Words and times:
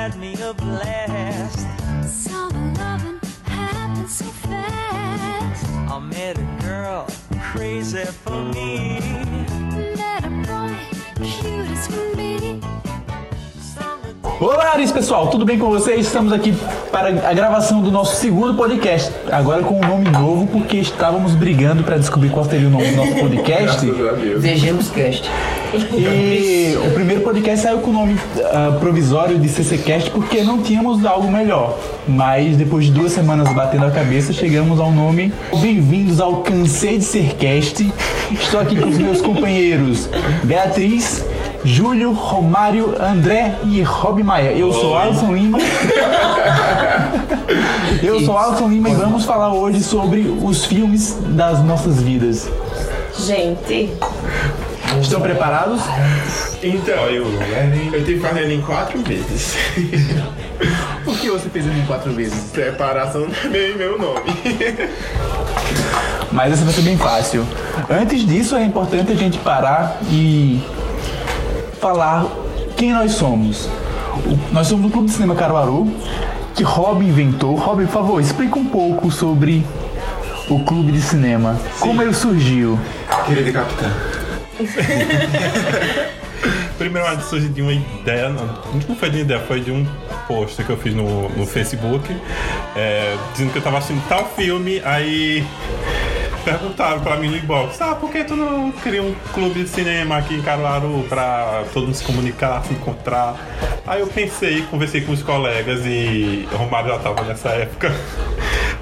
had 0.00 0.16
me 0.16 0.32
a 0.40 0.54
blast. 0.54 1.66
Summer 2.08 2.72
loving 2.78 3.20
happens 3.44 4.14
so 4.14 4.24
fast. 4.48 5.66
I 5.94 5.98
met 5.98 6.38
a 6.38 6.46
girl 6.64 7.06
crazy 7.52 8.06
for 8.06 8.40
me. 8.54 8.98
Met 10.00 10.24
a 10.24 10.30
boy, 10.48 10.74
cute 11.22 11.70
as 11.70 11.86
can 11.88 12.16
be. 12.16 12.60
Olá, 14.40 14.72
Aris, 14.72 14.90
pessoal, 14.90 15.28
tudo 15.28 15.44
bem 15.44 15.58
com 15.58 15.68
vocês? 15.68 16.06
Estamos 16.06 16.32
aqui 16.32 16.54
para 16.90 17.08
a 17.28 17.34
gravação 17.34 17.82
do 17.82 17.90
nosso 17.90 18.16
segundo 18.16 18.54
podcast. 18.54 19.12
Agora 19.30 19.62
com 19.62 19.76
um 19.76 19.86
nome 19.86 20.08
novo, 20.08 20.46
porque 20.46 20.78
estávamos 20.78 21.34
brigando 21.34 21.84
para 21.84 21.98
descobrir 21.98 22.30
qual 22.30 22.46
seria 22.46 22.68
o 22.68 22.70
nome 22.70 22.86
do 22.86 22.96
nosso 22.96 23.16
podcast. 23.20 23.84
Vejamos 24.38 24.88
Cast. 24.88 25.28
E 25.72 26.76
o 26.84 26.90
primeiro 26.94 27.22
podcast 27.22 27.60
saiu 27.60 27.78
com 27.78 27.90
o 27.90 27.92
nome 27.92 28.18
ah, 28.52 28.76
provisório 28.80 29.38
de 29.38 29.48
CCcast 29.48 30.10
porque 30.10 30.42
não 30.42 30.60
tínhamos 30.62 31.06
algo 31.06 31.30
melhor. 31.30 31.78
Mas 32.08 32.56
depois 32.56 32.86
de 32.86 32.90
duas 32.90 33.12
semanas 33.12 33.52
batendo 33.52 33.84
a 33.84 33.90
cabeça, 33.90 34.32
chegamos 34.32 34.80
ao 34.80 34.90
nome 34.90 35.32
Bem-vindos 35.60 36.20
ao 36.20 36.38
Cansei 36.38 36.98
de 36.98 37.04
Ser 37.04 37.34
Cast. 37.36 37.88
Estou 38.32 38.58
aqui 38.58 38.74
com 38.74 38.88
os 38.88 38.98
meus 38.98 39.20
companheiros 39.20 40.08
Beatriz, 40.42 41.24
Júlio, 41.64 42.12
Romário, 42.12 42.96
André 43.00 43.54
e 43.64 43.80
Rob 43.82 44.24
Maia. 44.24 44.50
Eu 44.50 44.72
sou 44.72 44.98
Alisson 44.98 45.32
Lima. 45.32 45.58
Eu 48.02 48.20
sou 48.20 48.36
Alisson 48.36 48.68
Lima 48.68 48.90
e 48.90 48.94
vamos 48.94 49.24
falar 49.24 49.52
hoje 49.52 49.84
sobre 49.84 50.34
os 50.42 50.64
filmes 50.64 51.16
das 51.28 51.62
nossas 51.62 52.02
vidas. 52.02 52.48
Gente, 53.16 53.90
Estão 54.98 55.20
preparados? 55.20 55.82
Então, 56.62 57.06
eu, 57.06 57.24
eu 57.92 58.04
tive 58.04 58.20
que 58.20 58.26
fazer 58.26 58.40
ele 58.40 58.54
em 58.54 58.60
quatro 58.60 59.00
vezes. 59.02 59.56
Por 61.04 61.18
que 61.18 61.30
você 61.30 61.48
fez 61.48 61.66
ele 61.66 61.80
em 61.80 61.86
quatro 61.86 62.12
vezes? 62.12 62.50
Preparação 62.50 63.26
é 63.44 63.48
meu, 63.76 63.98
nome. 63.98 64.20
Mas 66.32 66.52
essa 66.52 66.64
vai 66.64 66.74
ser 66.74 66.82
bem 66.82 66.98
fácil. 66.98 67.46
Antes 67.88 68.26
disso, 68.26 68.56
é 68.56 68.64
importante 68.64 69.12
a 69.12 69.14
gente 69.14 69.38
parar 69.38 69.98
e 70.10 70.62
falar 71.80 72.26
quem 72.76 72.92
nós 72.92 73.12
somos. 73.12 73.68
Nós 74.52 74.66
somos 74.66 74.86
o 74.86 74.90
Clube 74.90 75.06
de 75.06 75.14
Cinema 75.14 75.34
Caruaru, 75.34 75.88
que 76.54 76.62
Rob 76.62 77.04
inventou. 77.04 77.54
Rob, 77.56 77.84
por 77.86 77.92
favor, 77.92 78.20
explica 78.20 78.58
um 78.58 78.66
pouco 78.66 79.10
sobre 79.10 79.64
o 80.48 80.60
Clube 80.60 80.92
de 80.92 81.00
Cinema. 81.00 81.58
Como 81.78 82.02
ele 82.02 82.12
surgiu? 82.12 82.78
Querido 83.26 83.52
capitão. 83.52 84.19
Primeiro 86.78 87.06
antes 87.06 87.26
surgiu 87.26 87.50
de 87.50 87.60
uma 87.60 87.72
ideia, 87.72 88.30
não 88.30 88.96
foi 88.96 89.10
de 89.10 89.18
uma 89.18 89.22
ideia, 89.22 89.40
foi 89.40 89.60
de 89.60 89.70
um 89.70 89.86
post 90.26 90.64
que 90.64 90.70
eu 90.70 90.78
fiz 90.78 90.94
no, 90.94 91.28
no 91.28 91.46
Facebook, 91.46 92.10
é, 92.74 93.16
dizendo 93.32 93.52
que 93.52 93.58
eu 93.58 93.62
tava 93.62 93.78
assistindo 93.78 94.02
tal 94.08 94.24
filme, 94.34 94.80
aí 94.82 95.44
perguntaram 96.42 97.00
pra 97.00 97.18
mim 97.18 97.28
no 97.28 97.36
inbox, 97.36 97.80
ah, 97.82 97.94
por 97.94 98.10
que 98.10 98.24
tu 98.24 98.34
não 98.34 98.72
cria 98.72 99.02
um 99.02 99.14
clube 99.34 99.62
de 99.62 99.68
cinema 99.68 100.16
aqui 100.16 100.34
em 100.34 100.42
Caruaru 100.42 101.04
pra 101.08 101.64
todo 101.74 101.84
mundo 101.84 101.94
se 101.94 102.04
comunicar, 102.04 102.64
se 102.64 102.72
encontrar? 102.72 103.36
Aí 103.86 104.00
eu 104.00 104.06
pensei, 104.06 104.62
conversei 104.62 105.02
com 105.02 105.12
os 105.12 105.22
colegas 105.22 105.84
e 105.84 106.48
o 106.50 106.56
Romário 106.56 106.88
já 106.90 106.98
tava 106.98 107.22
nessa 107.24 107.50
época. 107.50 107.92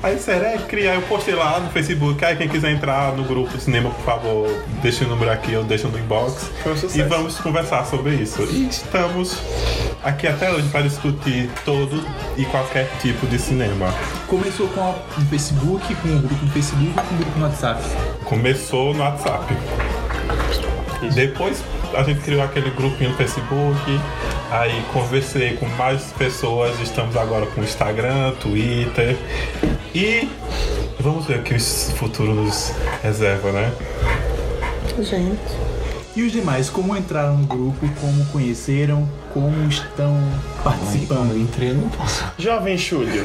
Aí 0.01 0.15
disseram, 0.15 0.47
é, 0.47 0.59
criar, 0.59 0.95
eu 0.95 1.03
postei 1.03 1.35
lá 1.35 1.59
no 1.59 1.71
Facebook, 1.71 2.25
aí 2.25 2.37
quem 2.37 2.49
quiser 2.49 2.71
entrar 2.71 3.17
no 3.17 3.25
grupo 3.25 3.57
de 3.57 3.63
cinema, 3.63 3.91
por 3.91 4.05
favor, 4.05 4.65
deixa 4.81 5.05
o 5.05 5.09
número 5.09 5.31
aqui, 5.31 5.53
eu 5.53 5.65
deixo 5.65 5.89
no 5.89 5.99
inbox. 5.99 6.51
Foi 6.63 6.73
um 6.73 6.77
sucesso. 6.77 7.01
E 7.01 7.03
vamos 7.03 7.39
conversar 7.39 7.85
sobre 7.85 8.15
isso. 8.15 8.43
E 8.45 8.69
estamos 8.69 9.37
aqui 10.05 10.29
até 10.29 10.53
hoje 10.53 10.69
para 10.69 10.83
discutir 10.83 11.51
todo 11.65 12.01
e 12.37 12.45
qualquer 12.45 12.89
tipo 13.01 13.27
de 13.27 13.41
cinema. 13.41 13.93
Começou 14.29 14.69
com 14.69 14.91
o 14.91 15.21
Facebook, 15.29 15.95
com 15.97 16.09
o 16.09 16.21
grupo 16.21 16.45
no 16.45 16.51
Facebook 16.53 16.91
e 16.91 16.95
com 16.95 17.15
o 17.15 17.19
grupo 17.19 17.39
no 17.39 17.45
WhatsApp. 17.47 17.83
Começou 18.25 18.95
no 18.95 19.01
WhatsApp. 19.01 19.53
Depois 21.13 21.65
a 21.97 22.05
gente 22.05 22.21
criou 22.21 22.43
aquele 22.43 22.71
grupinho 22.71 23.11
no 23.11 23.17
Facebook, 23.17 24.01
aí 24.51 24.81
conversei 24.93 25.57
com 25.57 25.67
mais 25.71 26.13
pessoas, 26.13 26.79
estamos 26.81 27.17
agora 27.17 27.47
com 27.47 27.63
Instagram, 27.63 28.33
Twitter 28.41 29.17
e 29.95 30.29
vamos 31.01 31.27
ver 31.27 31.41
o 31.41 31.43
que 31.43 31.55
o 31.55 31.61
futuro 31.61 32.35
nos 32.35 32.73
reserva, 33.03 33.53
né? 33.53 33.73
gente. 35.03 35.39
E 36.17 36.23
os 36.23 36.33
demais, 36.33 36.69
como 36.69 36.97
entraram 36.97 37.37
no 37.39 37.47
grupo, 37.47 37.89
como 38.01 38.25
conheceram, 38.27 39.09
como 39.33 39.69
estão 39.69 40.17
participando? 40.65 41.37
Entrei, 41.37 41.73
não 41.73 41.89
posso. 41.91 42.25
Jovem 42.37 42.77
Júlio. 42.77 43.25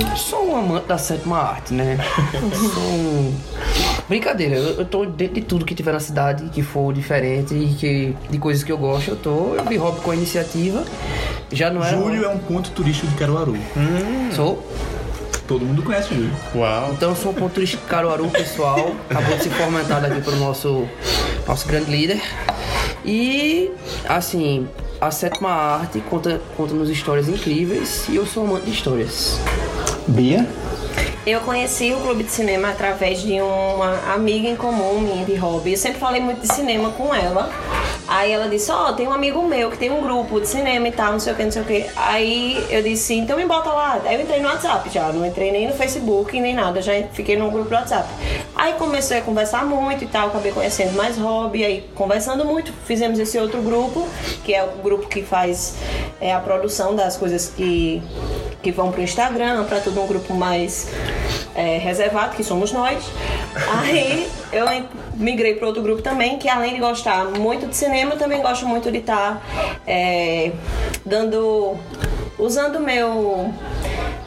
Eu 0.00 0.16
sou 0.16 0.48
um 0.48 0.56
amante 0.56 0.88
da 0.88 0.98
sétima 0.98 1.38
arte, 1.38 1.72
né? 1.72 1.96
Eu 2.34 2.50
sou 2.50 2.82
um... 2.82 3.34
Brincadeira, 4.08 4.56
eu, 4.56 4.80
eu 4.80 4.84
tô 4.84 5.06
dentro 5.06 5.36
de 5.36 5.42
tudo 5.42 5.64
que 5.64 5.74
tiver 5.74 5.92
na 5.92 6.00
cidade, 6.00 6.50
que 6.50 6.62
for 6.62 6.92
diferente 6.92 7.54
e 7.54 7.74
que 7.74 8.16
de 8.28 8.38
coisas 8.38 8.64
que 8.64 8.72
eu 8.72 8.76
gosto, 8.76 9.12
eu 9.12 9.16
tô. 9.16 9.54
Eu 9.54 9.64
vi 9.64 9.76
hobby 9.76 10.00
com 10.00 10.10
a 10.10 10.16
iniciativa. 10.16 10.84
Já 11.52 11.70
não 11.70 11.84
é. 11.84 11.90
Júlio 11.90 12.24
é 12.24 12.28
um 12.28 12.38
ponto 12.38 12.70
turístico 12.72 13.06
de 13.06 13.14
Caruaru. 13.14 13.56
Sou. 14.34 14.66
Todo 15.46 15.64
mundo 15.64 15.82
conhece 15.82 16.12
o 16.12 16.16
Júlio. 16.16 16.32
Uau. 16.54 16.92
Então 16.92 17.10
eu 17.10 17.16
sou 17.16 17.32
um 17.32 17.34
ponto 17.34 17.64
de 17.64 17.76
Caruaru, 17.76 18.28
pessoal. 18.30 18.92
Acabou 19.10 19.36
de 19.36 19.42
ser 19.42 19.50
fomentado 19.50 20.06
aqui 20.06 20.20
pro 20.22 20.36
nosso, 20.36 20.88
nosso 21.46 21.68
grande 21.68 21.90
líder. 21.90 22.22
E, 23.04 23.70
assim, 24.08 24.66
a 25.00 25.10
sétima 25.10 25.50
arte 25.50 26.00
conta, 26.00 26.40
conta-nos 26.56 26.88
histórias 26.88 27.28
incríveis 27.28 28.08
e 28.08 28.16
eu 28.16 28.24
sou 28.26 28.44
amante 28.44 28.64
de 28.66 28.72
histórias. 28.72 29.38
Bia? 30.08 30.48
Eu 31.26 31.40
conheci 31.40 31.92
o 31.92 32.00
Clube 32.00 32.24
de 32.24 32.30
Cinema 32.30 32.68
através 32.68 33.20
de 33.20 33.40
uma 33.40 34.14
amiga 34.14 34.48
em 34.48 34.56
comum 34.56 35.00
minha 35.00 35.24
de 35.24 35.34
hobby. 35.36 35.72
Eu 35.72 35.78
sempre 35.78 35.98
falei 35.98 36.20
muito 36.20 36.40
de 36.40 36.54
cinema 36.54 36.90
com 36.90 37.14
ela. 37.14 37.50
Aí 38.24 38.32
ela 38.32 38.48
disse, 38.48 38.72
ó, 38.72 38.90
tem 38.94 39.06
um 39.06 39.12
amigo 39.12 39.42
meu 39.42 39.70
que 39.70 39.76
tem 39.76 39.90
um 39.90 40.00
grupo 40.00 40.40
de 40.40 40.48
cinema 40.48 40.88
e 40.88 40.92
tal, 40.92 41.12
não 41.12 41.20
sei 41.20 41.34
o 41.34 41.36
que, 41.36 41.44
não 41.44 41.52
sei 41.52 41.60
o 41.60 41.64
que. 41.66 41.86
Aí 41.94 42.66
eu 42.70 42.82
disse, 42.82 43.12
então 43.12 43.36
me 43.36 43.44
bota 43.44 43.68
lá. 43.70 44.00
Aí 44.02 44.14
eu 44.14 44.22
entrei 44.22 44.40
no 44.40 44.48
WhatsApp 44.48 44.88
já, 44.88 45.12
não 45.12 45.26
entrei 45.26 45.52
nem 45.52 45.66
no 45.68 45.74
Facebook 45.74 46.40
nem 46.40 46.54
nada, 46.54 46.80
já 46.80 46.94
fiquei 47.12 47.36
no 47.36 47.50
grupo 47.50 47.68
do 47.68 47.74
WhatsApp. 47.74 48.08
Aí 48.54 48.72
comecei 48.74 49.18
a 49.18 49.20
conversar 49.20 49.66
muito 49.66 50.04
e 50.04 50.06
tal, 50.06 50.28
acabei 50.28 50.52
conhecendo 50.52 50.96
mais 50.96 51.18
hobby, 51.18 51.66
aí 51.66 51.84
conversando 51.94 52.46
muito, 52.46 52.72
fizemos 52.86 53.18
esse 53.18 53.38
outro 53.38 53.60
grupo, 53.60 54.08
que 54.42 54.54
é 54.54 54.64
o 54.64 54.82
grupo 54.82 55.06
que 55.06 55.22
faz 55.22 55.74
é, 56.18 56.32
a 56.32 56.40
produção 56.40 56.96
das 56.96 57.18
coisas 57.18 57.52
que 57.54 58.02
que 58.62 58.72
vão 58.72 58.90
pro 58.90 59.02
Instagram, 59.02 59.64
para 59.64 59.78
todo 59.78 60.00
um 60.00 60.06
grupo 60.06 60.32
mais 60.32 60.88
é, 61.54 61.76
reservado, 61.76 62.34
que 62.34 62.42
somos 62.42 62.72
nós. 62.72 63.04
Aí 63.78 64.26
eu 64.50 64.66
migrei 65.16 65.54
para 65.54 65.66
outro 65.66 65.82
grupo 65.82 66.02
também, 66.02 66.38
que 66.38 66.48
além 66.48 66.74
de 66.74 66.80
gostar 66.80 67.24
muito 67.26 67.66
de 67.66 67.76
cinema, 67.76 68.16
também 68.16 68.40
gosto 68.42 68.66
muito 68.66 68.90
de 68.90 68.98
estar 68.98 69.42
dando. 71.04 71.76
usando 72.38 72.80
meu. 72.80 73.52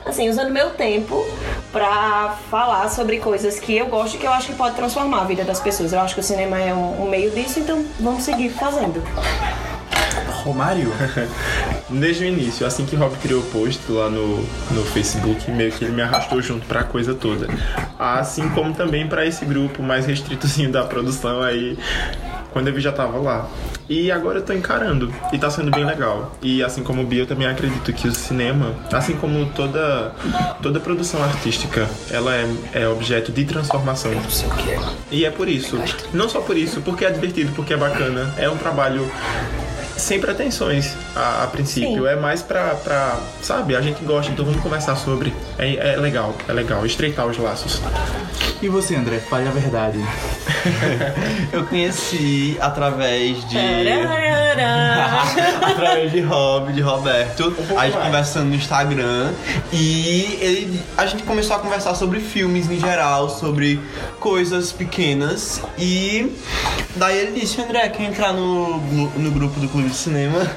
assim, 0.06 0.30
usando 0.30 0.52
meu 0.52 0.72
tempo 0.72 1.26
para 1.72 2.36
falar 2.50 2.90
sobre 2.90 3.20
coisas 3.20 3.60
que 3.60 3.76
eu 3.76 3.88
gosto 3.88 4.16
e 4.16 4.18
que 4.18 4.26
eu 4.26 4.32
acho 4.32 4.48
que 4.48 4.56
pode 4.56 4.76
transformar 4.76 5.22
a 5.22 5.26
vida 5.26 5.44
das 5.44 5.60
pessoas. 5.60 5.94
Eu 5.94 6.00
acho 6.00 6.16
que 6.16 6.22
o 6.22 6.24
cinema 6.24 6.60
é 6.60 6.74
um, 6.74 7.04
um 7.04 7.10
meio 7.10 7.30
disso, 7.32 7.60
então 7.60 7.86
vamos 8.00 8.24
seguir 8.24 8.50
fazendo. 8.50 9.04
Romário? 10.48 10.92
Desde 11.90 12.24
o 12.24 12.28
início, 12.28 12.66
assim 12.66 12.86
que 12.86 12.96
Rob 12.96 13.16
criou 13.18 13.42
o 13.42 13.46
post 13.46 13.80
lá 13.92 14.10
no, 14.10 14.38
no 14.72 14.84
Facebook, 14.94 15.50
meio 15.52 15.72
que 15.72 15.84
ele 15.84 15.94
me 15.94 16.02
arrastou 16.02 16.42
junto 16.42 16.66
pra 16.66 16.84
coisa 16.84 17.14
toda. 17.14 17.48
Assim 18.00 18.50
como 18.50 18.74
também 18.74 19.08
pra 19.08 19.26
esse 19.26 19.46
grupo 19.46 19.84
mais 19.84 20.06
restritozinho 20.06 20.72
da 20.72 20.84
produção 20.84 21.42
aí, 21.42 21.78
quando 22.52 22.68
eu 22.70 22.74
vi 22.74 22.82
já 22.82 22.92
tava 22.92 23.18
lá. 23.20 23.48
E 23.90 24.12
agora 24.12 24.40
eu 24.40 24.44
tô 24.44 24.52
encarando, 24.52 25.14
e 25.32 25.38
tá 25.38 25.50
sendo 25.50 25.72
bem 25.72 25.86
legal. 25.86 26.36
E 26.42 26.62
assim 26.62 26.84
como 26.84 27.02
o 27.02 27.06
Bia, 27.06 27.22
eu 27.22 27.28
também 27.28 27.48
acredito 27.48 27.94
que 27.94 28.08
o 28.08 28.14
cinema, 28.14 28.76
assim 28.92 29.16
como 29.16 29.46
toda, 29.52 30.12
toda 30.62 30.80
produção 30.80 31.24
artística, 31.24 31.88
ela 32.12 32.36
é, 32.36 32.48
é 32.74 32.88
objeto 32.88 33.32
de 33.32 33.46
transformação. 33.46 34.12
E 35.10 35.24
é 35.24 35.32
por 35.32 35.48
isso. 35.48 35.80
Não 36.14 36.28
só 36.28 36.42
por 36.42 36.58
isso, 36.58 36.82
porque 36.82 37.06
é 37.06 37.12
divertido, 37.12 37.54
porque 37.54 37.74
é 37.74 37.78
bacana. 37.78 38.34
É 38.38 38.50
um 38.50 38.58
trabalho 38.58 39.10
sem 39.98 40.20
pretensões 40.20 40.96
a, 41.16 41.44
a 41.44 41.48
princípio. 41.48 42.04
Sim. 42.04 42.08
É 42.08 42.16
mais 42.16 42.42
pra, 42.42 42.76
pra. 42.76 43.20
Sabe, 43.42 43.76
a 43.76 43.82
gente 43.82 44.04
gosta, 44.04 44.32
então 44.32 44.46
vamos 44.46 44.62
conversar 44.62 44.96
sobre. 44.96 45.34
É, 45.58 45.94
é 45.94 45.98
legal, 45.98 46.36
é 46.48 46.54
legal. 46.54 46.86
Estreitar 46.86 47.26
os 47.26 47.38
laços. 47.38 47.82
E 48.60 48.70
você, 48.70 48.96
André? 48.96 49.20
Fale 49.20 49.48
a 49.48 49.52
verdade. 49.52 50.00
Eu 51.54 51.64
conheci 51.66 52.58
através 52.60 53.48
de. 53.48 53.58
Através 55.62 56.12
de 56.12 56.22
Rob, 56.22 56.74
de 56.74 56.82
Roberto. 56.82 57.52
pouco 57.52 57.78
a 57.78 57.86
gente 57.86 57.94
mais. 57.94 58.06
conversando 58.06 58.50
no 58.50 58.56
Instagram. 58.56 59.32
E 59.72 60.40
ele, 60.42 60.82
a 60.98 61.06
gente 61.06 61.22
começou 61.22 61.56
a 61.56 61.60
conversar 61.60 61.94
sobre 61.94 62.20
filmes 62.20 62.68
em 62.70 62.80
geral, 62.80 63.30
sobre 63.30 63.80
coisas 64.20 64.72
pequenas. 64.72 65.62
E 65.78 66.36
daí 66.96 67.20
ele 67.20 67.40
disse, 67.40 67.62
André, 67.62 67.88
quer 67.90 68.06
entrar 68.06 68.34
no, 68.34 68.80
no, 68.80 69.10
no 69.12 69.32
grupo 69.32 69.60
do 69.60 69.70
Clube 69.70 69.90
de 69.90 69.96
Cinema? 69.96 70.50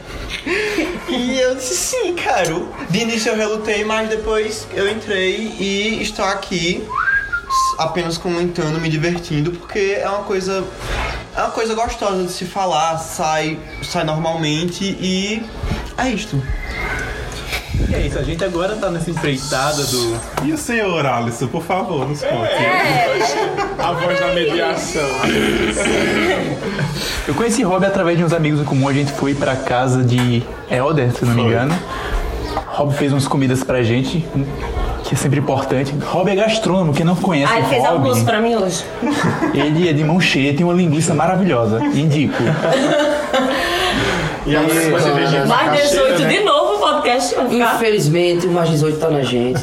E 1.09 1.41
eu 1.41 1.57
disse 1.57 1.75
sim, 1.75 2.15
quero. 2.15 2.69
De 2.89 3.01
início 3.01 3.33
eu 3.33 3.37
relutei, 3.37 3.85
mas 3.85 4.09
depois 4.09 4.69
eu 4.73 4.89
entrei 4.89 5.53
e 5.59 5.99
estou 6.01 6.25
aqui 6.25 6.87
apenas 7.81 8.19
comentando, 8.19 8.79
me 8.79 8.91
divertindo, 8.91 9.53
porque 9.53 9.97
é 9.99 10.09
uma 10.09 10.25
coisa 10.25 10.63
é 11.35 11.41
uma 11.41 11.51
coisa 11.51 11.75
gostosa 11.75 12.25
de 12.25 12.31
se 12.31 12.45
falar, 12.45 12.99
sai 12.99 13.59
sai 13.83 14.05
normalmente 14.05 14.85
e 14.85 15.43
é 15.97 16.11
isto. 16.11 16.41
E 17.89 17.95
é 17.95 18.07
isso, 18.07 18.19
a 18.19 18.23
gente 18.23 18.45
agora 18.45 18.77
tá 18.77 18.91
nessa 18.91 19.11
empreitada 19.11 19.83
do. 19.85 20.21
E 20.45 20.53
o 20.53 20.59
senhor 20.59 21.07
Alisson, 21.07 21.47
por 21.47 21.63
favor, 21.63 22.07
nos 22.07 22.21
conte. 22.21 22.53
A 23.79 23.93
voz 23.93 24.21
da 24.21 24.35
mediação. 24.35 25.09
Eu 27.27 27.35
conheci 27.35 27.63
Rob 27.63 27.85
através 27.85 28.19
de 28.19 28.25
uns 28.25 28.35
amigos 28.35 28.61
em 28.61 28.65
comum, 28.65 28.89
a 28.89 28.93
gente 28.93 29.11
foi 29.13 29.35
pra 29.35 29.57
casa 29.57 30.05
de 30.05 30.43
Elder, 30.71 31.13
se 31.13 31.25
não 31.25 31.35
me 31.35 31.43
engano. 31.43 31.75
Rob 32.67 32.95
fez 32.95 33.11
umas 33.13 33.27
comidas 33.27 33.65
pra 33.65 33.83
gente, 33.83 34.25
que 35.05 35.15
é 35.15 35.17
sempre 35.17 35.39
importante. 35.41 35.95
Rob 36.05 36.31
é 36.31 36.35
gastrônomo, 36.35 36.93
quem 36.93 37.05
não 37.05 37.17
conhece 37.17 37.53
Ah, 37.53 37.59
ele 37.59 37.67
fez 37.69 37.83
Rob, 37.83 37.93
almoço 37.95 38.25
pra 38.25 38.41
mim 38.41 38.55
hoje. 38.55 38.85
ele 39.55 39.89
é 39.89 39.93
de 39.93 40.05
mão 40.05 40.21
cheia, 40.21 40.55
tem 40.55 40.65
uma 40.65 40.75
linguiça 40.75 41.15
maravilhosa. 41.15 41.83
Indico. 41.95 42.43
E 44.47 44.57
a 44.57 44.61
Mais 44.63 45.47
macaxeira, 45.47 46.15
18 46.15 46.23
né? 46.23 46.29
de 46.29 46.41
novo 46.45 46.75
o 46.75 46.79
podcast. 46.79 47.35
Infelizmente, 47.51 48.47
o 48.47 48.51
mais 48.51 48.71
18 48.71 48.99
tá 48.99 49.11
na 49.11 49.23
gente. 49.23 49.61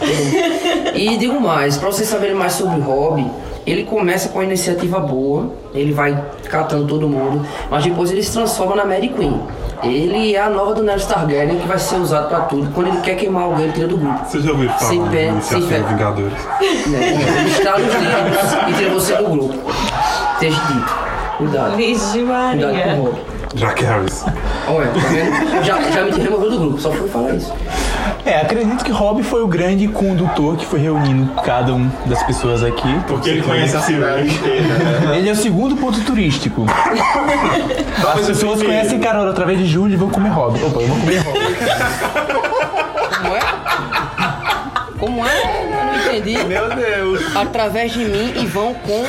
e 0.93 1.17
digo 1.17 1.39
mais, 1.41 1.77
pra 1.77 1.87
vocês 1.91 2.07
saberem 2.07 2.35
mais 2.35 2.53
sobre 2.53 2.79
o 2.79 2.83
hobby, 2.83 3.25
ele 3.65 3.83
começa 3.83 4.29
com 4.29 4.37
uma 4.39 4.45
iniciativa 4.45 4.99
boa, 4.99 5.51
ele 5.73 5.91
vai 5.91 6.23
catando 6.49 6.85
todo 6.85 7.09
mundo, 7.09 7.45
mas 7.69 7.83
depois 7.83 8.11
ele 8.11 8.21
se 8.23 8.31
transforma 8.31 8.75
na 8.75 8.85
Mary 8.85 9.09
Queen. 9.09 9.41
Ele 9.83 10.35
é 10.35 10.41
a 10.41 10.49
nova 10.49 10.73
do 10.73 10.83
Nero 10.83 11.01
Targaryen 11.05 11.59
que 11.59 11.67
vai 11.67 11.77
ser 11.77 11.95
usado 11.97 12.29
pra 12.29 12.41
tudo. 12.41 12.71
Quando 12.73 12.87
ele 12.87 13.01
quer 13.01 13.15
queimar 13.15 13.43
alguém, 13.43 13.65
ele 13.65 13.73
tira 13.73 13.87
do 13.87 13.97
grupo. 13.97 14.25
Você 14.25 14.41
já 14.41 14.51
ouviu 14.51 14.69
falar 14.69 14.89
Sem 14.89 15.05
pé, 15.07 15.33
sem 15.41 15.61
pé. 15.67 15.79
Vingadores? 15.79 16.33
Né? 16.87 17.13
Ele 17.41 17.49
está 17.51 17.77
nos 17.77 17.93
livros 17.93 18.53
e 18.69 18.73
tira 18.73 18.89
você 18.93 19.15
do 19.15 19.29
grupo. 19.29 19.71
Esteja 20.33 20.61
dito. 20.67 20.95
Cuidado. 21.37 21.75
Vixe 21.77 22.19
Cuidado 22.19 22.57
com 22.59 22.65
o 22.65 22.71
Maria. 22.73 22.95
hobby. 22.95 23.21
Jack 23.53 23.83
Harris. 23.85 24.25
Olha, 24.67 24.87
tá 24.87 24.99
vendo? 25.09 25.63
Já, 25.63 25.81
já 25.91 26.03
me 26.03 26.11
removeu 26.11 26.49
do 26.51 26.59
grupo, 26.59 26.79
só 26.79 26.91
fui 26.91 27.07
falar 27.07 27.33
isso. 27.35 27.53
É, 28.25 28.41
acredito 28.41 28.83
que 28.83 28.91
Rob 28.91 29.23
foi 29.23 29.41
o 29.41 29.47
grande 29.47 29.87
condutor 29.87 30.57
que 30.57 30.65
foi 30.65 30.79
reunindo 30.79 31.33
cada 31.41 31.73
um 31.73 31.89
das 32.05 32.21
pessoas 32.23 32.63
aqui. 32.63 32.99
Porque 33.07 33.29
ele 33.29 33.41
conhece 33.41 33.75
a 33.75 33.81
cidade 33.81 34.27
inteira, 34.27 34.67
né? 34.67 35.17
Ele 35.17 35.29
é 35.29 35.31
o 35.31 35.35
segundo 35.35 35.75
ponto 35.75 35.99
turístico. 36.01 36.65
As 38.13 38.25
pessoas 38.25 38.61
conhecem 38.61 38.99
Caruaru 38.99 39.29
através 39.29 39.59
de 39.59 39.65
Júlio 39.65 39.93
e 39.93 39.97
vão 39.97 40.09
comer 40.09 40.29
Rob. 40.29 40.61
Opa, 40.63 40.79
eu 40.81 40.87
vou 40.87 40.99
comer 40.99 41.17
Rob. 41.19 41.39
Como 43.17 43.35
é? 43.35 43.39
Como 44.99 45.25
é? 45.25 45.66
Eu. 46.15 46.45
Meu 46.47 46.69
Deus. 46.75 47.35
Através 47.35 47.91
de 47.91 47.99
mim 48.05 48.33
e 48.41 48.45
vão 48.45 48.73
com. 48.73 49.03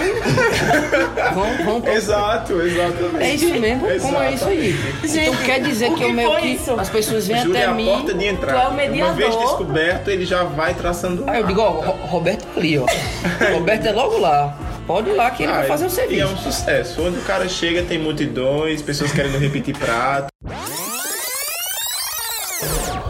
Vão, 1.35 1.65
vão 1.65 1.81
com. 1.81 1.89
Exato, 1.91 2.61
exatamente. 2.61 3.23
É 3.25 3.35
isso 3.35 3.55
mesmo? 3.61 3.87
Como 4.01 4.21
é 4.23 4.33
isso 4.33 4.49
aí? 4.49 4.77
então 5.05 5.37
quer 5.45 5.61
dizer 5.63 5.91
o 5.91 5.95
que 5.95 6.03
eu 6.03 6.09
que 6.09 6.13
meio 6.15 6.31
foi 6.31 6.41
que. 6.41 6.49
isso? 6.49 6.73
As 6.79 6.89
pessoas 6.89 7.27
vêm 7.27 7.39
Júlio 7.43 7.57
é 7.57 7.61
até 7.63 7.71
a 7.71 7.75
mim. 7.75 7.87
porta 7.87 8.15
de 8.15 8.27
entrada. 8.27 8.59
Tu 8.61 8.65
é 8.65 8.69
o 8.69 8.75
mediador. 8.75 9.07
Uma 9.09 9.15
vez 9.15 9.37
descoberto, 9.37 10.09
ele 10.09 10.25
já 10.27 10.43
vai 10.45 10.75
traçando 10.75 11.25
Aí 11.27 11.41
eu 11.41 11.47
digo, 11.47 11.61
ó, 11.61 11.71
Ro- 11.71 12.07
Roberto 12.07 12.45
tá 12.45 12.61
ali, 12.61 12.79
ó. 12.79 12.87
Roberto 13.55 13.87
é 13.87 13.93
logo 13.93 14.19
lá. 14.19 14.57
Pode 14.87 15.11
ir 15.11 15.15
lá 15.15 15.31
que 15.31 15.43
ele 15.43 15.53
vai 15.53 15.65
Ah, 15.65 15.69
fazer 15.69 15.85
o 15.85 15.89
E 15.89 15.91
é 15.91 15.91
serviço. 15.91 16.27
um 16.33 16.37
sucesso. 16.39 17.03
Onde 17.07 17.19
o 17.19 17.23
cara 17.23 17.47
chega, 17.49 17.83
tem 17.83 17.99
multidões, 17.99 18.81
pessoas 18.81 19.13
querendo 19.13 19.37
repetir 19.39 19.77
prato. 19.77 20.29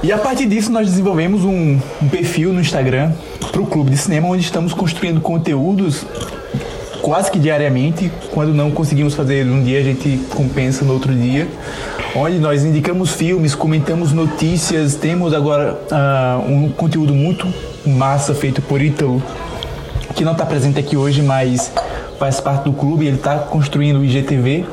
E 0.00 0.12
a 0.12 0.18
partir 0.18 0.46
disso 0.46 0.70
nós 0.70 0.86
desenvolvemos 0.88 1.44
um, 1.44 1.78
perfil 2.10 2.52
no 2.52 2.60
Instagram 2.60 3.10
para 3.50 3.60
o 3.60 3.66
Clube 3.66 3.90
de 3.90 3.96
Cinema, 3.96 4.28
onde 4.28 4.44
estamos 4.44 4.72
construindo 4.72 5.20
conteúdos 5.20 6.06
quase 7.02 7.30
que 7.30 7.38
diariamente. 7.38 8.12
Quando 8.30 8.54
não 8.54 8.70
conseguimos 8.70 9.14
fazer 9.14 9.44
um 9.46 9.62
dia, 9.62 9.80
a 9.80 9.82
gente 9.82 10.20
compensa 10.34 10.84
no 10.84 10.92
outro 10.92 11.12
dia. 11.12 11.48
Onde 12.14 12.38
nós 12.38 12.64
indicamos 12.64 13.10
filmes, 13.10 13.56
comentamos 13.56 14.12
notícias, 14.12 14.94
temos 14.94 15.34
agora 15.34 15.78
ah, 15.90 16.40
um 16.46 16.70
conteúdo 16.70 17.12
muito 17.12 17.52
massa 17.84 18.34
feito 18.34 18.62
por 18.62 18.80
Ítalo, 18.80 19.22
que 20.14 20.24
não 20.24 20.32
está 20.32 20.46
presente 20.46 20.78
aqui 20.78 20.96
hoje, 20.96 21.22
mas 21.22 21.72
faz 22.18 22.40
parte 22.40 22.64
do 22.64 22.72
clube. 22.72 23.06
Ele 23.06 23.16
está 23.16 23.38
construindo 23.38 23.98
o 23.98 24.04
IGTV, 24.04 24.64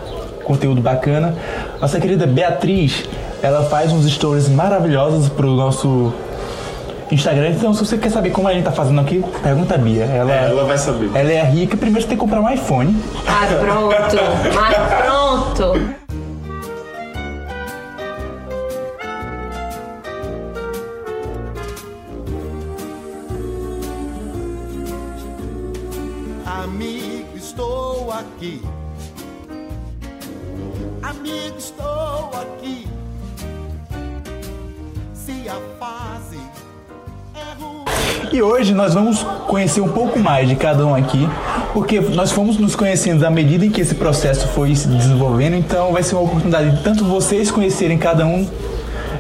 conteúdo 0.44 0.82
bacana. 0.82 1.36
Nossa 1.82 2.00
querida 2.00 2.28
Beatriz, 2.28 3.06
ela 3.42 3.64
faz 3.66 3.92
uns 3.92 4.06
stories 4.12 4.50
maravilhosos 4.50 5.30
pro 5.30 5.48
nosso 5.52 6.14
Instagram. 7.12 7.50
Então, 7.50 7.74
se 7.74 7.86
você 7.86 7.98
quer 7.98 8.10
saber 8.12 8.32
como 8.32 8.48
a 8.48 8.54
gente 8.54 8.64
tá 8.64 8.72
fazendo 8.72 9.00
aqui, 9.02 9.24
pergunta 9.44 9.76
a 9.76 9.78
Bia. 9.78 10.06
Ela, 10.06 10.32
É, 10.34 10.46
ela 10.50 10.64
vai 10.66 10.78
saber. 10.78 11.10
ela 11.14 11.32
é 11.32 11.44
rica. 11.44 11.78
Primeiro 11.78 12.02
você 12.02 12.08
tem 12.08 12.18
que 12.18 12.22
comprar 12.22 12.42
um 12.42 12.50
iPhone. 12.50 12.96
Ah, 13.28 13.46
pronto. 13.60 14.16
Mas 14.56 14.76
pronto. 15.04 15.96
Amigo, 26.46 27.36
estou 27.36 28.12
aqui. 28.12 28.62
E 38.36 38.42
hoje 38.42 38.74
nós 38.74 38.94
vamos 38.94 39.24
conhecer 39.48 39.80
um 39.80 39.88
pouco 39.88 40.20
mais 40.20 40.46
de 40.50 40.58
cada 40.58 40.86
um 40.86 40.94
aqui, 40.94 41.26
porque 41.72 42.02
nós 42.02 42.34
fomos 42.34 42.58
nos 42.58 42.76
conhecendo 42.76 43.26
à 43.26 43.30
medida 43.30 43.66
em 43.66 43.70
que 43.70 43.80
esse 43.80 43.96
processo 43.96 44.50
foi 44.50 44.76
se 44.76 44.90
desenvolvendo, 44.90 45.56
então 45.56 45.94
vai 45.94 46.04
ser 46.04 46.16
uma 46.16 46.26
oportunidade 46.26 46.72
de 46.72 46.84
tanto 46.84 47.06
vocês 47.06 47.50
conhecerem 47.50 47.98
cada 47.98 48.26
um 48.26 48.46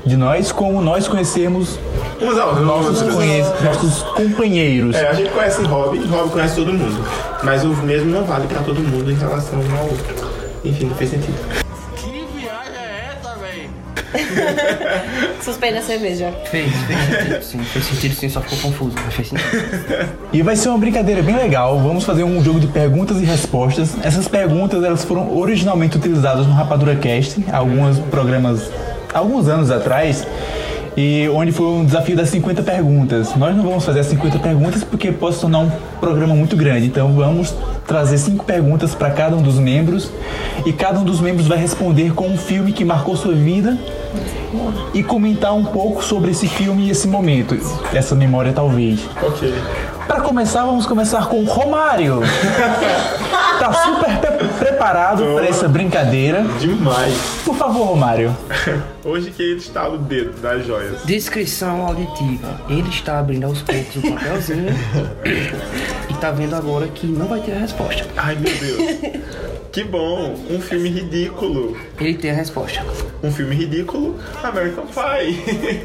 de 0.05 0.17
nós, 0.17 0.51
como 0.51 0.81
nós 0.81 1.07
conhecermos 1.07 1.79
Uns 2.21 2.37
aos 2.37 2.59
nossos, 2.59 3.01
outros. 3.03 3.63
nossos 3.63 4.03
companheiros. 4.03 4.93
É, 4.93 5.07
a 5.07 5.13
gente 5.13 5.29
conhece 5.29 5.63
Rob, 5.63 5.97
Rob 5.97 6.29
conhece 6.31 6.55
todo 6.55 6.73
mundo. 6.73 7.01
Mas 7.41 7.63
o 7.63 7.69
mesmo 7.69 8.11
não 8.11 8.25
vale 8.25 8.47
pra 8.47 8.59
todo 8.63 8.81
mundo 8.81 9.09
em 9.09 9.15
relação 9.15 9.59
um 9.59 9.77
ao 9.77 9.85
outro. 9.85 10.27
Enfim, 10.65 10.87
não 10.87 10.95
fez 10.97 11.11
sentido. 11.11 11.64
Suspende 15.45 15.77
a 15.77 15.81
cerveja. 15.83 16.33
Fez, 16.49 16.71
fez 16.87 16.99
sentido 16.99 17.43
sim. 17.45 17.59
Fez 17.59 17.85
sentido 17.85 18.15
sim, 18.15 18.29
só 18.29 18.41
ficou 18.41 18.57
confuso. 18.57 18.95
Mas 19.05 19.13
fez 19.13 19.27
sentido. 19.27 20.09
E 20.33 20.41
vai 20.41 20.55
ser 20.55 20.69
uma 20.69 20.79
brincadeira 20.79 21.21
bem 21.21 21.35
legal. 21.35 21.79
Vamos 21.79 22.03
fazer 22.03 22.23
um 22.23 22.43
jogo 22.43 22.59
de 22.59 22.65
perguntas 22.65 23.21
e 23.21 23.25
respostas. 23.25 23.95
Essas 24.03 24.27
perguntas 24.27 24.83
elas 24.83 25.05
foram 25.05 25.37
originalmente 25.37 25.97
utilizadas 25.97 26.47
no 26.47 26.53
Rapadura 26.53 26.95
Cast, 26.95 27.45
alguns 27.53 27.99
programas, 27.99 28.71
alguns 29.13 29.47
anos 29.47 29.69
atrás, 29.69 30.25
e 30.97 31.27
onde 31.29 31.51
foi 31.51 31.65
um 31.65 31.85
desafio 31.85 32.15
das 32.15 32.29
50 32.29 32.63
perguntas. 32.63 33.35
Nós 33.35 33.55
não 33.55 33.63
vamos 33.63 33.83
fazer 33.83 33.99
as 33.99 34.05
50 34.07 34.39
perguntas 34.39 34.83
porque 34.83 35.11
pode 35.11 35.35
se 35.35 35.41
tornar 35.41 35.59
um 35.59 35.71
programa 35.99 36.33
muito 36.33 36.55
grande. 36.55 36.87
Então 36.87 37.13
vamos 37.13 37.53
trazer 37.85 38.17
cinco 38.17 38.45
perguntas 38.45 38.95
para 38.95 39.11
cada 39.11 39.35
um 39.35 39.41
dos 39.41 39.59
membros 39.59 40.09
e 40.65 40.71
cada 40.71 40.99
um 40.99 41.03
dos 41.03 41.19
membros 41.19 41.47
vai 41.47 41.57
responder 41.57 42.13
com 42.13 42.27
um 42.27 42.37
filme 42.37 42.71
que 42.71 42.85
marcou 42.85 43.15
sua 43.15 43.33
vida 43.33 43.77
e 44.93 45.03
comentar 45.03 45.53
um 45.53 45.65
pouco 45.65 46.03
sobre 46.03 46.31
esse 46.31 46.47
filme 46.47 46.87
e 46.87 46.89
esse 46.89 47.07
momento, 47.07 47.57
essa 47.93 48.15
memória 48.15 48.53
talvez. 48.53 49.01
Ok. 49.21 49.53
Para 50.07 50.21
começar, 50.21 50.63
vamos 50.65 50.85
começar 50.85 51.27
com 51.27 51.41
o 51.41 51.45
Romário. 51.45 52.21
tá 53.59 53.73
super 53.73 54.44
pre- 54.75 54.85
preparado 54.85 55.23
para 55.35 55.45
essa 55.47 55.67
brincadeira. 55.67 56.43
Demais. 56.59 57.13
Por 57.43 57.55
favor, 57.55 57.85
Romário. 57.87 58.35
Hoje 59.03 59.31
que 59.31 59.41
ele 59.43 59.57
está 59.59 59.87
no 59.89 59.97
dedo 59.97 60.39
das 60.41 60.65
joias. 60.65 61.03
Descrição 61.05 61.85
auditiva. 61.85 62.61
Ele 62.69 62.89
está 62.89 63.19
abrindo 63.19 63.45
aos 63.45 63.61
poucos 63.61 63.95
o 63.95 64.11
papelzinho 64.13 64.65
e 66.09 66.13
tá 66.15 66.31
vendo 66.31 66.55
agora 66.55 66.87
que 66.87 67.05
não 67.07 67.27
vai 67.27 67.39
ter 67.41 67.53
a 67.53 67.59
resposta. 67.59 68.05
Ai 68.17 68.35
meu 68.35 68.51
Deus. 68.53 69.21
Que 69.71 69.83
bom. 69.83 70.35
Um 70.49 70.59
filme 70.61 70.89
ridículo. 70.89 71.77
Ele 71.99 72.13
tem 72.15 72.31
a 72.31 72.33
resposta. 72.33 72.81
Um 73.21 73.31
filme 73.31 73.53
ridículo, 73.55 74.15
American 74.43 74.85
Pie. 74.85 75.81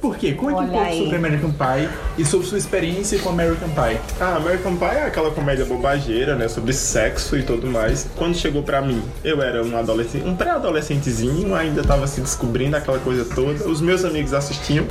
Por 0.00 0.16
quê? 0.16 0.32
Conte 0.32 0.52
um 0.52 0.56
Olha 0.56 0.68
pouco 0.68 0.84
aí. 0.84 0.98
sobre 1.04 1.16
American 1.16 1.50
Pie 1.50 1.88
e 2.18 2.24
sobre 2.24 2.46
sua 2.46 2.58
experiência 2.58 3.18
com 3.18 3.30
American 3.30 3.68
Pie. 3.68 3.98
Ah, 4.20 4.36
American 4.36 4.76
Pie 4.76 4.84
é 4.84 5.06
aquela 5.06 5.30
comédia 5.30 5.64
bobageira, 5.64 6.34
né? 6.34 6.48
Sobre 6.48 6.72
sexo 6.72 7.36
e 7.36 7.42
tudo 7.42 7.66
mais. 7.66 8.08
Quando 8.16 8.36
chegou 8.36 8.62
pra 8.62 8.80
mim, 8.80 9.02
eu 9.24 9.42
era 9.42 9.62
um 9.64 9.76
adolescente, 9.76 10.26
um 10.26 10.36
pré-adolescentezinho, 10.36 11.54
ainda 11.54 11.82
tava 11.82 12.06
se 12.06 12.20
descobrindo 12.20 12.76
aquela 12.76 12.98
coisa 12.98 13.24
toda. 13.24 13.68
Os 13.68 13.80
meus 13.80 14.04
amigos 14.04 14.32
assistiam 14.32 14.86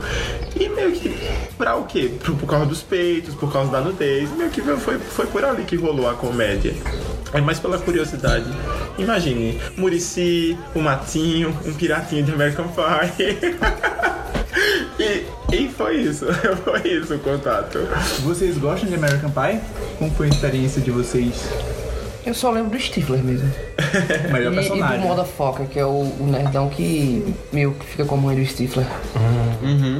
e 0.60 0.70
meio 0.70 0.92
que 0.92 1.16
pra 1.58 1.76
o 1.76 1.86
quê? 1.86 2.12
Por, 2.24 2.36
por 2.36 2.50
causa 2.50 2.66
dos 2.66 2.82
peitos, 2.82 3.36
por 3.36 3.52
causa 3.52 3.72
da 3.72 3.82
nudez, 3.82 4.30
meio 4.36 4.50
que 4.50 4.62
foi, 4.62 4.98
foi 4.98 5.28
por 5.28 5.44
ali 5.46 5.64
que 5.64 5.76
rolou 5.76 6.10
a 6.10 6.14
comédia. 6.14 6.74
É 7.34 7.42
mais 7.42 7.60
pela 7.60 7.78
curiosidade. 7.78 8.46
Imagine, 8.98 9.60
Murici, 9.76 10.58
um 10.74 10.82
matinho, 10.82 11.50
um 11.66 11.74
piratinho 11.74 12.24
de 12.24 12.32
American 12.32 12.68
Pie. 12.68 13.56
e, 15.00 15.26
e 15.56 15.70
foi 15.70 15.98
isso, 15.98 16.26
foi 16.64 16.88
isso 16.88 17.16
o 17.16 17.20
contato. 17.20 17.80
Vocês 18.22 18.58
gostam 18.58 18.90
de 18.90 18.96
American 18.96 19.30
Pie? 19.32 19.60
Como 19.98 20.12
foi 20.12 20.28
a 20.28 20.30
experiência 20.30 20.82
de 20.82 20.92
vocês? 20.92 21.48
Eu 22.26 22.34
só 22.34 22.50
lembro 22.50 22.72
do 22.72 22.80
Stifler 22.80 23.24
mesmo. 23.24 23.48
O 23.48 24.34
melhor 24.34 24.52
E, 24.52 24.56
e 24.56 24.60
do 24.62 24.68
personagem. 24.68 25.00
Motherfucker, 25.00 25.68
que 25.68 25.78
é 25.80 25.86
o, 25.86 25.90
o 26.20 26.28
nerdão 26.28 26.70
que 26.70 27.36
meio 27.54 27.74
que 27.74 27.86
fica 27.86 28.04
como 28.04 28.24
mãe 28.24 28.36
do 28.36 28.44
Stifler. 28.44 28.88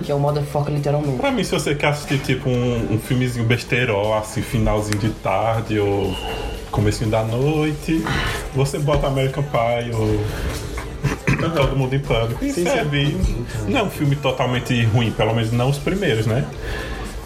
Que 0.04 0.12
é 0.12 0.16
o 0.16 0.20
Motherfucker 0.20 0.74
literalmente. 0.74 1.20
Pra 1.20 1.32
mim, 1.32 1.44
se 1.44 1.52
você 1.52 1.76
quer 1.76 1.90
assistir 1.90 2.18
tipo 2.20 2.50
um, 2.50 2.96
um 2.96 3.00
filmezinho 3.00 3.46
besteirol, 3.46 4.18
assim, 4.18 4.42
finalzinho 4.42 4.98
de 4.98 5.10
tarde 5.10 5.78
ou 5.80 6.16
comecinho 6.72 7.12
da 7.12 7.24
noite, 7.24 8.04
você 8.56 8.80
bota 8.80 9.06
American 9.06 9.44
Pie 9.44 9.94
ou 9.94 10.20
Todo 11.52 11.76
Mundo 11.76 11.94
em 11.96 12.00
Pânico 12.00 12.44
e 12.44 12.52
serve. 12.52 13.18
Não 13.68 13.80
é 13.80 13.84
um 13.84 13.90
filme 13.90 14.16
totalmente 14.16 14.84
ruim, 14.86 15.12
pelo 15.12 15.34
menos 15.34 15.52
não 15.52 15.70
os 15.70 15.78
primeiros, 15.78 16.26
né? 16.26 16.46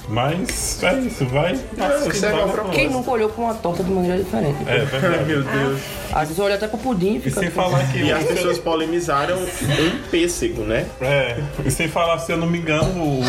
Mas 0.09 0.81
é 0.81 0.99
isso, 1.01 1.23
vai. 1.27 1.51
ao 1.53 2.47
na 2.47 2.51
propósito. 2.51 2.71
Quem 2.71 2.89
nunca 2.89 3.11
olhou 3.11 3.29
pra 3.29 3.43
uma 3.43 3.53
torta 3.53 3.83
de 3.83 3.91
maneira 3.91 4.17
diferente? 4.17 4.57
É 4.65 4.79
Ai, 4.79 4.85
verdade. 4.85 5.23
meu 5.25 5.43
Deus. 5.43 5.81
Às 6.11 6.29
vezes 6.29 6.39
olha 6.39 6.55
até 6.55 6.67
pro 6.67 6.79
pudim 6.79 7.13
e 7.13 7.17
E 7.17 7.21
fica. 7.21 7.39
sem 7.41 7.51
falar 7.51 7.85
que. 7.91 7.99
E 7.99 8.11
as 8.11 8.23
pessoas 8.23 8.57
polemizaram 8.57 9.37
um 9.37 10.09
pêssego, 10.09 10.63
né? 10.63 10.87
É, 10.99 11.37
e 11.63 11.69
sem 11.69 11.87
falar, 11.87 12.17
se 12.17 12.31
eu 12.31 12.37
não 12.37 12.47
me 12.47 12.57
engano, 12.57 12.89
o, 12.91 13.21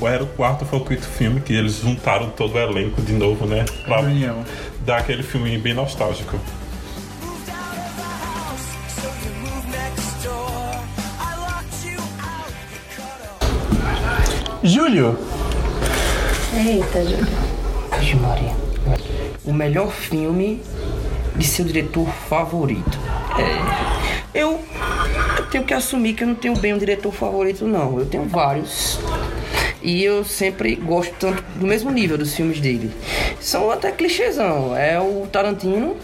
o 0.00 0.08
Era 0.08 0.24
o 0.24 0.26
Quarto 0.26 0.64
foi 0.64 0.80
o 0.80 0.84
quinto 0.84 1.06
filme 1.06 1.40
que 1.40 1.52
eles 1.54 1.78
juntaram 1.80 2.28
todo 2.30 2.56
o 2.56 2.58
elenco 2.58 3.00
de 3.02 3.12
novo, 3.12 3.46
né? 3.46 3.64
Pra 3.84 4.02
dar 4.84 4.98
aquele 4.98 5.22
filme 5.22 5.56
bem 5.58 5.74
nostálgico. 5.74 6.36
Júlio, 14.66 15.16
Eita, 16.52 17.04
Júlio. 17.04 17.26
Vixe, 18.00 18.16
Maria. 18.16 18.52
O 19.44 19.52
melhor 19.52 19.92
filme 19.92 20.60
de 21.36 21.46
seu 21.46 21.64
diretor 21.64 22.08
favorito. 22.28 22.98
É, 23.38 24.40
eu, 24.40 24.60
tenho 25.52 25.62
que 25.62 25.72
assumir 25.72 26.14
que 26.14 26.24
eu 26.24 26.28
não 26.28 26.34
tenho 26.34 26.56
bem 26.56 26.74
um 26.74 26.78
diretor 26.78 27.12
favorito, 27.12 27.64
não. 27.64 27.96
Eu 27.96 28.06
tenho 28.06 28.24
vários. 28.24 28.98
E 29.80 30.02
eu 30.02 30.24
sempre 30.24 30.74
gosto 30.74 31.14
tanto 31.16 31.44
do 31.60 31.64
mesmo 31.64 31.92
nível 31.92 32.18
dos 32.18 32.34
filmes 32.34 32.58
dele. 32.58 32.90
São 33.40 33.70
até 33.70 33.92
clichêzão. 33.92 34.76
É 34.76 34.98
o 34.98 35.28
Tarantino 35.30 35.96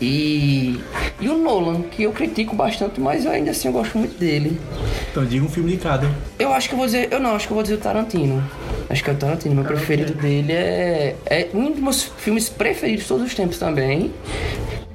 e, 0.00 0.78
e 1.20 1.28
o 1.28 1.36
Nolan, 1.36 1.82
que 1.82 2.04
eu 2.04 2.12
critico 2.12 2.54
bastante, 2.54 3.00
mas 3.00 3.24
eu 3.24 3.32
ainda 3.32 3.50
assim 3.50 3.66
eu 3.66 3.72
gosto 3.72 3.98
muito 3.98 4.16
dele. 4.16 4.60
Então 5.10 5.24
diga 5.24 5.44
um 5.44 5.48
filme 5.48 5.72
de 5.72 5.78
cada. 5.78 6.08
Eu 6.38 6.52
acho 6.52 6.68
que 6.68 6.74
eu 6.74 6.78
vou 6.78 6.86
dizer. 6.86 7.08
Eu 7.10 7.18
não, 7.18 7.34
acho 7.34 7.46
que 7.46 7.52
eu 7.52 7.56
vou 7.56 7.62
dizer 7.62 7.74
o 7.74 7.78
Tarantino. 7.78 8.42
Acho 8.88 9.02
que 9.02 9.10
é 9.10 9.12
o 9.12 9.16
Tarantino. 9.16 9.54
Meu 9.54 9.64
preferido 9.64 10.14
dele 10.14 10.52
é. 10.52 11.16
É 11.26 11.48
um 11.52 11.72
dos 11.72 11.80
meus 11.80 12.04
filmes 12.18 12.48
preferidos 12.48 13.02
de 13.02 13.08
todos 13.08 13.26
os 13.26 13.34
tempos 13.34 13.58
também. 13.58 14.12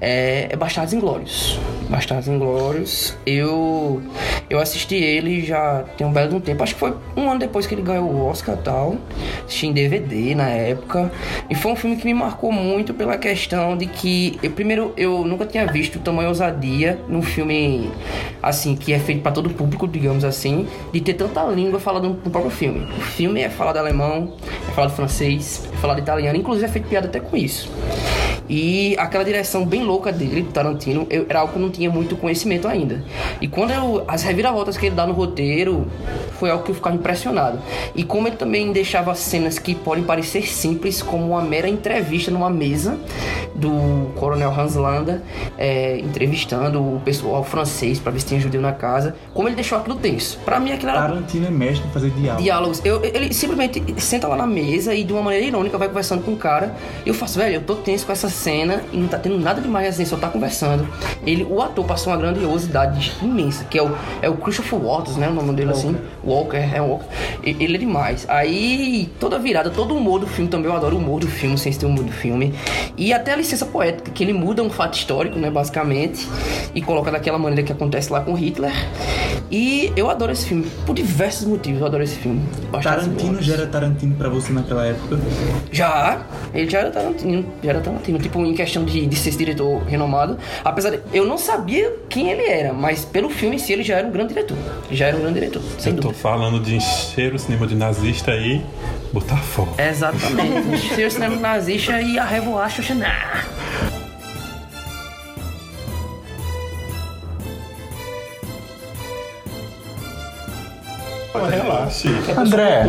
É, 0.08 0.50
é 0.52 0.56
Bastardos 0.56 0.94
Inglórios. 0.94 1.60
Bastardos 1.90 2.28
Inglórios. 2.28 3.18
Eu. 3.26 4.04
Eu 4.48 4.60
assisti 4.60 4.94
ele 4.94 5.44
já 5.44 5.84
tem 5.98 6.06
um 6.06 6.14
belo 6.14 6.40
tempo. 6.40 6.62
Acho 6.62 6.76
que 6.76 6.80
foi 6.80 6.94
um 7.18 7.28
ano 7.32 7.40
depois 7.40 7.66
que 7.66 7.74
ele 7.74 7.82
ganhou 7.82 8.08
o 8.08 8.28
Oscar 8.28 8.56
tal. 8.56 8.98
Assisti 9.44 9.66
em 9.66 9.74
DVD 9.74 10.36
na 10.36 10.48
época. 10.48 11.12
E 11.50 11.56
foi 11.56 11.72
um 11.72 11.76
filme 11.76 11.96
que 11.96 12.06
me 12.06 12.14
marcou 12.14 12.52
muito 12.52 12.94
pela 12.94 13.18
questão 13.18 13.76
de 13.76 13.88
que. 13.88 14.38
Eu, 14.44 14.52
primeiro, 14.52 14.94
eu 14.96 15.26
nunca 15.26 15.44
tinha 15.44 15.66
visto 15.66 15.98
tamanho 15.98 16.30
ousadia 16.30 17.00
num 17.10 17.24
filme 17.24 17.90
assim, 18.44 18.76
que 18.76 18.94
é 18.94 19.00
feito 19.00 19.24
para 19.24 19.32
todo 19.32 19.50
público, 19.50 19.88
digamos 19.88 20.24
assim, 20.24 20.68
de 20.94 21.02
ter 21.02 21.16
tanta 21.16 21.44
língua 21.46 21.80
falada 21.80 22.08
no 22.08 22.14
próprio 22.16 22.52
filme. 22.52 22.86
O 22.96 23.02
filme 23.02 23.42
é 23.42 23.50
falado 23.50 23.78
alemão, 23.78 24.36
é 24.70 24.72
falado 24.74 24.96
francês, 24.96 25.68
é 25.74 25.78
falado 25.78 25.98
italiano, 25.98 26.38
inclusive 26.38 26.68
é 26.68 26.70
feito 26.70 26.88
piada 26.88 27.08
até 27.08 27.20
com 27.20 27.36
isso. 27.36 27.72
E 28.48 28.96
aquela 28.98 29.24
direção 29.24 29.66
bem 29.66 29.84
louca 29.84 30.12
dele, 30.12 30.42
do 30.42 30.52
Tarantino, 30.52 31.08
eu, 31.10 31.26
era 31.28 31.40
algo 31.40 31.54
que 31.54 31.60
eu 31.60 31.62
não 31.62 31.70
tinha 31.70 31.90
muito 31.90 32.16
conhecimento 32.16 32.68
ainda. 32.68 33.04
E 33.42 33.48
quando 33.48 33.72
eu. 33.72 34.04
As 34.08 34.24
reviravoltas 34.24 34.78
que 34.78 34.86
ele 34.86 34.96
dá 34.96 35.06
no 35.06 35.14
roteiro, 35.14 35.88
foi 36.40 36.50
algo 36.50 36.64
que 36.64 36.72
eu 36.72 36.76
ficava 36.76 36.96
impressionado. 36.96 37.60
E 37.96 38.04
como 38.04 38.28
ele 38.28 38.36
também 38.36 38.72
deixava 38.72 39.14
cenas 39.16 39.58
que 39.58 39.74
podem 39.74 40.04
parecer 40.04 40.48
simples, 40.48 41.02
como 41.02 41.26
uma 41.26 41.42
mera 41.42 41.68
entrevista 41.68 42.30
numa 42.30 42.50
mesa 42.50 42.98
do 43.56 44.12
Coronel 44.16 44.52
Hans 44.52 44.76
Landa, 44.76 45.24
é, 45.58 45.98
entrevistando 46.00 46.82
o 46.82 47.02
pessoal 47.04 47.44
francês 47.44 48.00
pra 48.00 48.12
ver 48.12 48.20
se 48.20 48.26
tinha 48.28 48.40
judeu 48.40 48.62
na 48.62 48.74
casa. 48.74 49.16
Como 49.34 49.48
ele 49.48 49.56
deixou 49.56 49.78
aquilo 49.78 49.96
tenso. 49.96 50.38
Pra 50.46 50.60
mim 50.60 50.72
aquilo 50.72 50.92
era 50.92 51.02
Tarantino 51.02 51.48
é 51.48 51.52
mestre 51.52 51.88
em 51.88 51.92
fazer 51.92 52.10
diálogo. 52.12 52.44
diálogos. 52.44 52.82
Eu, 52.84 53.04
ele 53.04 53.34
simplesmente 53.34 53.84
senta 53.98 54.28
lá 54.28 54.36
na 54.36 54.48
mesa 54.48 54.94
e 54.94 55.04
de 55.04 55.14
uma 55.14 55.22
maneira 55.22 55.46
irônica 55.46 55.78
vai 55.78 55.88
conversando 55.88 56.24
com 56.24 56.34
o 56.34 56.38
cara. 56.38 56.76
E 57.06 57.10
eu 57.10 57.14
faço, 57.14 57.40
velho, 57.40 57.56
eu 57.56 57.62
tô 57.62 57.76
tenso 57.76 58.06
com 58.06 58.12
essa 58.12 58.30
cena 58.36 58.82
e 58.92 58.98
não 58.98 59.08
tá 59.08 59.18
tendo 59.18 59.38
nada 59.40 59.62
demais 59.62 59.88
assim, 59.90 60.06
só 60.06 60.18
tá 60.18 60.28
conversando. 60.28 60.88
Ele, 61.26 61.44
o 61.44 61.62
ator 61.62 61.86
passou 61.86 62.12
uma 62.14 62.18
grandiosidade 62.20 63.14
imensa, 63.22 63.64
que 63.66 63.78
é 63.78 63.84
o, 63.84 63.92
é 64.22 64.30
o 64.30 64.36
Christopher 64.38 64.78
Waters, 64.80 65.18
né? 65.18 65.28
O 65.30 65.34
nome 65.34 65.54
dele 65.54 65.72
assim. 65.72 65.96
Walker, 66.24 66.58
é 66.58 66.82
Walker. 66.82 67.06
E- 67.44 67.56
Ele 67.60 67.76
é 67.76 67.80
demais. 67.80 68.26
Aí, 68.30 69.10
toda 69.20 69.40
virada, 69.40 69.70
todo 69.70 69.94
o 69.94 69.98
humor 69.98 70.20
do 70.20 70.28
filme 70.28 70.50
também, 70.50 70.70
eu 70.70 70.76
adoro 70.76 70.96
o 70.96 71.00
humor 71.00 71.20
do 71.20 71.28
filme, 71.28 71.58
sem 71.58 71.72
ter 71.74 71.86
o 71.86 71.90
humor 71.90 72.04
do 72.04 72.12
filme. 72.12 72.54
E 72.98 73.12
até 73.14 73.34
a 73.34 73.36
licença 73.36 73.66
poética, 73.66 74.12
que 74.12 74.24
ele 74.24 74.34
muda 74.34 74.62
um 74.62 74.70
fato 74.70 74.96
histórico, 74.98 75.40
né, 75.40 75.50
basicamente, 75.50 76.28
e 76.74 76.82
coloca 76.82 77.12
daquela 77.12 77.38
maneira 77.40 77.64
que 77.64 77.72
acontece 77.72 78.12
lá 78.12 78.22
com 78.22 78.34
Hitler. 78.34 78.72
E 79.52 79.92
eu 79.96 80.10
adoro 80.10 80.32
esse 80.32 80.46
filme, 80.48 80.66
por 80.86 80.94
diversos 80.96 81.48
motivos, 81.48 81.80
eu 81.82 81.88
adoro 81.88 82.04
esse 82.04 82.16
filme. 82.18 82.42
Bastardos 82.72 83.06
Tarantino 83.06 83.42
já 83.42 83.54
era 83.54 83.68
Tarantino 83.68 84.16
pra 84.16 84.28
você 84.30 84.52
naquela 84.52 84.86
época? 84.86 85.20
Já, 85.72 86.22
ele 86.54 86.70
já 86.70 86.80
era 86.80 86.92
Tarantino, 86.92 87.46
já 87.64 87.70
era 87.70 87.80
Tarantino, 87.80 88.20
tipo, 88.26 88.44
em 88.44 88.56
questão 88.56 88.84
de, 88.84 89.06
de 89.06 89.16
ser 89.16 89.30
esse 89.30 89.38
diretor 89.38 89.84
renomado. 89.84 90.38
Apesar 90.64 90.90
de 90.90 91.00
eu 91.14 91.26
não 91.26 91.38
sabia 91.38 91.94
quem 92.10 92.32
ele 92.32 92.44
era, 92.44 92.74
mas 92.74 93.06
pelo 93.06 93.30
filme 93.30 93.56
em 93.58 93.60
si 93.60 93.72
ele 93.72 93.84
já 93.84 93.98
era 93.98 94.08
um 94.08 94.12
grande 94.12 94.30
diretor. 94.34 94.58
Já 94.92 95.08
era 95.08 95.18
um 95.18 95.22
grande 95.22 95.40
diretor, 95.40 95.62
sem 95.78 95.92
Eu 95.94 95.98
tô 95.98 96.08
dúvida. 96.10 96.22
falando 96.22 96.60
de 96.60 96.76
encher 96.76 97.34
o 97.36 97.40
cinema 97.40 97.68
de 97.68 97.76
nazista 97.76 98.32
aí, 98.32 98.62
botar 99.14 99.38
fogo. 99.38 99.76
Exatamente. 99.78 100.90
Ser 100.96 101.06
o 101.06 101.12
cinema 101.12 101.36
nazista 101.36 102.02
e 102.02 102.18
a 102.18 102.26
revoar 102.26 102.70
Xoxaná. 102.70 103.44
Relaxe. 111.50 112.08
André, 112.38 112.86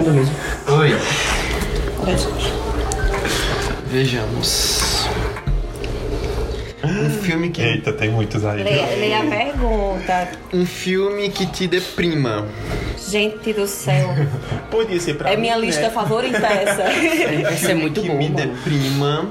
Oi. 0.68 0.96
Vejamos. 3.90 4.85
Um 6.86 7.10
filme 7.22 7.50
que. 7.50 7.60
Eita, 7.62 7.92
tem 7.92 8.10
muitos 8.10 8.44
aí. 8.44 8.62
Leia, 8.62 8.86
leia 8.96 9.20
a 9.20 9.24
pergunta. 9.24 10.28
Um 10.52 10.64
filme 10.66 11.28
que 11.28 11.46
te 11.46 11.66
deprima. 11.66 12.46
Gente 13.08 13.52
do 13.52 13.66
céu. 13.66 14.08
Podia 14.70 14.98
ser 15.00 15.14
pra 15.14 15.30
É 15.30 15.36
mim, 15.36 15.42
minha 15.42 15.56
né? 15.56 15.66
lista 15.66 15.90
favorita 15.90 16.46
essa. 16.46 16.82
Essa 17.52 17.72
é 17.72 17.74
muito 17.74 18.00
que 18.00 18.08
boa, 18.08 18.18
me 18.18 18.28
mano. 18.30 18.36
deprima. 18.54 19.28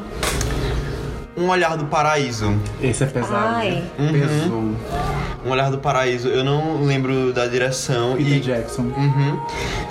Um 1.38 1.50
Olhar 1.50 1.76
do 1.76 1.86
Paraíso. 1.86 2.56
esse 2.82 3.04
é 3.04 3.08
pesado. 3.08 3.56
Ai. 3.58 3.84
né? 4.00 4.12
Pesou. 4.12 4.74
Um 5.46 5.50
Olhar 5.50 5.70
do 5.70 5.78
Paraíso. 5.78 6.30
Eu 6.30 6.44
não 6.44 6.84
lembro 6.84 7.34
da 7.34 7.46
direção. 7.46 8.16
Peter 8.16 8.34
e 8.34 8.40
Jackson. 8.40 8.84
Uhum. 8.84 9.40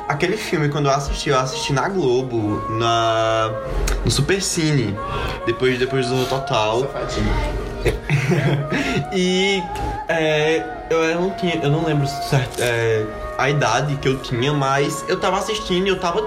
Aquele 0.08 0.36
filme, 0.36 0.68
quando 0.68 0.86
eu 0.86 0.92
assisti, 0.92 1.28
eu 1.28 1.38
assisti 1.38 1.72
na 1.72 1.88
Globo, 1.88 2.62
na 2.70 3.52
no 4.04 4.10
Super 4.10 4.42
Cine, 4.42 4.96
depois, 5.46 5.78
depois 5.78 6.06
do 6.08 6.24
Total. 6.26 6.80
Safadinho. 6.80 7.32
E 9.12 9.62
é, 10.08 10.62
eu, 10.88 10.98
eu 11.04 11.20
não 11.20 11.30
tinha, 11.30 11.56
eu 11.56 11.70
não 11.70 11.84
lembro 11.84 12.06
certo, 12.06 12.58
é, 12.60 13.04
a 13.38 13.50
idade 13.50 13.96
que 13.96 14.08
eu 14.08 14.18
tinha, 14.18 14.52
mas 14.52 15.04
eu 15.08 15.18
tava 15.18 15.38
assistindo 15.38 15.86
e 15.86 15.90
eu 15.90 15.98
tava 15.98 16.22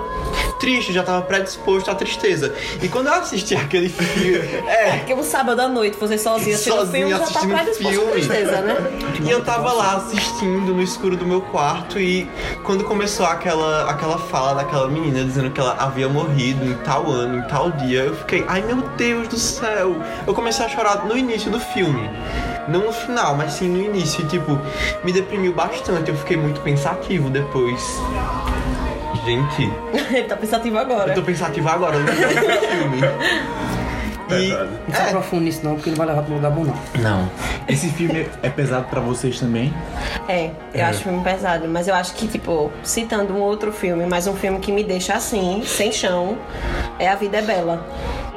triste, 0.60 0.92
já 0.92 1.04
tava 1.04 1.22
predisposto 1.22 1.90
à 1.90 1.96
tristeza. 1.96 2.54
E 2.82 2.88
quando 2.88 3.08
eu 3.08 3.14
assisti 3.14 3.56
aquele 3.56 3.90
filme. 3.90 4.38
É, 4.68 4.98
Porque 4.98 5.14
um 5.14 5.24
sábado 5.24 5.60
à 5.62 5.68
noite, 5.68 5.98
você 5.98 6.18
sozinho 6.18 6.54
assistindo 6.56 6.74
o 6.74 6.78
sozinho 6.80 7.08
filme, 7.08 7.26
já 7.26 7.32
tá 7.32 7.40
predisposto 7.48 7.88
à 7.88 7.92
filme. 7.92 8.12
tristeza, 8.12 8.62
né? 8.62 8.76
E 9.24 9.30
eu 9.32 9.44
tava 9.44 9.72
lá 9.72 9.96
assistindo 9.96 10.74
no 10.74 10.82
escuro 10.82 11.16
do 11.16 11.26
meu 11.26 11.42
quarto 11.42 12.00
e 12.00 12.30
quando 12.64 12.84
começou 12.84 13.26
aquela, 13.26 13.90
aquela 13.90 14.18
fala 14.18 14.56
daquela 14.56 14.88
menina 14.88 15.24
dizendo 15.24 15.52
que 15.52 15.60
ela 15.60 15.76
havia 15.80 16.10
morrido 16.10 16.66
em 16.66 16.74
tal 16.84 17.10
ano, 17.10 17.40
em 17.40 17.48
tal 17.48 17.72
dia, 17.72 18.02
eu 18.02 18.16
fiquei, 18.16 18.44
ai 18.48 18.62
meu 18.62 18.78
Deus 18.98 19.28
do 19.28 19.38
céu! 19.38 19.96
Eu 20.26 20.34
comecei 20.34 20.66
a 20.66 20.70
chorar 20.70 21.06
no 21.06 21.18
início 21.18 21.50
do 21.50 21.60
filme. 21.60 22.10
Não 22.68 22.86
no 22.86 22.92
final, 22.94 23.36
mas 23.36 23.54
sim 23.54 23.70
no 23.70 23.82
início. 23.82 24.24
E, 24.24 24.28
tipo, 24.28 24.60
me 25.04 25.12
deprimiu 25.12 25.54
bastante. 25.54 26.10
Eu 26.10 26.18
fiquei 26.18 26.38
muito 26.38 26.62
pensativo 26.62 27.30
depois. 27.30 27.82
Gente, 29.26 29.72
Ele 30.14 30.24
tá 30.28 30.36
pensativo 30.38 30.78
agora. 30.78 31.12
eu 31.12 31.16
tô 31.16 31.22
pensativo 31.22 31.68
agora 31.68 31.98
no 32.00 32.08
final 32.08 32.30
do 32.30 32.68
filme. 32.68 33.02
E. 34.30 34.50
Pesado. 34.50 34.70
Não 34.90 34.96
se 34.96 35.02
aprofunde 35.02 35.44
nisso 35.46 35.62
não, 35.64 35.76
porque 35.76 35.90
ele 35.90 35.96
vai 35.96 36.06
levar 36.06 36.22
pro 36.22 36.34
lugar 36.34 36.52
bom 36.52 36.66
não. 36.66 36.76
Não. 37.02 37.32
Esse 37.66 37.88
filme 37.90 38.28
é 38.44 38.50
pesado 38.50 38.86
pra 38.90 39.00
vocês 39.00 39.40
também? 39.40 39.74
É, 40.28 40.52
eu 40.74 40.86
acho 40.86 41.04
filme 41.04 41.24
pesado, 41.24 41.66
mas 41.70 41.88
eu 41.88 41.96
acho 41.96 42.14
que, 42.14 42.28
tipo, 42.28 42.70
citando 42.84 43.34
um 43.34 43.40
outro 43.40 43.72
filme, 43.72 44.06
mas 44.06 44.28
um 44.28 44.36
filme 44.36 44.60
que 44.60 44.70
me 44.70 44.84
deixa 44.84 45.14
assim, 45.14 45.64
sem 45.66 45.94
chão, 45.94 46.38
é 47.00 47.08
A 47.08 47.16
Vida 47.16 47.38
é 47.38 47.42
Bela. 47.42 47.86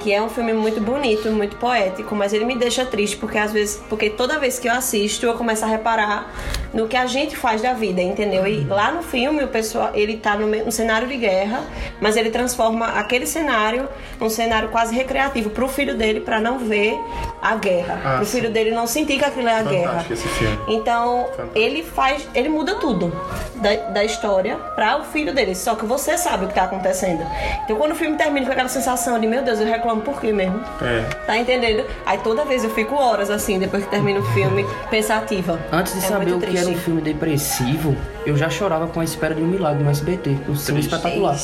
Que 0.01 0.13
é 0.13 0.23
um 0.23 0.29
filme 0.29 0.53
muito 0.53 0.81
bonito, 0.81 1.31
muito 1.31 1.57
poético, 1.57 2.15
mas 2.15 2.33
ele 2.33 2.45
me 2.45 2.57
deixa 2.57 2.85
triste 2.87 3.17
porque 3.17 3.37
às 3.39 3.53
vezes, 3.53 3.83
porque 3.89 4.09
toda 4.11 4.39
vez 4.39 4.59
que 4.59 4.67
eu 4.69 4.73
assisto, 4.73 5.27
eu 5.27 5.35
começo 5.35 5.65
a 5.65 5.69
reparar 5.69 6.33
no 6.73 6.89
que 6.89 6.97
a 6.97 7.07
gente 7.07 7.37
faz 7.37 7.61
da 7.61 7.73
vida, 7.75 8.01
entendeu? 8.01 8.47
E 8.47 8.65
lá 8.65 8.91
no 8.93 9.03
filme, 9.03 9.43
o 9.45 9.49
pessoal, 9.49 9.91
ele 9.95 10.17
tá 10.17 10.37
no, 10.37 10.71
cenário 10.73 11.07
de 11.09 11.17
guerra, 11.17 11.61
mas 12.01 12.17
ele 12.17 12.31
transforma 12.31 12.87
aquele 12.99 13.27
cenário 13.27 13.89
num 14.19 14.31
cenário 14.31 14.69
quase 14.71 14.95
recreativo 14.95 15.51
pro 15.51 15.69
filho 15.69 15.97
dele 15.97 16.21
pra 16.21 16.41
não 16.41 16.59
ver 16.59 16.95
a 17.43 17.57
guerra, 17.57 18.01
Ah, 18.05 18.17
pro 18.17 18.25
sim. 18.27 18.39
filho 18.39 18.51
dele 18.51 18.71
não 18.71 18.87
sentir 18.87 19.19
que 19.19 19.25
aquilo 19.25 19.49
é 19.49 19.59
a 19.59 19.63
guerra. 19.63 19.89
Fantástico 20.03 20.13
esse 20.15 20.29
filme. 20.29 20.59
Então, 20.69 21.25
Fantástico. 21.31 21.51
ele 21.59 21.83
faz. 21.83 22.29
Ele 22.35 22.49
muda 22.49 22.75
tudo 22.77 23.13
da, 23.57 23.75
da 23.91 24.05
história 24.05 24.57
pra 24.75 24.99
o 24.99 25.05
filho 25.05 25.35
dele. 25.35 25.55
Só 25.55 25.75
que 25.75 25.85
você 25.85 26.17
sabe 26.17 26.45
o 26.45 26.49
que 26.49 26.55
tá 26.55 26.65
acontecendo. 26.65 27.25
Então, 27.65 27.77
quando 27.77 27.93
o 27.93 27.95
filme 27.97 28.17
termina 28.17 28.47
com 28.47 28.53
aquela 28.53 28.69
sensação 28.69 29.19
de, 29.19 29.27
meu 29.27 29.43
Deus, 29.43 29.59
eu 29.59 29.67
reclamo 29.67 29.90
por 29.99 30.21
quê 30.21 30.33
mesmo? 30.33 30.61
É. 30.83 31.01
Tá 31.27 31.37
entendendo? 31.37 31.85
Aí 32.07 32.19
toda 32.19 32.45
vez 32.45 32.63
eu 32.63 32.71
fico 32.71 32.95
horas 32.95 33.31
assim, 33.31 33.59
depois 33.59 33.85
que 33.85 33.91
termina 33.91 34.21
o 34.21 34.25
filme, 34.27 34.65
pensativa. 34.91 35.59
Antes 35.73 35.95
de 35.95 35.99
É 35.99 36.03
saber 36.03 36.33
o 36.35 36.39
que 36.39 36.57
era 36.57 36.69
um 36.69 36.77
filme 36.77 37.01
depressivo, 37.01 37.97
eu 38.25 38.37
já 38.37 38.49
chorava 38.51 38.87
com 38.87 39.01
a 39.01 39.05
espera 39.05 39.35
de 39.35 39.43
um 39.43 39.47
milagre 39.47 39.83
no 39.83 39.91
SBT, 39.91 40.37
um 40.49 40.55
filme 40.55 40.81
espetacular. 40.81 41.37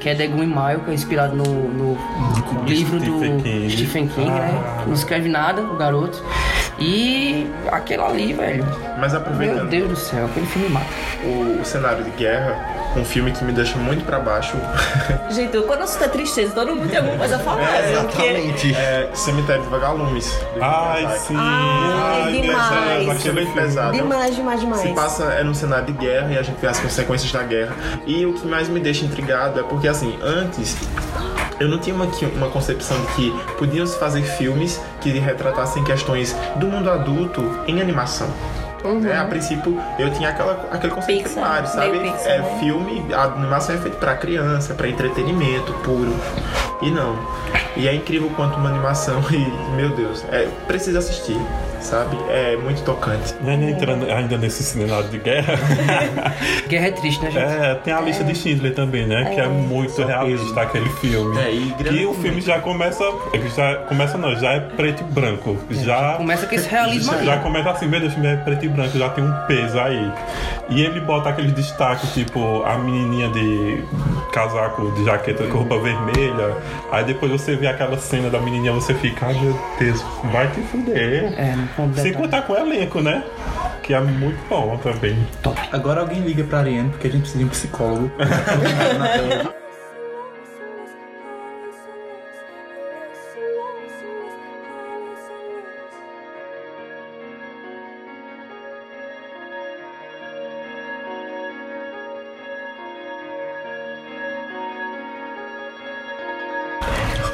Que 0.00 0.08
é 0.08 0.14
The 0.14 0.26
Green 0.28 0.46
Mile, 0.46 0.80
que 0.84 0.90
é 0.90 0.94
inspirado 0.94 1.36
no, 1.36 1.44
no 1.44 1.98
livro 2.64 2.98
Stephen 2.98 3.36
do 3.36 3.42
King. 3.42 3.70
Stephen 3.70 4.08
King, 4.08 4.30
né? 4.30 4.82
Não 4.86 4.94
escreve 4.94 5.28
nada, 5.28 5.60
o 5.62 5.76
garoto. 5.76 6.24
E 6.78 7.46
aquele 7.70 8.02
ali, 8.02 8.32
velho. 8.32 8.64
Mas 8.98 9.12
Meu 9.12 9.20
aproveitando 9.20 9.68
Deus 9.68 9.88
do 9.90 9.96
céu, 9.96 10.24
aquele 10.24 10.46
filme 10.46 10.70
mata. 10.70 10.86
o, 11.22 11.60
o 11.60 11.64
cenário 11.66 12.02
de 12.02 12.10
guerra, 12.12 12.56
um 12.96 13.04
filme 13.04 13.30
que 13.30 13.44
me 13.44 13.52
deixa 13.52 13.78
muito 13.78 14.04
pra 14.04 14.18
baixo 14.18 14.56
Gente, 15.30 15.56
quando 15.62 15.82
eu 15.82 15.86
sinto 15.86 16.04
a 16.04 16.08
tristeza, 16.08 16.52
todo 16.52 16.74
mundo 16.74 16.88
tem 16.88 16.98
alguma 16.98 17.16
coisa 17.18 17.36
a 17.36 17.38
falar. 17.38 17.62
É, 17.62 17.92
né? 17.92 18.02
Porque- 18.02 18.22
exatamente. 18.22 18.74
é 18.74 19.10
Cemitério 19.14 19.62
de 19.62 19.68
Vagalumes. 19.68 20.40
Ai, 20.60 21.00
Miyazaki. 21.02 21.26
sim. 21.26 21.34
Ai, 21.38 22.22
Ai, 22.24 22.32
demais. 22.40 22.68
pesado, 22.68 23.10
Achei 23.12 23.32
bem 23.32 23.52
pesado. 23.52 23.92
Demais, 23.92 24.34
demais, 24.36 24.60
demais. 24.60 24.82
Se 24.82 24.88
passa 24.92 25.24
é 25.24 25.44
num 25.44 25.54
cenário 25.54 25.86
de 25.86 25.92
guerra 25.92 26.32
e 26.32 26.38
a 26.38 26.42
gente 26.42 26.58
vê 26.60 26.66
as 26.66 26.80
consequências 26.80 27.30
da 27.30 27.42
guerra. 27.44 27.74
E 28.06 28.26
o 28.26 28.32
que 28.34 28.46
mais 28.46 28.68
me 28.68 28.80
deixa 28.80 29.04
intrigado 29.04 29.60
é 29.60 29.62
porque, 29.62 29.86
assim, 29.86 30.18
antes 30.22 30.76
eu 31.60 31.68
não 31.68 31.78
tinha 31.78 31.94
uma, 31.94 32.06
uma 32.36 32.48
concepção 32.48 32.98
de 33.00 33.06
que 33.12 33.30
podiam 33.58 33.86
se 33.86 33.98
fazer 33.98 34.22
filmes 34.22 34.80
que 35.00 35.10
retratassem 35.18 35.84
questões 35.84 36.34
do 36.56 36.66
mundo 36.66 36.90
adulto 36.90 37.60
em 37.66 37.80
animação. 37.80 38.28
Né? 38.88 39.18
A 39.18 39.24
princípio, 39.24 39.78
eu 39.98 40.10
tinha 40.12 40.30
aquela, 40.30 40.68
aquele 40.70 40.92
conceito 40.92 41.24
Pixar, 41.24 41.42
primário, 41.42 41.68
sabe? 41.68 41.98
Pixar, 41.98 42.32
é 42.32 42.38
né? 42.38 42.58
filme, 42.58 43.14
a 43.14 43.24
animação 43.24 43.74
é 43.74 43.78
feita 43.78 43.96
pra 43.98 44.16
criança, 44.16 44.74
pra 44.74 44.88
entretenimento 44.88 45.72
puro. 45.84 46.14
E 46.82 46.90
não. 46.90 47.18
E 47.76 47.86
é 47.86 47.94
incrível 47.94 48.30
quanto 48.36 48.56
uma 48.56 48.68
animação 48.68 49.22
e, 49.30 49.76
meu 49.76 49.90
Deus, 49.90 50.24
é, 50.30 50.48
precisa 50.66 50.98
assistir, 50.98 51.38
sabe? 51.80 52.16
É 52.28 52.56
muito 52.56 52.82
tocante. 52.82 53.34
E 53.44 53.48
ainda 53.50 53.64
entrando 53.70 54.10
ainda 54.10 54.36
nesse 54.38 54.62
cenário 54.62 55.08
de 55.08 55.18
guerra, 55.18 55.54
Guerra 56.68 56.86
é 56.86 56.90
triste, 56.92 57.22
né, 57.24 57.30
gente? 57.30 57.42
é, 57.44 57.74
tem 57.76 57.92
a 57.92 58.00
lista 58.00 58.22
de 58.24 58.34
Schindler 58.34 58.74
também, 58.74 59.06
né? 59.06 59.30
Que 59.34 59.40
é 59.40 59.46
muito 59.48 60.02
realista 60.04 60.60
aquele 60.62 60.88
filme. 60.90 61.38
É, 61.40 61.52
e 61.52 61.74
grande- 61.78 61.98
E 62.02 62.06
o 62.06 62.14
filme 62.14 62.40
já 62.40 62.58
começa. 62.60 63.04
Já 63.56 63.74
começa 63.88 64.16
não, 64.18 64.34
já 64.36 64.52
é 64.52 64.60
preto 64.60 65.00
e 65.02 65.12
branco. 65.12 65.56
Já. 65.70 66.14
Começa 66.14 66.46
com 66.46 66.54
esse 66.54 66.68
realismo 66.70 67.12
aí. 67.14 67.24
Já 67.26 67.38
começa 67.38 67.70
assim, 67.70 67.86
meu 67.86 68.00
Deus, 68.00 68.12
o 68.12 68.14
filme 68.14 68.28
é 68.32 68.36
preto 68.36 68.64
e 68.64 68.68
branco, 68.68 68.98
já 68.98 69.08
tem 69.10 69.24
um 69.24 69.32
peso 69.46 69.78
aí. 69.80 70.12
E 70.68 70.82
ele 70.82 71.00
bota 71.00 71.30
aqueles 71.30 71.52
destaques, 71.52 72.12
tipo, 72.12 72.62
a 72.64 72.78
menininha 72.78 73.28
de 73.30 73.82
casaco 74.32 74.90
de 74.92 75.04
jaqueta 75.04 75.44
com 75.48 75.58
roupa 75.58 75.78
vermelha. 75.78 76.54
Aí 76.92 77.04
depois 77.04 77.32
você 77.32 77.56
vê 77.56 77.66
aquela 77.66 77.98
cena 77.98 78.30
da 78.30 78.38
menininha, 78.40 78.72
você 78.72 78.94
fica, 78.94 79.26
ai 79.26 79.34
meu 79.40 79.58
Deus, 79.78 80.04
vai 80.32 80.46
te 80.48 80.60
fuder. 80.62 81.32
É, 81.36 81.54
Sem 81.96 82.12
contar 82.12 82.42
com 82.42 82.52
o 82.52 82.56
elenco, 82.56 83.00
né? 83.00 83.24
Que 83.82 83.94
é 83.94 84.00
muito 84.00 84.38
bom 84.48 84.76
também. 84.78 85.16
Agora 85.72 86.00
alguém 86.00 86.20
liga 86.20 86.44
pra 86.44 86.60
Ariane, 86.60 86.90
porque 86.90 87.08
a 87.08 87.10
gente 87.10 87.22
precisa 87.22 87.38
de 87.38 87.44
um 87.44 87.48
psicólogo. 87.48 88.10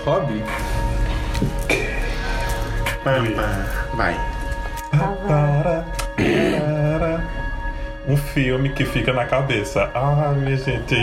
Hobby? 0.07 0.40
Vai. 3.03 3.35
Que 8.77 8.85
fica 8.85 9.12
na 9.12 9.25
cabeça. 9.25 9.91
Ah, 9.95 10.33
minha 10.37 10.57
gente. 10.57 10.95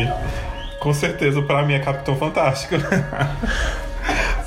Com 0.80 0.94
certeza, 0.94 1.42
pra 1.42 1.64
mim 1.64 1.74
é 1.74 1.80
Capitão 1.80 2.16
Fantástico. 2.16 2.76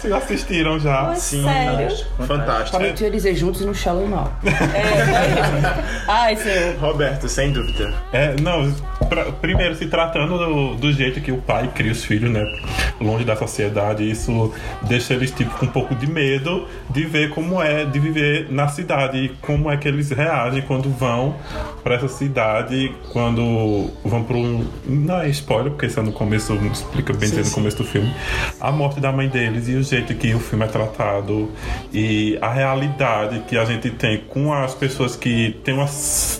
Vocês 0.06 0.12
assistiram 0.12 0.78
já? 0.78 1.14
Sim, 1.16 1.42
Sério? 1.42 1.96
fantástico. 2.26 2.78
Para 2.78 2.86
eu 2.88 3.10
dizer 3.10 3.34
juntos 3.34 3.62
no 3.62 3.74
Shallow 3.74 4.08
Now. 4.08 4.30
Ai, 6.06 6.36
senhor. 6.36 6.76
Roberto, 6.78 7.28
sem 7.28 7.50
dúvida. 7.52 7.92
É, 8.12 8.34
não, 8.40 8.72
pra- 9.08 9.32
primeiro 9.32 9.74
se 9.74 9.86
tratando 9.86 10.38
do, 10.38 10.74
do 10.76 10.92
jeito 10.92 11.20
que 11.20 11.32
o 11.32 11.38
pai 11.38 11.68
cria 11.74 11.90
os 11.92 12.04
filhos, 12.04 12.30
né? 12.30 12.44
Longe 13.00 13.24
da 13.24 13.34
sociedade, 13.36 14.08
isso 14.08 14.52
deixa 14.82 15.14
eles 15.14 15.30
tipo 15.32 15.50
com 15.58 15.66
um 15.66 15.70
pouco 15.70 15.94
de 15.94 16.06
medo 16.08 16.66
de 16.90 17.04
ver 17.04 17.30
como 17.30 17.60
é 17.60 17.84
de 17.84 17.98
viver 17.98 18.46
na 18.50 18.68
cidade 18.68 19.18
e 19.18 19.28
como 19.40 19.70
é 19.70 19.76
que 19.76 19.88
eles 19.88 20.10
reagem 20.10 20.62
quando 20.62 20.88
vão 20.90 21.34
pra 21.82 21.96
essa 21.96 22.08
cidade, 22.08 22.94
quando 23.12 23.90
vão 24.04 24.22
para 24.22 24.36
um. 24.36 24.66
Não 24.86 25.20
é 25.20 25.28
spoiler, 25.30 25.70
porque 25.72 25.86
isso 25.86 25.98
é 25.98 26.02
no 26.02 26.12
começo, 26.12 26.54
explica 26.72 27.12
bem 27.12 27.28
dizer 27.28 27.44
no 27.44 27.50
começo 27.50 27.76
do 27.78 27.84
filme. 27.84 28.14
A 28.60 28.70
morte 28.70 29.00
da 29.00 29.10
mãe 29.10 29.28
deles 29.28 29.68
e 29.68 29.74
o 29.74 29.82
jeito 29.82 29.95
que 30.02 30.34
o 30.34 30.40
filme 30.40 30.64
é 30.64 30.68
tratado 30.68 31.50
e 31.92 32.38
a 32.40 32.50
realidade 32.50 33.40
que 33.48 33.56
a 33.56 33.64
gente 33.64 33.90
tem 33.90 34.18
com 34.28 34.52
as 34.52 34.74
pessoas 34.74 35.16
que 35.16 35.58
têm 35.64 35.74
uma 35.74 35.88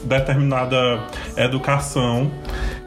determinada 0.05 1.05
educação 1.37 2.31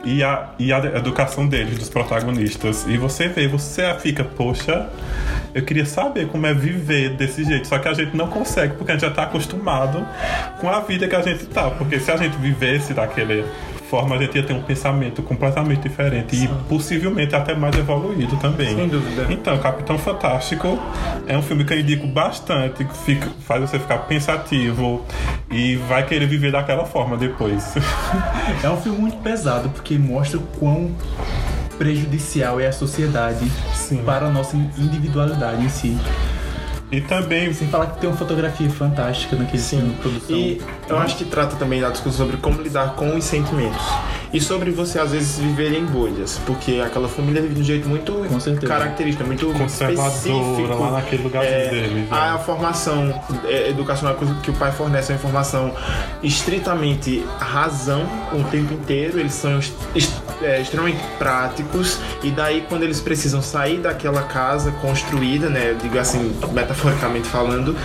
e 0.03 0.23
a, 0.23 0.49
e 0.57 0.71
a 0.71 0.77
educação 0.97 1.47
deles, 1.47 1.77
dos 1.77 1.89
protagonistas. 1.89 2.85
E 2.87 2.97
você 2.97 3.27
vê, 3.27 3.47
você 3.47 3.93
fica, 3.95 4.23
poxa, 4.23 4.89
eu 5.53 5.63
queria 5.63 5.85
saber 5.85 6.27
como 6.27 6.45
é 6.45 6.53
viver 6.53 7.15
desse 7.15 7.43
jeito. 7.43 7.67
Só 7.67 7.79
que 7.79 7.87
a 7.87 7.93
gente 7.93 8.15
não 8.15 8.27
consegue, 8.27 8.75
porque 8.75 8.91
a 8.91 8.95
gente 8.95 9.01
já 9.01 9.11
tá 9.11 9.23
acostumado 9.23 10.05
com 10.59 10.69
a 10.69 10.79
vida 10.79 11.07
que 11.07 11.15
a 11.15 11.21
gente 11.21 11.45
tá. 11.47 11.69
Porque 11.71 11.99
se 11.99 12.11
a 12.11 12.17
gente 12.17 12.37
vivesse 12.37 12.93
daquele 12.93 13.45
forma, 13.89 14.15
a 14.15 14.19
gente 14.19 14.35
ia 14.35 14.43
ter 14.43 14.53
um 14.53 14.61
pensamento 14.61 15.23
completamente 15.23 15.81
diferente 15.81 16.35
e 16.35 16.47
possivelmente 16.69 17.35
até 17.35 17.55
mais 17.55 17.75
evoluído 17.75 18.37
também. 18.37 18.75
Sem 18.75 18.87
dúvida. 18.87 19.27
Então, 19.29 19.57
Capitão 19.57 19.97
Fantástico 19.97 20.79
é 21.27 21.35
um 21.35 21.41
filme 21.41 21.65
que 21.65 21.73
eu 21.73 21.79
indico 21.79 22.07
bastante, 22.07 22.85
que 22.85 22.97
fica, 22.97 23.27
faz 23.41 23.61
você 23.61 23.79
ficar 23.79 23.99
pensativo 23.99 25.03
e 25.49 25.75
vai 25.75 26.05
querer 26.05 26.27
viver 26.27 26.51
daquela 26.51 26.85
forma 26.85 27.17
depois. 27.17 27.75
É 28.63 28.69
um 28.69 28.77
filme 28.77 28.99
muito 28.99 29.17
pesado, 29.17 29.69
porque 29.69 29.97
mostra 29.97 30.37
o 30.37 30.41
quão 30.59 30.91
prejudicial 31.77 32.59
é 32.59 32.67
a 32.67 32.71
sociedade 32.71 33.49
Sim. 33.73 34.03
para 34.03 34.27
a 34.27 34.29
nossa 34.29 34.57
individualidade 34.57 35.63
em 35.63 35.69
si. 35.69 35.97
E 36.91 37.01
também 37.01 37.53
Sem 37.53 37.67
falar 37.67 37.87
que 37.87 37.99
tem 37.99 38.09
uma 38.09 38.17
fotografia 38.17 38.69
fantástica 38.69 39.35
naquele 39.35 39.61
filme, 39.61 39.93
produção. 40.01 40.35
E 40.35 40.61
eu 40.87 40.97
acho 40.97 41.17
que 41.17 41.25
trata 41.25 41.55
também 41.55 41.81
da 41.81 41.89
discussão 41.89 42.25
sobre 42.25 42.37
como 42.37 42.61
lidar 42.61 42.95
com 42.95 43.15
os 43.15 43.23
sentimentos. 43.23 43.83
E 44.33 44.39
sobre 44.39 44.71
você 44.71 44.99
às 44.99 45.11
vezes 45.11 45.37
viver 45.39 45.73
em 45.73 45.85
bolhas, 45.85 46.39
porque 46.45 46.81
aquela 46.85 47.07
família 47.09 47.41
vive 47.41 47.55
de 47.55 47.61
um 47.61 47.63
jeito 47.63 47.87
muito 47.89 48.13
característico, 48.67 49.25
muito 49.27 49.47
Conservadora, 49.53 50.07
específico. 50.07 50.79
lá 50.79 50.91
naquele 50.91 51.23
lugarzinho 51.23 51.55
É, 51.55 51.69
deles, 51.69 52.11
A 52.11 52.33
né? 52.33 52.37
formação 52.45 53.21
é, 53.45 53.69
educacional 53.69 54.15
que 54.43 54.51
o 54.51 54.53
pai 54.53 54.71
fornece 54.71 55.11
é 55.11 55.15
uma 55.15 55.19
informação 55.19 55.73
estritamente 56.21 57.25
razão 57.39 58.03
o 58.33 58.43
tempo 58.49 58.73
inteiro, 58.73 59.19
eles 59.19 59.33
são 59.33 59.57
est- 59.59 59.73
est- 59.95 60.13
é, 60.41 60.61
extremamente 60.61 60.99
práticos 61.17 61.97
e 62.23 62.29
daí 62.31 62.63
quando 62.69 62.83
eles 62.83 63.01
precisam 63.01 63.41
sair 63.41 63.79
daquela 63.79 64.21
casa 64.23 64.71
construída, 64.73 65.49
né, 65.49 65.75
digo 65.81 65.97
assim, 65.97 66.35
metaforicamente 66.53 67.27
falando, 67.27 67.75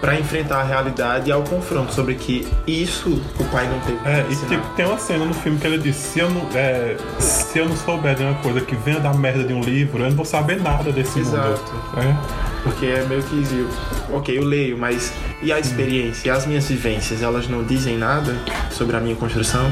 para 0.00 0.18
enfrentar 0.18 0.60
a 0.60 0.62
realidade 0.62 1.28
e 1.28 1.32
ao 1.32 1.42
confronto 1.42 1.92
sobre 1.92 2.14
que 2.14 2.46
isso 2.66 3.20
o 3.38 3.44
pai 3.46 3.68
não 3.68 3.80
teve 3.80 3.98
É, 4.04 4.24
e 4.30 4.36
tipo, 4.48 4.66
tem 4.76 4.86
uma 4.86 4.98
cena 4.98 5.24
no 5.24 5.34
filme 5.34 5.58
que 5.58 5.66
ele 5.66 5.78
diz: 5.78 5.96
se 5.96 6.20
eu, 6.20 6.30
não, 6.30 6.46
é, 6.54 6.96
se 7.18 7.58
eu 7.58 7.68
não 7.68 7.76
souber 7.76 8.14
de 8.14 8.22
uma 8.22 8.34
coisa 8.34 8.60
que 8.60 8.76
venha 8.76 9.00
da 9.00 9.12
merda 9.12 9.44
de 9.44 9.52
um 9.52 9.60
livro, 9.60 10.02
eu 10.02 10.08
não 10.08 10.16
vou 10.16 10.24
saber 10.24 10.60
nada 10.60 10.92
desse 10.92 11.18
Exato. 11.20 11.48
mundo. 11.48 11.60
É. 11.98 12.57
Porque 12.62 12.86
é 12.86 13.04
meio 13.08 13.22
que. 13.22 13.36
eu- 13.54 14.16
Ok, 14.16 14.36
eu 14.36 14.44
leio, 14.44 14.76
mas. 14.78 15.12
E 15.42 15.52
a 15.52 15.58
experiência? 15.60 16.28
E 16.28 16.30
as 16.30 16.46
minhas 16.46 16.66
vivências? 16.68 17.22
Elas 17.22 17.46
não 17.48 17.62
dizem 17.62 17.96
nada 17.96 18.34
sobre 18.70 18.96
a 18.96 19.00
minha 19.00 19.14
construção? 19.16 19.70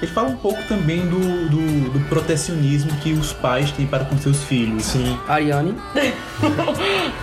Ele 0.00 0.10
fala 0.12 0.28
um 0.28 0.36
pouco 0.36 0.62
também 0.68 1.00
do, 1.08 1.18
do, 1.48 1.90
do 1.90 2.00
protecionismo 2.08 2.92
que 3.00 3.12
os 3.14 3.32
pais 3.32 3.72
têm 3.72 3.84
para 3.84 4.04
com 4.04 4.16
seus 4.16 4.42
filhos. 4.44 4.84
Sim. 4.84 5.18
Ariane. 5.26 5.74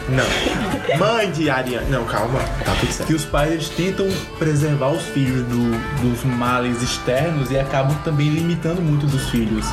Não. 0.10 0.97
Mãe 0.99 1.31
de 1.31 1.49
Ariane. 1.49 1.89
Não, 1.89 2.03
calma. 2.05 2.39
Tá 2.63 2.75
tudo 2.79 2.91
certo. 2.91 3.08
Que 3.08 3.13
os 3.15 3.25
pais 3.25 3.51
eles 3.53 3.69
tentam 3.69 4.08
preservar 4.38 4.89
os 4.91 5.03
filhos 5.03 5.45
do- 5.47 6.01
dos 6.01 6.23
males 6.25 6.81
externos 6.81 7.49
e 7.49 7.58
acabam 7.58 7.95
também 8.03 8.29
limitando 8.29 8.81
muito 8.81 9.05
dos 9.08 9.29
filhos. 9.29 9.65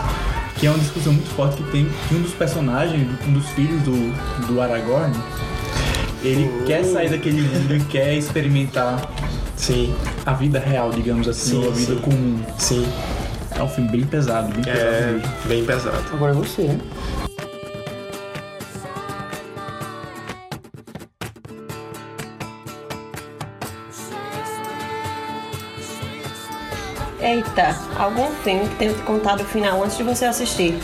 Que 0.59 0.67
é 0.67 0.71
uma 0.71 0.79
discussão 0.79 1.13
muito 1.13 1.29
forte 1.35 1.57
que 1.63 1.71
tem 1.73 1.89
que 2.09 2.15
um 2.15 2.23
dos 2.23 2.33
personagens, 2.35 3.09
um 3.27 3.33
dos 3.33 3.47
filhos 3.51 3.81
do, 3.83 4.47
do 4.47 4.61
Aragorn, 4.61 5.13
ele 6.23 6.49
quer 6.67 6.85
sair 6.85 7.09
daquele 7.11 7.43
mundo 7.43 7.75
e 7.77 7.81
quer 7.81 8.15
experimentar 8.15 9.11
Sim, 9.57 9.95
a 10.27 10.33
vida 10.33 10.59
real, 10.59 10.91
digamos 10.91 11.27
assim, 11.29 11.63
Sim, 11.63 11.69
a 11.69 11.71
vida 11.71 11.95
sim. 11.95 12.01
comum. 12.01 12.41
sim. 12.59 12.87
É 13.55 13.63
um 13.63 13.69
filme 13.69 13.91
bem 13.91 14.05
pesado, 14.05 14.53
bem 14.53 14.63
pesado 14.65 14.81
É 14.89 15.13
mesmo. 15.13 15.29
bem 15.47 15.65
pesado. 15.65 16.05
Agora 16.13 16.33
é 16.33 16.35
você, 16.35 16.63
né? 16.63 16.79
Eita, 27.23 27.77
algum 27.97 28.27
filme 28.43 28.69
que 28.69 28.75
tenha 28.77 28.93
te 28.93 29.03
contado 29.03 29.43
o 29.43 29.45
final 29.45 29.83
antes 29.83 29.97
de 29.97 30.03
você 30.03 30.25
assistir. 30.25 30.77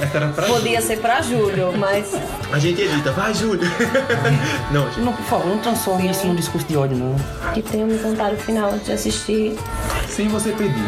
Essa 0.00 0.16
era 0.16 0.28
pra 0.28 0.46
Podia 0.46 0.80
ser 0.80 0.98
pra 1.00 1.20
Júlio, 1.20 1.76
mas 1.76 2.14
A 2.50 2.58
gente 2.58 2.80
edita. 2.80 3.12
Vai, 3.12 3.34
Júlio. 3.34 3.68
não, 4.72 4.86
gente. 4.86 5.00
Não, 5.00 5.12
por 5.12 5.24
favor, 5.26 5.46
não 5.46 5.58
transforme 5.58 6.10
isso 6.10 6.26
num 6.26 6.34
discurso 6.34 6.66
de 6.66 6.76
ódio, 6.76 6.96
não. 6.96 7.14
que 7.52 7.60
tenham 7.60 7.86
me 7.86 7.98
contado 7.98 8.32
o 8.32 8.36
final 8.38 8.70
antes 8.70 8.86
de 8.86 8.92
assistir. 8.92 9.58
Sem 10.08 10.28
você 10.28 10.52
pedir. 10.52 10.82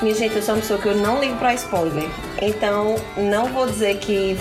Minha 0.00 0.14
gente, 0.14 0.34
eu 0.34 0.42
sou 0.42 0.54
uma 0.54 0.60
pessoa 0.60 0.80
que 0.80 0.86
eu 0.86 0.96
não 0.96 1.20
ligo 1.20 1.36
pra 1.36 1.54
spoiler. 1.54 2.08
Então, 2.40 2.96
não 3.16 3.46
vou 3.46 3.66
dizer 3.66 3.98
que 3.98 4.36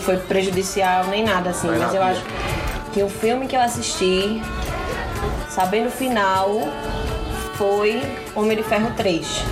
foi 0.00 0.16
prejudicial 0.16 1.06
nem 1.06 1.22
nada 1.22 1.50
assim, 1.50 1.68
Vai 1.68 1.78
lá, 1.78 1.86
mas 1.86 1.94
eu 1.94 2.02
acho 2.02 2.22
que 2.92 3.02
o 3.02 3.08
filme 3.08 3.46
que 3.46 3.54
eu 3.54 3.60
assisti, 3.60 4.42
sabendo 5.50 5.88
o 5.88 5.90
final, 5.90 6.66
foi 7.58 8.00
Homem 8.36 8.56
de 8.56 8.62
Ferro 8.62 8.92
3. 8.96 9.44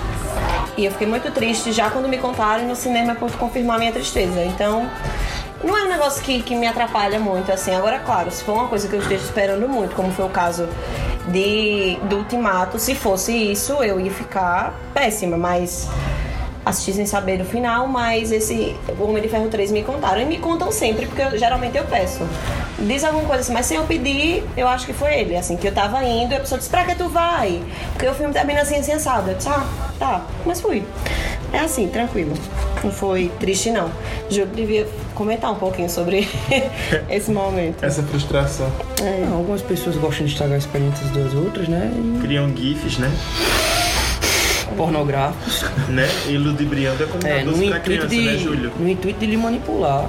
E 0.77 0.85
eu 0.85 0.93
fiquei 0.93 1.07
muito 1.07 1.31
triste 1.33 1.73
já 1.73 1.91
quando 1.91 2.09
me 2.09 2.19
contaram 2.19 2.67
no 2.67 2.77
cinema 2.77 3.17
pude 3.17 3.37
confirmar 3.37 3.79
minha 3.79 3.93
tristeza. 3.93 4.45
Então, 4.45 4.89
não 5.65 5.77
é 5.77 5.83
um 5.85 5.89
negócio 5.89 6.23
que, 6.23 6.41
que 6.43 6.55
me 6.55 6.67
atrapalha 6.69 7.19
muito, 7.19 7.51
assim. 7.51 7.75
Agora, 7.75 7.99
claro, 7.99 8.31
se 8.31 8.45
for 8.45 8.53
uma 8.53 8.69
coisa 8.69 8.87
que 8.87 8.95
eu 8.95 9.01
esteja 9.01 9.25
esperando 9.25 9.69
muito, 9.69 9.97
como 9.97 10.13
foi 10.13 10.25
o 10.25 10.29
caso 10.29 10.69
de, 11.29 11.99
do 12.05 12.19
Ultimato, 12.19 12.79
se 12.79 12.95
fosse 12.95 13.33
isso, 13.33 13.73
eu 13.83 13.99
ia 13.99 14.13
ficar 14.13 14.75
péssima, 14.95 15.37
mas 15.37 15.89
assisti 16.67 16.93
sem 16.93 17.07
saber 17.07 17.39
do 17.39 17.45
final, 17.45 17.87
mas 17.87 18.33
esse 18.33 18.75
Homem 18.99 19.23
de 19.23 19.29
Ferro 19.29 19.49
3 19.49 19.71
me 19.71 19.85
contaram. 19.85 20.21
E 20.21 20.25
me 20.25 20.37
contam 20.39 20.71
sempre, 20.73 21.07
porque 21.07 21.23
eu- 21.23 21.39
geralmente 21.39 21.79
eu 21.79 21.85
peço. 21.85 22.27
Diz 22.79 23.05
alguma 23.05 23.25
coisa 23.25 23.41
assim, 23.43 23.53
mas 23.53 23.67
sem 23.67 23.77
eu 23.77 23.85
pedir, 23.85 24.43
eu 24.57 24.67
acho 24.67 24.85
que 24.85 24.93
foi 24.93 25.15
ele, 25.15 25.37
assim, 25.37 25.57
que 25.57 25.69
eu 25.69 25.73
tava 25.73 26.03
indo 26.05 26.33
e 26.33 26.37
a 26.37 26.41
pessoa 26.41 26.59
disse, 26.59 26.69
pra 26.69 26.85
que 26.85 26.95
tu 26.97 27.09
vai? 27.09 27.63
Porque 27.93 28.09
o 28.09 28.15
filme 28.15 28.33
termina 28.35 28.61
assim, 28.63 28.77
assim, 28.77 28.93
assado. 28.93 29.31
Eu 29.31 29.37
disse, 29.37 29.49
ah, 29.49 29.65
tá, 29.99 30.27
mas 30.45 30.61
fui. 30.61 30.83
É 31.53 31.61
assim, 31.61 31.87
tranquilo. 31.87 32.35
Não 32.83 32.91
foi 32.91 33.31
triste, 33.39 33.71
não. 33.71 33.89
Júlio 34.29 34.49
devia 34.49 34.87
comentar 35.15 35.53
um 35.53 35.55
pouquinho 35.55 35.89
sobre 35.89 36.29
esse 37.09 37.31
momento. 37.31 37.85
Essa 37.85 38.03
frustração. 38.03 38.71
Não, 39.25 39.37
algumas 39.39 39.63
pessoas 39.63 39.95
gostam 39.97 40.27
de 40.27 40.33
estragar 40.33 40.59
experiências 40.59 41.09
das 41.11 41.33
outras, 41.33 41.69
né? 41.69 41.91
E 41.95 42.19
Criam 42.21 42.49
GIFs, 42.55 42.99
né? 42.99 43.11
Pornográficos. 44.77 45.65
né? 45.89 46.09
E 46.29 46.37
ludibriando 46.37 47.03
é 47.03 47.07
como 47.07 47.27
É, 47.27 47.43
no 47.43 47.53
intuito, 47.53 47.81
criança, 47.81 48.07
né, 48.09 48.33
de, 48.37 48.39
Júlio? 48.39 48.73
no 48.79 48.89
intuito 48.89 49.19
de 49.21 49.27
lhe 49.27 49.37
manipular, 49.37 50.07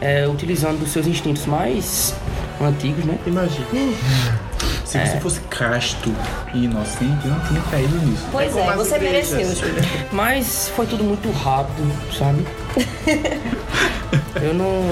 é, 0.00 0.26
utilizando 0.28 0.82
os 0.82 0.90
seus 0.90 1.06
instintos 1.06 1.46
mais 1.46 2.14
antigos, 2.60 3.04
né? 3.04 3.18
Imagina. 3.26 3.66
Se 4.84 4.98
você 4.98 5.18
fosse 5.18 5.40
casto 5.50 6.14
e 6.54 6.64
inocente, 6.66 7.24
eu 7.24 7.30
não 7.32 7.40
tinha 7.40 7.60
caído 7.62 7.96
nisso. 8.06 8.24
Pois 8.30 8.56
é, 8.56 8.76
você 8.76 8.94
igrejas. 8.96 9.30
mereceu, 9.32 9.56
Júlio. 9.68 9.82
Mas 10.12 10.68
foi 10.76 10.86
tudo 10.86 11.02
muito 11.02 11.28
rápido, 11.32 11.90
sabe? 12.16 12.46
Eu 14.40 14.54
não. 14.54 14.84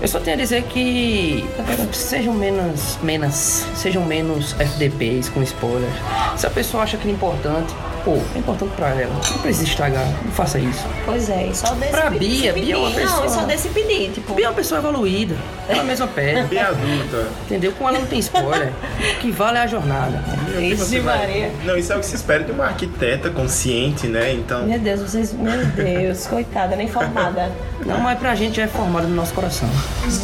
Eu 0.00 0.08
só 0.08 0.18
tenho 0.20 0.36
a 0.36 0.40
dizer 0.40 0.62
que 0.64 1.44
sejam 1.92 2.34
menos. 2.34 2.98
menos. 3.02 3.64
Sejam 3.74 4.04
menos 4.04 4.54
FDPs 4.58 5.28
com 5.30 5.42
spoilers. 5.42 5.92
Se 6.36 6.46
a 6.46 6.50
pessoa 6.50 6.82
acha 6.82 6.96
que 6.96 7.08
é 7.08 7.10
importante, 7.12 7.72
pô, 8.04 8.18
é 8.34 8.38
importante 8.38 8.72
pra 8.76 8.88
ela. 8.90 9.12
Não 9.30 9.38
precisa 9.38 9.64
estragar, 9.64 10.06
não 10.24 10.32
faça 10.32 10.58
isso. 10.58 10.86
Pois 11.04 11.28
é, 11.28 11.46
e 11.48 11.54
só 11.54 11.72
desse 11.74 11.90
Pra 11.92 12.10
Bia, 12.10 12.52
pedir. 12.52 12.64
Bia 12.64 12.74
é 12.74 12.76
uma 12.78 12.88
Não, 12.90 12.96
pessoa- 12.96 13.26
e 13.26 13.30
só 13.30 13.40
desse 13.44 13.68
pedir, 13.68 14.10
tipo. 14.12 14.34
Bia 14.34 14.46
é 14.46 14.48
uma 14.48 14.54
pessoa 14.54 14.78
evoluída, 14.80 15.34
ela 15.68 15.84
mesma 15.84 16.06
pede. 16.06 16.42
Bem 16.48 16.58
adulta. 16.60 17.28
Entendeu? 17.46 17.72
Com 17.72 17.88
ela 17.88 17.98
não 17.98 18.06
tem 18.06 18.18
spoiler. 18.18 18.72
O 19.00 19.18
que 19.20 19.30
vale 19.30 19.58
é 19.58 19.62
a 19.62 19.66
jornada. 19.66 20.22
Ixi, 20.58 21.00
Maria. 21.00 21.50
Não, 21.64 21.76
isso 21.76 21.92
é 21.92 21.96
o 21.96 22.00
que 22.00 22.06
se 22.06 22.14
espera 22.16 22.44
de 22.44 22.52
uma 22.52 22.66
arquiteta 22.66 23.30
consciente, 23.30 24.06
né? 24.06 24.32
Então. 24.32 24.64
Meu 24.66 24.78
Deus, 24.78 25.00
vocês. 25.00 25.32
Meu 25.32 25.64
Deus, 25.66 26.26
coitada, 26.26 26.76
nem 26.76 26.88
formada. 26.88 27.50
Não, 27.86 27.98
mas 28.00 28.18
pra 28.18 28.34
gente 28.34 28.56
já 28.56 28.62
é 28.64 28.66
formado 28.68 29.06
no 29.08 29.14
nosso 29.14 29.32
coração. 29.34 29.68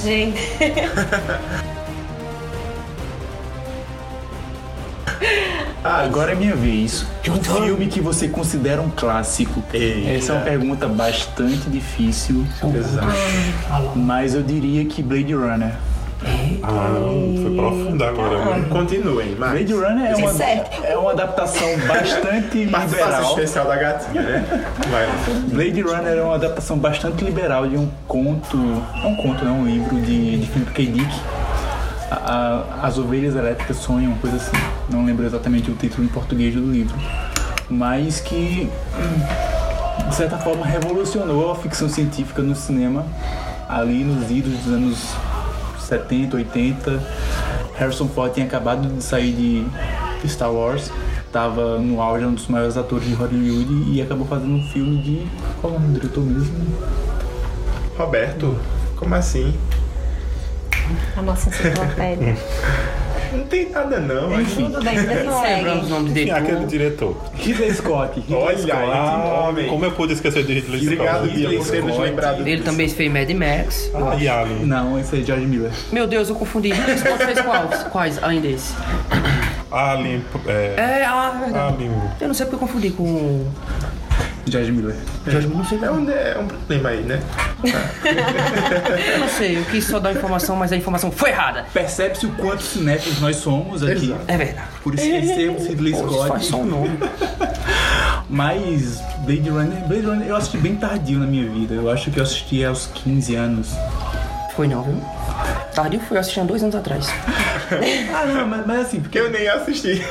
Gente. 0.04 0.38
Ah, 5.90 6.02
agora 6.04 6.32
é 6.32 6.34
minha 6.34 6.54
vez. 6.54 7.06
Um 7.26 7.42
filme 7.42 7.86
que 7.86 7.98
você 7.98 8.28
considera 8.28 8.82
um 8.82 8.90
clássico. 8.90 9.62
Eita. 9.72 10.10
Essa 10.10 10.32
é 10.32 10.36
uma 10.36 10.44
pergunta 10.44 10.86
bastante 10.86 11.70
difícil, 11.70 12.44
Pesado. 12.60 13.06
mas 13.96 14.34
eu 14.34 14.42
diria 14.42 14.84
que 14.84 15.02
Blade 15.02 15.32
Runner. 15.32 15.72
Ah, 16.62 16.90
foi 17.42 17.54
profundo 17.56 18.04
agora. 18.04 18.56
né? 18.56 18.66
Continuem, 18.68 19.34
mas. 19.38 19.50
Blade 19.52 19.72
Runner 19.72 20.10
é 20.10 20.16
uma, 20.16 20.32
certo. 20.34 20.84
é 20.84 20.96
uma 20.98 21.12
adaptação 21.12 21.68
bastante 21.86 22.58
liberal. 22.66 23.22
especial 23.30 23.66
da 23.66 23.76
gatinha, 23.76 24.22
né? 24.22 24.64
Blade 25.50 25.80
Runner 25.80 26.18
é 26.18 26.22
uma 26.22 26.34
adaptação 26.34 26.76
bastante 26.76 27.24
liberal 27.24 27.66
de 27.66 27.78
um 27.78 27.88
conto. 28.06 28.58
É 29.02 29.06
um 29.06 29.16
conto, 29.16 29.42
não 29.42 29.56
é 29.56 29.60
um 29.60 29.66
livro 29.66 29.96
de, 30.02 30.36
de 30.38 30.46
Philip 30.48 30.70
K. 30.72 30.86
Dick. 30.86 31.14
A- 32.10 32.80
As 32.82 32.96
ovelhas 32.98 33.34
elétricas 33.36 33.76
sonham, 33.78 34.14
coisa 34.18 34.36
assim. 34.36 34.56
Não 34.90 35.04
lembro 35.04 35.26
exatamente 35.26 35.70
o 35.70 35.74
título 35.74 36.04
em 36.04 36.08
português 36.08 36.54
do 36.54 36.60
livro. 36.70 36.94
Mas 37.68 38.20
que, 38.20 38.70
de 40.08 40.14
certa 40.14 40.38
forma, 40.38 40.64
revolucionou 40.64 41.50
a 41.50 41.54
ficção 41.54 41.88
científica 41.88 42.40
no 42.42 42.54
cinema 42.56 43.04
ali 43.68 44.02
nos 44.04 44.30
idos 44.30 44.52
dos 44.60 44.72
anos 44.72 44.98
70, 45.80 46.36
80. 46.36 47.02
Harrison 47.76 48.08
Ford 48.08 48.32
tinha 48.32 48.46
acabado 48.46 48.88
de 48.88 49.02
sair 49.04 49.32
de 49.32 50.28
Star 50.28 50.50
Wars, 50.50 50.90
estava 51.26 51.78
no 51.78 52.00
auge, 52.00 52.24
um 52.24 52.32
dos 52.34 52.48
maiores 52.48 52.76
atores 52.76 53.06
de 53.06 53.14
Hollywood 53.14 53.90
e 53.92 54.00
acabou 54.02 54.26
fazendo 54.26 54.54
um 54.54 54.62
filme 54.68 54.96
de. 55.02 55.26
Qual 55.60 55.74
é 55.74 55.76
o 55.76 55.80
nome 55.80 55.92
do 55.92 56.00
diretor 56.00 56.24
mesmo? 56.24 56.54
Roberto, 57.96 58.58
como 58.96 59.14
assim? 59.14 59.54
A 61.16 61.22
nossa 61.22 61.48
enciclopédia. 61.48 62.36
Não 63.30 63.44
tem 63.44 63.68
nada 63.68 64.00
não, 64.00 64.30
mas. 64.30 64.40
Enfim, 64.40 64.64
Tudo 64.70 64.82
bem, 64.82 64.96
vida 64.98 65.14
que 65.16 65.22
lembramos 65.28 65.90
o 65.92 65.96
segue. 65.98 66.20
Enfim, 66.22 66.30
aquele 66.30 66.64
diretor. 66.66 67.16
Ridley 67.34 67.74
Scott. 67.74 68.20
Ridley 68.20 68.38
Olha 68.42 68.56
Scott. 68.58 68.72
aí, 68.72 68.88
que 68.88 69.28
nome. 69.28 69.64
Como 69.64 69.84
eu 69.84 69.92
pude 69.92 70.12
esquecer 70.14 70.44
de 70.44 70.54
Ridley 70.54 70.80
Scott? 70.80 70.94
Obrigado, 70.94 71.30
Bia, 71.30 71.58
por 71.58 71.66
ter 71.70 71.84
nos 71.84 71.98
lembrado 71.98 72.40
Ele 72.40 72.52
disso. 72.52 72.64
também 72.64 72.88
fez 72.88 73.12
Mad 73.12 73.30
Max. 73.30 73.90
Ah, 73.94 74.16
e 74.18 74.26
Alien. 74.28 74.64
Não, 74.64 74.98
esse 74.98 75.20
é 75.20 75.22
George 75.24 75.44
Miller. 75.46 75.70
Meu 75.92 76.06
Deus, 76.06 76.30
eu 76.30 76.34
confundi. 76.36 76.72
Ridley 76.72 76.96
Scott 76.98 77.24
fez 77.24 77.40
qual? 77.42 77.68
Quais 77.90 78.22
além 78.22 78.40
desse? 78.40 78.72
Alien. 79.70 80.24
É, 80.46 80.74
É, 80.78 81.04
ah, 81.06 81.32
é 81.36 81.44
verdade. 81.44 81.74
Alien. 81.74 81.92
Eu 82.22 82.28
não 82.28 82.34
sei 82.34 82.46
porque 82.46 82.56
eu 82.56 82.66
confundi 82.66 82.90
com. 82.90 83.46
George 84.50 84.72
Miller. 84.72 84.96
George 85.26 85.46
Miller, 85.46 85.62
não 85.62 85.68
sei. 85.68 85.78
É 85.82 85.90
um, 85.90 86.10
é 86.10 86.38
um 86.38 86.46
problema 86.48 86.88
aí, 86.90 87.02
né? 87.02 87.20
Eu 89.12 89.18
não 89.18 89.28
sei, 89.28 89.58
eu 89.58 89.64
quis 89.64 89.84
só 89.84 89.98
dar 89.98 90.12
informação, 90.12 90.54
mas 90.56 90.72
a 90.72 90.76
informação 90.76 91.10
foi 91.10 91.30
errada. 91.30 91.66
Percebe-se 91.72 92.26
o 92.26 92.30
quanto 92.32 92.62
cinéfilos 92.62 93.20
nós 93.20 93.36
somos 93.36 93.82
aqui. 93.82 94.06
Exato. 94.06 94.20
É 94.28 94.36
verdade. 94.36 94.68
Por 94.82 94.94
esquecermos 94.94 95.66
Ridley 95.66 95.92
Pô, 95.92 95.98
isso 95.98 96.08
Scott. 96.14 96.28
faz 96.28 96.44
só 96.46 96.56
um 96.58 96.66
nome. 96.66 96.98
Mas 98.30 99.00
Blade 99.24 99.48
Runner, 99.48 99.86
Blade 99.88 100.06
Runner 100.06 100.28
eu 100.28 100.36
assisti 100.36 100.58
bem 100.58 100.76
tardio 100.76 101.18
na 101.18 101.26
minha 101.26 101.48
vida. 101.48 101.74
Eu 101.74 101.90
acho 101.90 102.10
que 102.10 102.18
eu 102.18 102.22
assisti 102.22 102.64
aos 102.64 102.86
15 102.86 103.34
anos. 103.36 103.70
Foi 104.54 104.66
não, 104.68 104.82
viu? 104.82 105.00
Tardio 105.74 106.00
foi, 106.00 106.16
eu 106.16 106.20
assisti 106.20 106.40
há 106.40 106.44
dois 106.44 106.62
anos 106.62 106.74
atrás. 106.74 107.06
Ah, 108.14 108.24
não, 108.24 108.46
mas, 108.46 108.66
mas 108.66 108.86
assim, 108.86 108.98
porque 108.98 109.18
Eu 109.18 109.30
nem 109.30 109.46
assisti. 109.46 110.02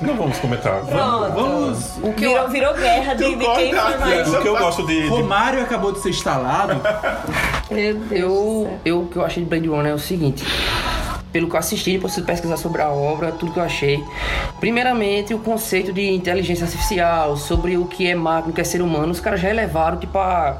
Não 0.00 0.14
vamos 0.16 0.38
comentar. 0.38 0.80
Pronto. 0.80 1.32
vamos. 1.32 1.96
O 2.02 2.12
que 2.12 2.20
Virou, 2.26 2.36
eu, 2.36 2.48
virou 2.48 2.74
guerra 2.74 3.14
de, 3.14 3.24
de 3.34 3.36
quem 3.36 3.74
foi 3.74 3.96
mais. 3.98 4.34
O 4.34 4.40
que 4.42 4.48
eu 4.48 4.56
gosto 4.58 4.86
de. 4.86 5.02
de- 5.02 5.08
Romário 5.08 5.62
acabou 5.62 5.92
de 5.92 6.00
ser 6.00 6.10
instalado. 6.10 6.80
Meu 7.70 7.94
Deus. 7.94 8.10
eu, 8.20 8.78
eu, 8.84 9.00
o 9.02 9.06
que 9.08 9.16
eu 9.16 9.24
achei 9.24 9.42
de 9.42 9.48
Blade 9.48 9.68
Runner 9.68 9.92
é 9.92 9.94
o 9.94 9.98
seguinte. 9.98 10.44
Pelo 11.32 11.48
que 11.48 11.54
eu 11.54 11.58
assisti, 11.58 11.92
depois 11.92 12.12
você 12.14 12.22
pesquisar 12.22 12.56
sobre 12.56 12.80
a 12.80 12.88
obra, 12.88 13.30
tudo 13.32 13.52
que 13.52 13.58
eu 13.58 13.62
achei. 13.62 14.02
Primeiramente, 14.58 15.34
o 15.34 15.38
conceito 15.38 15.92
de 15.92 16.08
inteligência 16.10 16.64
artificial, 16.64 17.36
sobre 17.36 17.76
o 17.76 17.84
que 17.84 18.08
é 18.08 18.14
máquina, 18.14 18.52
o 18.52 18.54
que 18.54 18.60
é 18.60 18.64
ser 18.64 18.80
humano, 18.80 19.12
os 19.12 19.20
caras 19.20 19.40
já 19.40 19.50
elevaram, 19.50 19.98
tipo, 19.98 20.16
a, 20.18 20.56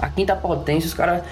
a 0.00 0.08
quinta 0.08 0.34
potência, 0.34 0.88
os 0.88 0.94
caras 0.94 1.22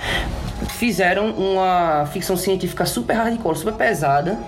fizeram 0.70 1.31
uma 1.31 2.07
ficção 2.12 2.37
científica 2.37 2.85
super 2.87 3.14
hardcore, 3.16 3.57
super 3.59 3.74
pesada, 3.74 4.38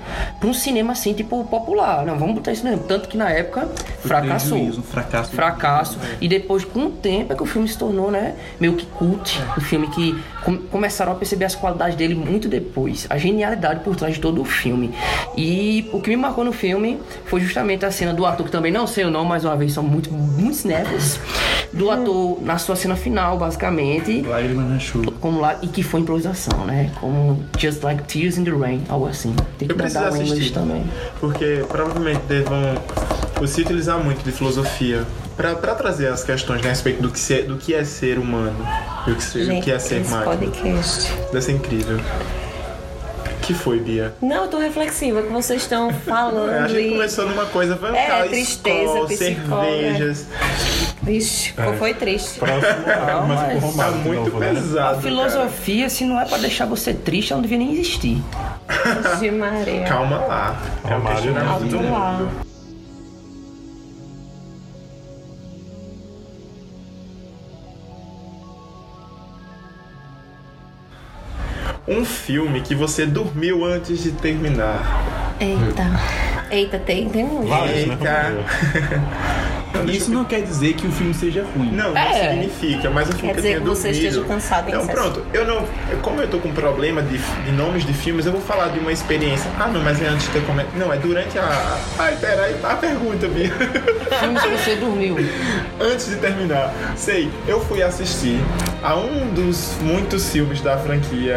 pra 0.40 0.48
um 0.48 0.54
cinema 0.54 0.92
assim, 0.92 1.12
tipo, 1.12 1.44
popular. 1.44 2.04
Não, 2.04 2.18
vamos 2.18 2.34
botar 2.36 2.52
isso 2.52 2.64
mesmo. 2.64 2.84
Tanto 2.84 3.08
que 3.08 3.16
na 3.16 3.30
época 3.30 3.68
fracassou. 4.00 4.52
Prejuízo, 4.58 4.80
um 4.80 4.82
fracasso. 4.82 5.30
fracasso. 5.32 5.98
E 6.20 6.28
depois, 6.28 6.64
com 6.64 6.86
o 6.86 6.90
tempo, 6.90 7.32
é 7.32 7.36
que 7.36 7.42
o 7.42 7.46
filme 7.46 7.68
se 7.68 7.76
tornou, 7.78 8.10
né, 8.10 8.34
meio 8.60 8.74
que 8.74 8.86
cult. 8.86 9.40
Um 9.56 9.60
filme 9.60 9.88
que 9.88 10.18
com- 10.44 10.56
começaram 10.58 11.12
a 11.12 11.14
perceber 11.14 11.44
as 11.44 11.54
qualidades 11.54 11.96
dele 11.96 12.14
muito 12.14 12.48
depois. 12.48 13.06
A 13.10 13.18
genialidade 13.18 13.80
por 13.80 13.96
trás 13.96 14.14
de 14.14 14.20
todo 14.20 14.40
o 14.40 14.44
filme. 14.44 14.94
E 15.36 15.88
o 15.92 16.00
que 16.00 16.10
me 16.10 16.16
marcou 16.16 16.44
no 16.44 16.52
filme 16.52 17.00
foi 17.26 17.40
justamente 17.40 17.84
a 17.84 17.90
cena 17.90 18.12
do 18.12 18.24
ator, 18.24 18.46
que 18.46 18.52
também 18.52 18.72
não 18.72 18.86
sei 18.86 19.04
o 19.04 19.10
nome, 19.10 19.28
mais 19.28 19.44
uma 19.44 19.56
vez, 19.56 19.72
são 19.72 19.82
muito, 19.82 20.12
muito 20.12 20.56
cinéfilos. 20.56 21.18
Do 21.72 21.90
ator 21.90 22.38
na 22.42 22.58
sua 22.58 22.76
cena 22.76 22.96
final, 22.96 23.36
basicamente. 23.38 24.22
Lágrimas 24.22 24.68
na 24.68 24.78
chuva. 24.78 25.12
Como 25.20 25.40
lá, 25.40 25.58
e 25.62 25.66
que 25.66 25.82
foi 25.82 26.02
improvisação, 26.06 26.64
né? 26.64 26.90
Como 27.00 27.42
Just 27.58 27.82
Like 27.82 28.04
Tears 28.04 28.38
in 28.38 28.44
the 28.44 28.50
Rain, 28.52 28.82
algo 28.88 29.06
assim. 29.08 29.34
Tem 29.58 29.66
que 29.66 29.72
Eu 29.74 29.76
preciso 29.76 30.04
o 30.04 30.08
inglês 30.08 30.32
assistir. 30.32 30.52
também. 30.54 30.84
Porque 31.20 31.64
provavelmente 31.68 32.20
devam 32.28 32.60
você 33.40 33.62
utilizar 33.62 33.98
muito 33.98 34.22
de 34.24 34.30
filosofia 34.32 35.04
pra 35.36 35.54
pra 35.56 35.74
trazer 35.74 36.08
as 36.08 36.22
questões 36.24 36.62
né, 36.62 36.68
a 36.68 36.70
respeito 36.70 37.02
do 37.02 37.10
que, 37.10 37.18
se- 37.18 37.42
do 37.42 37.56
que 37.56 37.74
é 37.74 37.84
ser 37.84 38.18
humano 38.18 38.56
e 39.06 39.10
o 39.10 39.16
que, 39.16 39.22
se- 39.22 39.38
o 39.50 39.60
que 39.60 39.70
é 39.70 39.78
ser 39.78 40.00
esse 40.00 40.10
máquina. 40.10 40.36
podcast. 40.36 41.12
Deve 41.32 41.40
ser 41.42 41.52
incrível. 41.52 41.98
que 43.42 43.54
foi, 43.54 43.78
Bia? 43.78 44.12
Não, 44.20 44.44
eu 44.44 44.48
tô 44.48 44.58
reflexiva 44.58 45.22
que 45.22 45.28
vocês 45.32 45.62
estão 45.62 45.92
falando. 45.92 46.50
A 46.64 46.66
gente 46.66 46.88
e- 46.88 46.90
começou 46.92 47.28
numa 47.28 47.46
coisa, 47.46 47.76
vamos 47.76 47.96
É, 47.96 48.22
tristeza, 48.26 48.82
escola, 48.82 49.08
cervejas. 49.08 50.26
Vixe, 51.02 51.52
foi 51.78 51.94
triste. 51.94 52.38
Próximo, 52.38 52.64
Não, 53.06 53.26
mas 53.28 53.40
mas 53.40 53.62
com 53.62 53.72
Tá 53.72 53.84
romance 53.84 53.98
de 53.98 54.08
muito 54.08 54.24
novo, 54.24 54.38
né? 54.40 54.54
pesado. 54.54 54.98
A 54.98 55.02
filosofia, 55.02 55.88
se 55.90 56.04
não 56.04 56.20
é 56.20 56.24
pra 56.24 56.38
deixar 56.38 56.66
você 56.66 56.92
triste, 56.94 57.32
ela 57.32 57.40
não 57.42 57.48
devia 57.48 57.58
nem 57.64 57.72
existir. 57.74 58.22
De 59.20 59.30
Maria. 59.30 59.82
Cara. 59.82 59.88
Calma 59.88 60.18
lá. 60.18 60.62
É 60.84 60.86
um 60.88 60.98
Romário, 60.98 61.32
do 61.32 61.38
Alto 61.38 61.76
lá. 61.92 62.12
mundo. 62.12 62.46
Um 71.86 72.04
filme 72.04 72.60
que 72.60 72.74
você 72.74 73.06
dormiu 73.06 73.64
antes 73.64 74.02
de 74.02 74.10
terminar. 74.12 75.34
Eita. 75.38 75.84
Eita, 76.50 76.78
tem, 76.78 77.08
tem 77.08 77.24
muito. 77.24 77.48
Vários, 77.48 77.86
né? 77.86 77.96
Eita. 78.00 79.92
Isso 79.92 80.10
não 80.10 80.24
quer 80.24 80.40
dizer 80.42 80.72
que 80.74 80.86
o 80.86 80.90
filme 80.90 81.12
seja 81.12 81.44
ruim. 81.54 81.70
Não, 81.70 81.90
não 81.92 81.96
É. 82.00 82.30
significa, 82.30 82.88
mas 82.90 83.08
o 83.08 83.12
filme 83.12 83.28
Quer 83.28 83.34
que 83.34 83.36
dizer 83.42 83.54
eu 83.56 83.60
que 83.60 83.66
você 83.68 83.88
dormido. 83.88 84.06
esteja 84.08 84.26
cansado 84.26 84.68
em 84.68 84.72
Não, 84.72 84.80
excesso. 84.80 84.96
pronto. 84.98 85.22
Eu 85.34 85.44
não. 85.46 85.64
Como 86.02 86.20
eu 86.20 86.28
tô 86.28 86.38
com 86.38 86.50
problema 86.52 87.02
de, 87.02 87.18
de 87.18 87.52
nomes 87.52 87.84
de 87.84 87.92
filmes, 87.92 88.24
eu 88.26 88.32
vou 88.32 88.40
falar 88.40 88.68
de 88.68 88.78
uma 88.78 88.90
experiência. 88.90 89.50
Ah, 89.60 89.68
não, 89.68 89.82
mas 89.82 90.00
é 90.00 90.06
antes 90.08 90.26
de 90.26 90.32
ter 90.32 90.42
comentado. 90.46 90.74
Não, 90.76 90.92
é 90.92 90.96
durante 90.96 91.38
a. 91.38 91.78
Ai, 91.98 92.16
peraí, 92.20 92.56
a 92.62 92.74
pergunta, 92.74 93.28
Bia. 93.28 93.50
Filmes 94.18 94.42
que 94.42 94.48
você 94.48 94.76
dormiu. 94.76 95.16
Antes 95.80 96.08
de 96.08 96.16
terminar, 96.16 96.72
sei, 96.96 97.30
eu 97.46 97.60
fui 97.60 97.82
assistir 97.82 98.40
a 98.82 98.94
um 98.96 99.28
dos 99.34 99.76
muitos 99.82 100.30
filmes 100.30 100.60
da 100.62 100.78
franquia 100.78 101.36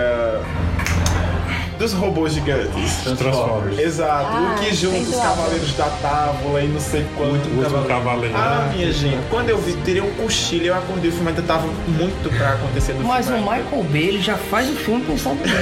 dos 1.79 1.93
robôs 1.93 2.33
gigantes. 2.33 2.97
Transformers. 3.17 3.79
Exato, 3.79 4.27
Ah, 4.31 4.55
o 4.57 4.61
que 4.63 4.75
junta 4.75 4.97
os. 5.09 5.15
Cavaleiros 5.15 5.73
da 5.73 5.85
Távola 6.01 6.61
e 6.61 6.67
não 6.67 6.79
sei 6.79 7.05
quanto. 7.17 7.47
O 7.49 7.57
último 7.57 7.85
cavaleiro. 7.85 8.35
Ah, 8.37 8.69
minha 8.75 8.91
gente, 8.91 9.17
quando 9.29 9.49
eu 9.49 9.57
vi, 9.57 9.73
tirei 9.85 10.01
um 10.01 10.11
cochilo, 10.15 10.65
eu 10.65 10.75
acordei, 10.75 11.09
o 11.09 11.13
filme 11.13 11.29
ainda 11.29 11.41
tava 11.41 11.67
muito 11.87 12.29
pra 12.37 12.49
acontecer 12.49 12.93
no 12.93 13.05
Mas 13.05 13.27
o 13.27 13.31
filme. 13.31 13.49
ainda. 13.49 13.63
Michael 13.63 13.83
Bay, 13.85 14.03
ele 14.09 14.21
já 14.21 14.35
faz 14.37 14.69
o 14.69 14.75
filme 14.75 15.03
pensando 15.05 15.41
nisso. 15.41 15.55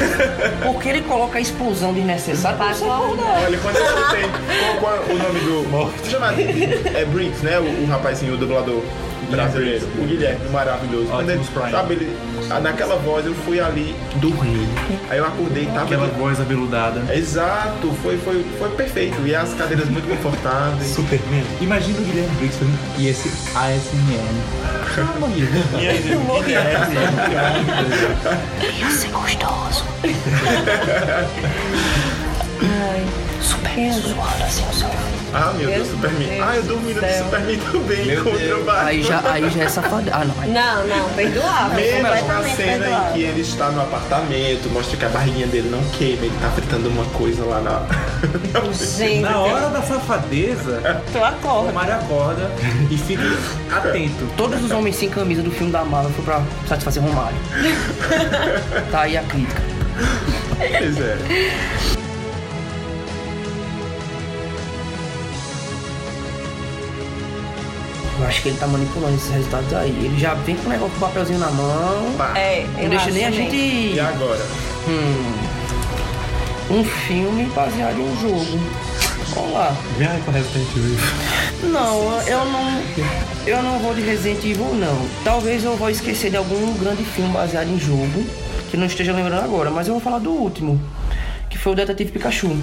Porque 0.63 0.89
ele 0.89 1.01
coloca 1.03 1.37
a 1.37 1.41
explosão 1.41 1.93
desnecessária 1.93 2.57
pra 2.57 2.73
você 2.73 2.83
acordar. 2.83 3.43
Olha, 3.45 3.57
quando 3.59 3.75
eu 3.77 3.85
escutei 3.85 4.21
qual, 4.79 4.79
qual 4.79 4.95
é 4.95 5.13
o 5.13 5.17
nome 5.17 5.39
do. 5.39 6.09
Chamado, 6.09 6.35
é 6.41 7.05
Briggs, 7.05 7.45
né? 7.45 7.59
O, 7.59 7.83
o 7.83 7.85
rapazinho, 7.87 8.33
o 8.33 8.37
dublador 8.37 8.81
brasileiro. 9.29 9.87
O 9.97 10.05
Guilherme, 10.05 10.49
maravilhoso. 10.49 11.07
Quando 11.07 11.29
ele, 11.29 11.43
sabe, 11.71 11.93
ele, 11.95 12.17
ah, 12.49 12.59
naquela 12.59 12.95
voz 12.97 13.25
eu 13.25 13.33
fui 13.33 13.59
ali 13.59 13.95
dormir. 14.15 14.67
Aí 15.09 15.17
eu 15.17 15.25
acordei 15.25 15.63
e 15.63 15.67
tava. 15.67 15.83
Aquela 15.85 16.03
ali- 16.05 16.13
voz 16.17 16.39
aveludada. 16.39 17.01
Exato, 17.13 17.91
foi, 18.01 18.17
foi, 18.17 18.45
foi 18.57 18.69
perfeito. 18.71 19.17
E 19.25 19.35
as 19.35 19.53
cadeiras 19.53 19.87
muito 19.89 20.07
confortáveis. 20.07 20.87
Superman. 20.93 21.43
Imagina 21.61 21.99
o 21.99 22.03
Guilherme 22.03 22.35
Briggs 22.37 22.59
e 22.97 23.07
esse 23.07 23.29
ASMR. 23.55 24.21
Calma, 24.95 25.27
Guilherme. 25.27 25.63
E 25.81 25.87
aí, 25.87 26.01
Guilherme, 26.43 26.95
Ia 28.79 28.91
ser 28.91 29.09
gostoso. 29.09 29.83
Super 33.41 33.93
suado 33.93 34.43
assim 34.43 34.63
o 34.69 34.73
seu. 34.73 35.16
Ah, 35.33 35.53
meu 35.57 35.67
Deus, 35.69 35.87
Superman. 35.89 36.27
Deus 36.27 36.41
ah, 36.47 36.55
eu 36.55 36.63
dormi 36.63 36.93
do 36.93 37.01
no. 37.01 37.23
Superman 37.23 37.59
também 37.71 38.05
Meu 38.05 38.23
contra 38.23 38.57
o 38.57 38.63
Batman. 38.63 38.87
Aí 38.87 39.03
já, 39.03 39.21
aí 39.31 39.49
já 39.49 39.63
é 39.63 39.67
safado. 39.67 40.09
Ah, 40.11 40.25
não. 40.25 40.41
Aí 40.41 40.51
Não, 40.51 40.87
não, 40.87 41.09
perdoável. 41.09 41.75
Mesmo 41.75 41.97
completamente 42.01 42.55
cena 42.55 42.71
em 42.75 42.79
perdoável. 42.79 43.13
que 43.13 43.21
ele 43.23 43.41
está 43.41 43.69
no 43.71 43.81
apartamento, 43.81 44.69
mostra 44.71 44.97
que 44.97 45.05
a 45.05 45.09
barriguinha 45.09 45.47
dele 45.47 45.69
não 45.69 45.83
queima, 45.91 46.25
ele 46.25 46.37
tá 46.41 46.49
fritando 46.51 46.89
uma 46.89 47.05
coisa 47.05 47.43
lá 47.43 47.59
na. 47.61 47.81
Gente, 48.73 49.21
Na 49.21 49.39
hora 49.39 49.69
da 49.69 49.81
safadeza, 49.81 50.81
tu 51.11 51.17
o 51.19 51.23
acorda. 51.23 51.71
Mário 51.71 51.93
acorda 51.95 52.49
e 52.89 52.97
fica 52.97 53.23
atento. 53.71 54.27
Todos 54.37 54.63
os 54.63 54.71
homens 54.71 54.95
sem 54.95 55.09
camisa 55.09 55.41
do 55.43 55.51
filme 55.51 55.71
da 55.71 55.83
Marvel 55.83 56.11
foi 56.11 56.23
pra 56.25 56.41
satisfazer 56.67 57.03
Romário. 57.03 57.37
tá 58.91 59.01
aí 59.01 59.17
a 59.17 59.23
crítica. 59.23 59.61
pois 60.57 60.97
é. 60.99 62.06
Eu 68.19 68.25
acho 68.25 68.41
que 68.41 68.49
ele 68.49 68.57
tá 68.57 68.67
manipulando 68.67 69.15
esses 69.15 69.29
resultados 69.29 69.71
aí. 69.73 69.89
Ele 69.89 70.19
já 70.19 70.33
vem 70.33 70.55
com 70.55 70.65
o 70.65 70.69
negócio 70.69 70.91
com 70.97 71.05
o 71.05 71.07
papelzinho 71.07 71.39
na 71.39 71.51
mão. 71.51 72.13
Pá. 72.17 72.33
É, 72.37 72.65
Não 72.75 72.83
eu 72.83 72.89
deixa 72.89 73.11
nem 73.11 73.25
a 73.25 73.31
gente. 73.31 73.55
E 73.55 73.99
agora? 73.99 74.43
Um 76.69 76.83
filme 76.83 77.45
baseado 77.55 77.97
em 77.99 78.03
um 78.03 78.19
jogo. 78.21 78.59
Vamos 79.35 79.53
lá. 79.53 79.75
Vem 79.97 80.07
com 80.25 80.31
Resident 80.31 80.67
Evil. 80.75 80.97
Não, 81.71 82.21
eu 82.21 82.45
não. 82.45 82.81
Eu 83.45 83.61
não 83.63 83.79
vou 83.79 83.93
de 83.93 84.01
Resident 84.01 84.43
Evil, 84.43 84.73
não. 84.73 85.07
Talvez 85.23 85.63
eu 85.63 85.75
vou 85.75 85.89
esquecer 85.89 86.31
de 86.31 86.37
algum 86.37 86.73
grande 86.77 87.03
filme 87.03 87.31
baseado 87.31 87.67
em 87.69 87.79
jogo, 87.79 88.25
que 88.71 88.77
não 88.77 88.85
esteja 88.87 89.13
lembrando 89.13 89.43
agora, 89.43 89.69
mas 89.69 89.87
eu 89.87 89.93
vou 89.93 90.01
falar 90.01 90.19
do 90.19 90.31
último, 90.31 90.79
foi 91.67 91.73
o 91.73 91.75
Detetive 91.75 92.11
Pikachu. 92.11 92.55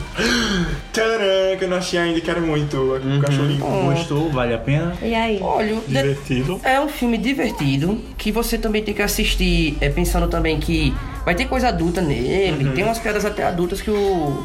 Que 0.90 1.64
eu 1.64 1.68
não 1.68 1.76
achei 1.76 1.98
ainda, 1.98 2.18
quero 2.22 2.40
muito. 2.40 2.74
O 2.78 3.20
cachorrinho. 3.20 3.60
Gostou? 3.60 4.30
Vale 4.30 4.54
a 4.54 4.58
pena? 4.58 4.96
E 5.02 5.14
aí? 5.14 5.38
Olha, 5.42 5.76
Divertido. 5.86 6.58
é 6.64 6.80
um 6.80 6.88
filme 6.88 7.18
divertido 7.18 8.00
que 8.16 8.32
você 8.32 8.56
também 8.56 8.82
tem 8.82 8.94
que 8.94 9.02
assistir, 9.02 9.76
é, 9.82 9.90
pensando 9.90 10.26
também 10.26 10.58
que 10.58 10.94
vai 11.22 11.34
ter 11.34 11.46
coisa 11.46 11.68
adulta 11.68 12.00
nele, 12.00 12.70
tem 12.70 12.84
umas 12.84 12.98
piadas 12.98 13.26
até 13.26 13.44
adultas 13.44 13.82
que 13.82 13.90
o, 13.90 14.44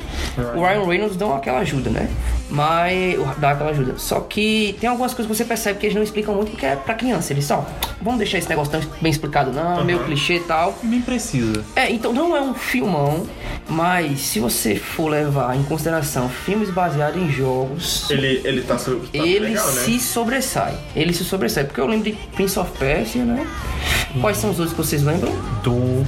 o 0.56 0.62
Ryan 0.62 0.86
Reynolds 0.86 1.16
dão 1.16 1.34
aquela 1.34 1.60
ajuda, 1.60 1.90
né? 1.90 2.10
Mas 2.50 3.16
dá 3.38 3.52
aquela 3.52 3.70
ajuda. 3.70 3.94
Só 3.98 4.20
que 4.22 4.76
tem 4.80 4.90
algumas 4.90 5.14
coisas 5.14 5.30
que 5.30 5.38
você 5.38 5.46
percebe 5.46 5.80
que 5.80 5.86
eles 5.86 5.96
não 5.96 6.04
explicam 6.04 6.34
muito 6.34 6.52
porque 6.52 6.66
é 6.66 6.76
pra 6.76 6.96
criança. 6.96 7.32
Eles 7.32 7.46
só, 7.46 7.66
vamos 8.02 8.18
deixar 8.18 8.40
esse 8.40 8.50
negócio 8.50 8.72
tão 8.72 8.82
bem 9.02 9.12
explicado, 9.12 9.52
não, 9.52 9.84
meio 9.86 10.00
clichê 10.04 10.38
e 10.38 10.40
tal. 10.42 10.78
Nem 10.82 11.02
precisa. 11.02 11.64
É, 11.76 11.92
então 11.92 12.12
não 12.12 12.36
é 12.36 12.42
um 12.42 12.54
filmão, 12.54 13.28
mas 13.68 14.20
se 14.22 14.40
você 14.40 14.76
for 14.76 15.10
levar 15.10 15.56
em 15.56 15.64
consideração 15.64 16.28
filmes 16.28 16.70
baseados 16.72 17.22
em 17.22 17.30
jogos, 17.32 18.10
Ele, 18.10 18.42
ele 18.44 18.62
tá, 18.62 18.76
tá 18.76 18.92
ele 19.14 19.40
legal, 19.40 19.68
né? 19.68 19.82
se 19.84 20.00
sobressai. 20.00 20.76
Ele 20.96 21.14
se 21.14 21.24
sobressai. 21.24 21.66
Porque 21.66 21.80
eu 21.80 21.86
lembro 21.86 22.12
de 22.12 22.18
Prince 22.36 22.58
of 22.58 22.72
Persia, 22.78 23.24
né? 23.24 23.46
Quais 24.22 24.38
são 24.38 24.50
os 24.50 24.60
outros 24.60 24.76
que 24.76 24.84
vocês 24.84 25.04
lembram? 25.04 25.32
Do 25.64 26.04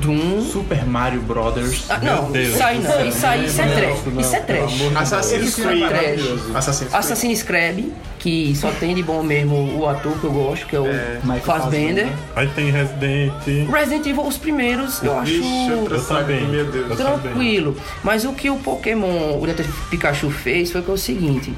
Doom. 0.00 0.42
Super 0.42 0.84
Mario 0.84 1.20
Brothers. 1.20 1.84
Ah, 1.88 1.98
não, 1.98 2.32
Deus 2.32 2.54
isso 2.54 2.62
aí 2.62 2.78
não. 2.80 3.06
Isso 3.06 3.26
aí 3.26 3.44
isso 3.44 3.60
é 3.60 3.68
trash. 3.68 3.98
Isso 4.18 4.36
é 4.36 4.40
trash. 4.40 4.72
Assassin's 4.96 5.54
É 5.72 5.88
trash. 5.88 6.56
Assassin's 6.56 6.88
Creed. 6.90 6.94
Assassin's 7.04 7.42
Creed, 7.42 7.84
que 8.18 8.54
só 8.56 8.70
tem 8.72 8.94
de 8.94 9.02
bom 9.02 9.22
mesmo 9.22 9.78
o 9.78 9.88
ator 9.88 10.12
que 10.18 10.24
eu 10.24 10.32
gosto, 10.32 10.66
que 10.66 10.74
é 10.76 10.80
o 10.80 10.84
Michael 11.22 11.40
Fassbender. 11.42 12.08
Aí 12.34 12.48
tem 12.48 12.70
Resident. 12.70 13.32
Resident 13.72 14.06
Evil, 14.06 14.26
os 14.26 14.36
primeiros, 14.36 15.02
eu 15.02 15.18
acho 15.18 15.32
Vixe, 15.32 15.68
Eu 15.70 16.04
também. 16.06 16.46
meu 16.46 16.64
Deus. 16.70 16.90
Eu 16.90 16.96
tranquilo. 16.96 17.76
Mas 18.02 18.24
o 18.24 18.32
que 18.32 18.50
o 18.50 18.56
Pokémon, 18.56 19.38
o 19.40 19.46
Detetive 19.46 19.72
Pikachu 19.90 20.30
fez 20.30 20.70
foi 20.72 20.82
que 20.82 20.90
é 20.90 20.94
o 20.94 20.98
seguinte: 20.98 21.52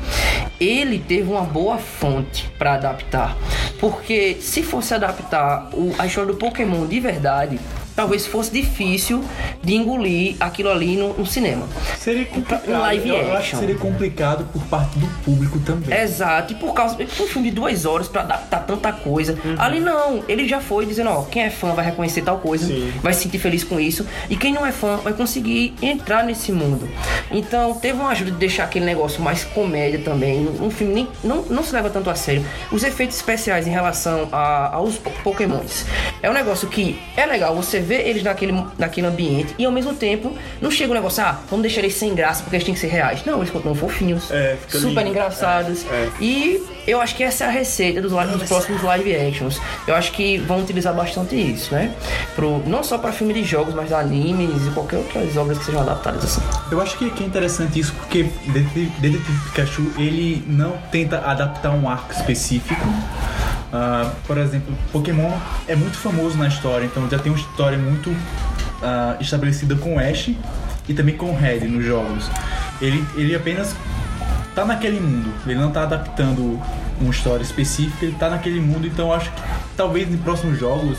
ele 0.61 0.99
teve 0.99 1.31
uma 1.31 1.43
boa 1.43 1.79
fonte 1.79 2.49
pra 2.59 2.75
adaptar. 2.75 3.37
Porque 3.79 4.37
se 4.41 4.63
fosse 4.63 4.93
adaptar 4.95 5.71
o- 5.73 5.95
a 5.99 6.07
história 6.07 6.31
do 6.33 6.37
Pokémon 6.39 6.87
de 6.87 7.01
verdade, 7.01 7.59
talvez 8.01 8.27
fosse 8.27 8.51
difícil 8.51 9.23
de 9.63 9.75
engolir 9.75 10.35
aquilo 10.41 10.71
ali 10.71 10.97
no, 10.97 11.13
no 11.13 11.27
cinema. 11.27 11.67
Seria 11.99 12.25
complicado. 12.25 12.69
Um 12.71 12.79
live 12.79 13.09
eu, 13.11 13.15
eu 13.17 13.21
acho 13.21 13.31
que 13.31 13.37
action. 13.37 13.59
seria 13.61 13.75
complicado 13.77 14.49
por 14.51 14.63
parte 14.65 14.99
do 14.99 15.07
público 15.23 15.59
também. 15.61 15.99
Exato, 15.99 16.55
e 16.55 16.57
por 16.57 16.73
causa 16.73 16.97
de 16.97 17.05
um 17.05 17.27
filme 17.27 17.51
de 17.51 17.55
duas 17.57 17.85
horas 17.85 18.09
pra 18.09 18.23
adaptar 18.23 18.61
tanta 18.67 18.91
coisa. 18.91 19.39
Ali 19.59 19.81
não, 19.81 20.25
ele 20.27 20.49
já 20.49 20.61
foi 20.63 20.87
dizendo, 20.87 21.11
ó, 21.11 21.25
quem 21.25 21.43
é 21.43 21.51
fã 21.51 21.73
vai 21.75 21.85
reconhecer 21.85 22.23
tal 22.23 22.39
coisa, 22.39 22.67
Sim. 22.67 22.91
vai 23.03 23.13
se 23.13 23.25
sentir 23.25 23.39
feliz 23.39 23.63
com 23.65 23.79
isso, 23.79 24.07
e 24.31 24.37
quem 24.37 24.51
não 24.55 24.65
é 24.65 24.73
fã 24.73 24.97
vai 24.97 25.13
conseguir 25.13 25.75
entrar 25.83 26.25
nesse 26.25 26.51
mundo. 26.53 26.89
Então 27.31 27.75
teve 27.75 27.99
uma 28.01 28.11
ajuda 28.13 28.31
de 28.31 28.39
deixar 28.39 28.65
aquele 28.65 28.87
negócio 28.87 29.21
mais 29.23 29.45
comédia 29.45 30.01
também. 30.03 30.49
Um 30.59 30.71
filme 30.71 30.95
nem, 30.95 31.09
não, 31.23 31.43
não 31.43 31.63
se 31.63 31.75
leva 31.75 31.91
tanto 31.91 32.09
a 32.09 32.15
sério. 32.15 32.43
Os 32.73 32.83
efeitos 32.83 33.17
especiais 33.17 33.67
em 33.67 33.71
relação 33.71 34.27
a- 34.33 34.75
aos 34.75 34.97
po- 34.97 35.11
pokémons. 35.23 35.85
É 36.23 36.31
um 36.31 36.33
negócio 36.33 36.67
que 36.67 36.99
é 37.15 37.27
legal 37.27 37.55
você 37.55 37.79
ver 37.91 38.07
eles 38.09 38.23
naquele, 38.23 38.53
naquele 38.79 39.07
ambiente 39.09 39.53
e 39.59 39.65
ao 39.65 39.73
mesmo 39.73 39.93
tempo 39.95 40.33
não 40.63 40.71
chega 40.71 40.93
um 40.93 40.95
negócio, 40.95 41.23
ah, 41.25 41.41
vamos 41.51 41.63
deixar 41.63 41.81
eles 41.81 41.95
sem 41.95 42.15
graça 42.15 42.43
porque 42.45 42.55
eles 42.57 42.65
têm 42.65 42.75
que 42.75 42.81
ser 42.81 42.87
reais. 42.87 43.25
Não, 43.27 43.39
eles 43.39 43.51
continuam 43.51 43.75
fofinhos, 43.75 44.31
É, 44.31 44.57
super 44.69 44.89
lindo. 44.89 45.09
engraçados. 45.09 45.85
É, 45.91 45.95
é. 45.95 46.09
E 46.21 46.63
eu 46.87 47.01
acho 47.01 47.17
que 47.17 47.23
essa 47.25 47.45
é 47.45 47.47
a 47.49 47.51
receita 47.51 48.01
dos, 48.01 48.13
live- 48.13 48.37
dos 48.37 48.49
próximos 48.49 48.81
live 48.83 49.15
actions. 49.17 49.61
Eu 49.89 49.95
acho 49.97 50.13
que 50.13 50.39
vão 50.39 50.61
utilizar 50.61 50.95
bastante 50.95 51.35
isso, 51.35 51.75
né? 51.75 51.93
Pro, 52.37 52.63
não 52.67 52.83
só 52.85 52.97
para 52.97 53.11
filme 53.13 53.35
de 53.35 53.43
jogos, 53.45 53.75
mas 53.75 53.93
animes 53.93 54.67
e 54.67 54.71
qualquer 54.71 54.99
outras 54.99 55.37
obras 55.37 55.59
que 55.59 55.65
sejam 55.65 55.81
adaptadas 55.81 56.25
assim. 56.25 56.41
Eu 56.71 56.81
acho 56.81 56.97
que, 56.97 57.11
que 57.11 57.25
é 57.25 57.27
interessante 57.27 57.79
isso 57.81 57.93
porque 57.95 58.25
Detetive 58.47 59.21
Pikachu 59.47 59.93
ele 59.99 60.45
não 60.47 60.73
tenta 60.93 61.19
adaptar 61.19 61.71
um 61.73 61.89
arco 61.89 62.13
específico. 62.13 62.85
Ah, 63.73 64.13
por 64.27 64.37
exemplo, 64.39 64.75
Pokémon 64.91 65.33
é 65.69 65.77
muito 65.77 65.97
famoso 65.97 66.37
na 66.37 66.49
história, 66.49 66.85
então 66.85 67.09
já 67.09 67.19
tem 67.19 67.31
uma 67.31 67.39
história 67.39 67.79
muito 67.79 68.15
ah, 68.83 69.17
estabelecida 69.21 69.77
com 69.77 69.99
Ash 69.99 70.31
e 70.89 70.95
também 70.95 71.17
com 71.17 71.35
Red 71.35 71.61
nos 71.61 71.85
jogos. 71.85 72.29
Ele, 72.81 73.05
ele 73.15 73.35
apenas 73.35 73.77
tá 74.55 74.65
naquele 74.65 74.99
mundo, 74.99 75.33
ele 75.47 75.61
não 75.61 75.71
tá 75.71 75.83
adaptando 75.83 76.61
uma 77.01 77.11
história 77.11 77.43
específica, 77.43 78.05
ele 78.05 78.17
tá 78.19 78.29
naquele 78.29 78.61
mundo, 78.61 78.87
então 78.87 79.13
acho 79.13 79.31
que 79.31 79.43
talvez 79.77 80.13
em 80.13 80.17
próximos 80.17 80.59
jogos, 80.59 80.99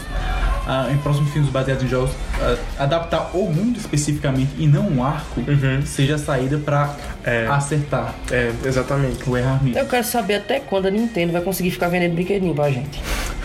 ah, 0.67 0.87
em 0.91 0.97
próximos 0.97 1.31
filmes 1.31 1.49
baseados 1.51 1.83
em 1.83 1.87
jogos, 1.87 2.11
ah, 2.41 2.55
adaptar 2.79 3.31
o 3.35 3.51
mundo 3.51 3.77
especificamente 3.77 4.51
e 4.57 4.67
não 4.67 4.87
um 4.89 5.03
arco 5.03 5.41
seja 5.85 6.15
a 6.15 6.17
saída 6.17 6.57
pra 6.57 6.95
É. 7.23 7.47
acertar 7.47 8.13
É, 8.31 8.51
exatamente. 8.65 9.29
o 9.29 9.37
errar 9.37 9.63
mesmo. 9.63 9.77
Eu 9.79 9.85
quero 9.85 10.03
saber 10.05 10.35
até 10.35 10.59
quando 10.59 10.87
a 10.87 10.91
Nintendo 10.91 11.31
vai 11.33 11.41
conseguir 11.41 11.71
ficar 11.71 11.87
vendendo 11.87 12.13
brinquedinho 12.13 12.53
pra 12.55 12.69
gente. 12.69 13.01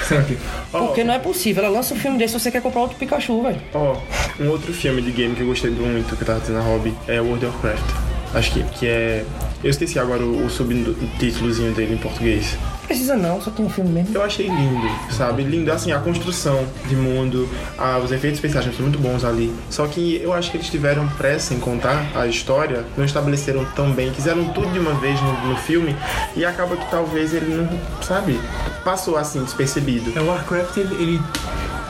Certo. 0.07 0.37
Porque 0.70 1.02
não 1.02 1.14
é 1.14 1.18
possível, 1.18 1.64
ela 1.64 1.74
lança 1.76 1.94
um 1.94 1.96
filme 1.96 2.18
desse 2.18 2.35
se 2.35 2.40
você 2.40 2.50
quer 2.50 2.61
comprar 2.62 2.83
outro 2.83 2.96
Pikachu, 2.96 3.42
velho. 3.42 3.61
Ó, 3.74 3.96
um 4.40 4.48
outro 4.48 4.72
filme 4.72 5.00
de 5.02 5.11
game 5.11 5.35
que 5.35 5.40
eu 5.40 5.46
gostei 5.46 5.70
muito, 5.70 6.14
que 6.16 6.22
eu 6.22 6.26
tava 6.26 6.40
tendo 6.40 6.57
na 6.57 6.61
hobby, 6.62 6.94
é 7.09 7.20
World 7.20 7.46
of 7.46 7.57
Warcraft. 7.66 8.15
Acho 8.37 8.53
que, 8.53 8.62
que 8.64 8.87
é. 8.87 9.25
Eu 9.64 9.70
esqueci 9.70 9.99
agora 9.99 10.22
o, 10.22 10.44
o 10.44 10.51
subtítulozinho 10.51 11.72
dele 11.75 11.94
em 11.94 11.96
português. 11.96 12.57
Precisa 12.87 13.16
não, 13.16 13.40
só 13.40 13.51
tem 13.51 13.64
um 13.66 13.68
filme 13.70 13.90
mesmo. 13.90 14.14
Eu 14.14 14.22
achei 14.22 14.46
lindo, 14.46 14.87
sabe? 15.11 15.42
Lindo, 15.42 15.72
assim, 15.72 15.90
a 15.90 15.99
construção 15.99 16.64
de 16.87 16.94
mundo, 16.94 17.49
ah, 17.77 17.99
os 17.99 18.12
efeitos 18.12 18.38
especiais 18.38 18.64
são 18.77 18.83
muito 18.87 18.99
bons 18.99 19.25
ali. 19.25 19.53
Só 19.70 19.87
que 19.88 20.20
eu 20.22 20.33
acho 20.33 20.51
que 20.53 20.57
eles 20.59 20.68
tiveram 20.68 21.09
pressa 21.09 21.53
em 21.53 21.59
contar 21.59 22.07
a 22.14 22.27
história, 22.29 22.85
não 22.96 23.05
estabeleceram 23.05 23.64
tão 23.75 23.90
bem, 23.90 24.12
quiseram 24.12 24.44
tudo 24.53 24.70
de 24.72 24.79
uma 24.79 24.94
vez 24.94 25.20
no, 25.20 25.49
no 25.49 25.57
filme 25.57 25.96
e 26.37 26.44
acaba 26.44 26.77
que 26.77 26.88
talvez 26.90 27.35
ele 27.35 27.55
não, 27.57 27.68
sabe? 28.03 28.38
Passou 28.85 29.16
assim, 29.16 29.42
despercebido. 29.42 30.12
É, 30.16 30.20
o 30.22 30.27
Warcraft, 30.27 30.77
ele, 30.77 30.94
ele- 31.03 31.20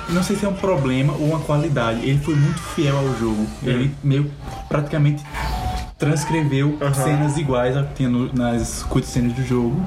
Não 0.09 0.23
sei 0.23 0.37
se 0.37 0.47
é 0.47 0.49
um 0.49 0.55
problema 0.55 1.13
ou 1.15 1.27
uma 1.27 1.41
qualidade. 1.41 2.01
Ele 2.09 2.19
foi 2.21 2.37
muito 2.37 2.61
fiel 2.75 2.97
ao 2.97 3.19
jogo. 3.19 3.45
Ele 3.63 3.93
meio 4.05 4.31
praticamente 4.69 5.23
transcreveu 5.99 6.77
cenas 6.95 7.37
iguais 7.39 7.77
ao 7.77 7.85
que 7.85 7.95
tinha 7.95 8.09
no- 8.09 8.33
nas 8.33 8.83
cutscenes 8.83 9.33
do 9.33 9.43
jogo. 9.43 9.81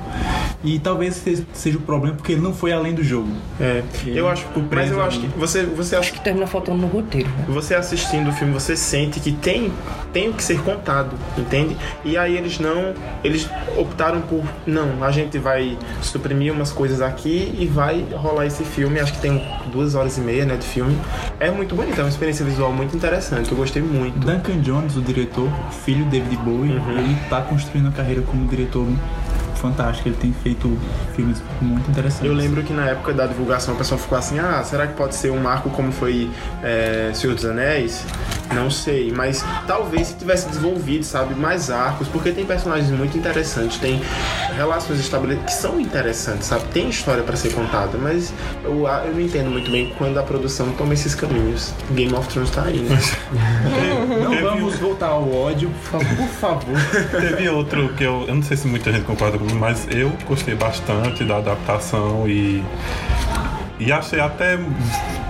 E 0.63 0.77
talvez 0.77 1.15
se- 1.15 1.45
seja 1.53 1.77
o 1.77 1.81
problema 1.81 2.15
porque 2.17 2.33
ele 2.33 2.41
não 2.41 2.53
foi 2.53 2.73
além 2.73 2.93
do 2.93 3.01
jogo. 3.03 3.29
É, 3.59 3.81
eu 4.07 4.27
acho, 4.27 4.45
mas 4.69 4.91
eu 4.91 5.01
acho 5.01 5.19
que 5.21 5.27
você, 5.39 5.63
você 5.63 5.95
acha 5.95 6.11
Que 6.11 6.19
termina 6.19 6.45
faltando 6.47 6.79
no 6.79 6.87
roteiro, 6.87 7.29
né? 7.29 7.45
você 7.47 7.75
assistindo 7.75 8.29
o 8.29 8.33
filme, 8.33 8.53
você 8.53 8.75
sente 8.75 9.21
que 9.21 9.31
tem, 9.31 9.71
tem 10.11 10.27
o 10.29 10.33
que 10.33 10.43
ser 10.43 10.59
contado, 10.61 11.11
entende? 11.37 11.77
E 12.03 12.17
aí 12.17 12.35
eles 12.35 12.59
não, 12.59 12.93
eles 13.23 13.47
optaram 13.77 14.19
por, 14.21 14.43
não, 14.67 15.01
a 15.01 15.11
gente 15.11 15.37
vai 15.37 15.77
suprimir 16.01 16.51
umas 16.51 16.71
coisas 16.73 17.01
aqui 17.01 17.55
e 17.57 17.65
vai 17.65 18.05
rolar 18.11 18.45
esse 18.45 18.63
filme, 18.65 18.99
acho 18.99 19.13
que 19.13 19.19
tem 19.19 19.41
duas 19.71 19.95
horas 19.95 20.17
e 20.17 20.21
meia, 20.21 20.45
né, 20.45 20.57
de 20.57 20.65
filme. 20.67 20.97
É 21.39 21.49
muito 21.49 21.73
bonito, 21.73 21.97
é 21.99 22.03
uma 22.03 22.09
experiência 22.09 22.43
visual 22.45 22.73
muito 22.73 22.93
interessante, 22.95 23.49
eu 23.49 23.57
gostei 23.57 23.81
muito. 23.81 24.19
Duncan 24.19 24.59
Jones, 24.59 24.97
o 24.97 25.01
diretor, 25.01 25.49
filho 25.85 26.03
de 26.05 26.19
David 26.19 26.35
Bowie, 26.43 26.71
ele 26.71 27.17
tá 27.29 27.41
construindo 27.41 27.85
uma 27.85 27.93
carreira 27.93 28.21
como 28.23 28.45
diretor 28.47 28.85
fantástico. 29.59 30.09
Ele 30.09 30.17
tem 30.17 30.33
feito 30.33 30.77
filmes 31.15 31.41
muito 31.61 31.89
interessantes. 31.89 32.25
Eu 32.25 32.33
lembro 32.33 32.63
que 32.63 32.73
na 32.73 32.85
época 32.87 33.13
da 33.13 33.27
divulgação 33.27 33.73
o 33.73 33.77
pessoal 33.77 33.99
ficou 33.99 34.17
assim, 34.17 34.39
ah, 34.39 34.63
será 34.63 34.87
que 34.87 34.93
pode 34.93 35.15
ser 35.15 35.31
um 35.31 35.39
marco 35.39 35.69
como 35.69 35.91
foi 35.91 36.29
é, 36.63 37.11
Senhor 37.13 37.35
dos 37.35 37.45
Anéis? 37.45 38.05
Não 38.53 38.71
sei, 38.71 39.11
mas 39.15 39.45
talvez 39.67 40.07
se 40.07 40.15
tivesse 40.15 40.47
desenvolvido, 40.47 41.03
sabe, 41.03 41.35
mais 41.35 41.69
arcos, 41.69 42.07
porque 42.07 42.31
tem 42.31 42.45
personagens 42.45 42.89
muito 42.89 43.15
interessantes, 43.15 43.77
tem 43.77 44.01
relações 44.55 44.99
estabelecidas 44.99 45.53
que 45.53 45.61
são 45.61 45.79
interessantes, 45.79 46.47
sabe? 46.47 46.65
Tem 46.73 46.89
história 46.89 47.23
pra 47.23 47.35
ser 47.35 47.53
contada, 47.53 47.97
mas 47.97 48.33
eu, 48.63 48.87
eu 48.87 49.13
não 49.13 49.21
entendo 49.21 49.51
muito 49.51 49.69
bem 49.69 49.93
quando 49.97 50.17
a 50.17 50.23
produção 50.23 50.71
toma 50.71 50.93
esses 50.93 51.13
caminhos. 51.13 51.73
Game 51.91 52.13
of 52.13 52.27
Thrones 52.29 52.49
tá 52.49 52.63
aí, 52.63 52.79
né? 52.79 52.99
Não 54.09 54.31
Teve 54.31 54.41
vamos 54.41 54.75
voltar 54.77 55.07
ao 55.07 55.31
ódio, 55.31 55.71
por 55.89 56.01
favor. 56.39 56.75
Teve 57.11 57.49
outro 57.49 57.89
que 57.89 58.03
eu, 58.03 58.25
eu 58.27 58.35
não 58.35 58.43
sei 58.43 58.57
se 58.57 58.67
muita 58.67 58.91
gente 58.91 59.05
concorda 59.05 59.37
comigo, 59.37 59.48
mas 59.55 59.87
eu 59.91 60.11
gostei 60.27 60.55
bastante 60.55 61.23
da 61.23 61.37
adaptação 61.37 62.27
e 62.27 62.63
e 63.81 63.93
achei 63.93 64.19
até 64.19 64.59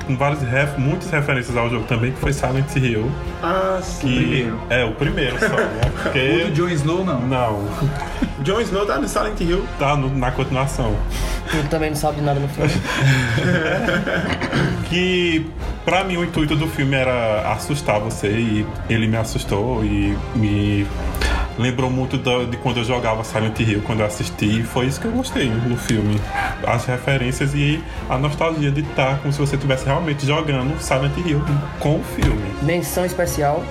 com 0.08 0.18
várias 0.18 0.42
ref, 0.42 0.76
muitas 0.80 1.12
referências 1.12 1.56
ao 1.56 1.70
jogo 1.70 1.86
também, 1.86 2.12
que 2.12 2.18
foi 2.20 2.34
Silent 2.34 2.66
Hill. 2.76 3.12
ah, 3.44 3.80
sim. 3.84 4.08
Que 4.08 4.16
primeiro. 4.18 4.60
É, 4.72 4.86
o 4.86 4.92
primeiro 4.94 5.40
só, 5.40 5.50
né? 5.56 5.82
O 5.86 5.92
Porque. 6.04 6.44
do 6.46 6.52
Jon 6.56 6.70
Snow, 6.70 7.06
não. 7.06 7.22
Não, 7.22 7.68
Jon 8.42 8.60
Snow 8.62 8.88
tá 8.88 8.98
no 8.98 9.08
Silent 9.08 9.40
Hill. 9.40 9.64
tá 9.78 9.96
no- 9.96 10.10
na 10.18 10.32
continuação. 10.32 10.96
Tu 11.52 11.68
também 11.70 11.92
não 11.92 11.98
sabe 11.98 12.16
de 12.18 12.22
nada 12.24 12.40
no 12.40 12.48
filme. 12.48 12.72
Que 14.90 15.46
pra 15.86 16.04
mim 16.04 16.18
o 16.18 16.24
intuito 16.24 16.56
do 16.56 16.68
filme 16.68 16.96
era 16.96 17.52
assustar 17.54 18.00
você 18.00 18.28
e 18.30 18.66
ele 18.90 19.08
me 19.08 19.18
assustou 19.18 19.84
e 19.86 20.18
me 20.36 20.88
lembrou 21.60 21.90
muito 21.92 22.18
da- 22.18 22.46
de 22.46 22.58
quando 22.58 22.78
eu 22.78 22.84
jogava 22.84 23.24
Silent 23.24 23.60
Hill, 23.60 23.82
quando 23.86 24.00
eu 24.00 24.06
assisti, 24.06 24.62
e 24.62 24.64
foi 24.64 24.88
isso 24.88 25.00
que 25.00 25.06
eu 25.06 25.12
gostei 25.12 25.50
no 25.50 25.78
filme. 25.78 26.20
As 26.66 26.86
referências 26.86 27.54
e 27.54 27.84
a 28.10 28.18
nostalgia 28.18 28.72
de 28.72 28.82
estar 28.82 29.20
como 29.20 29.32
se 29.34 29.40
você 29.40 29.56
estivesse 29.56 29.86
realmente 29.86 30.26
jogando 30.26 30.80
Silent 30.82 31.16
Hill 31.18 31.42
com 31.80 31.98
o 31.98 32.04
filme. 32.04 32.42
Menção 32.64 33.06
especial, 33.06 33.64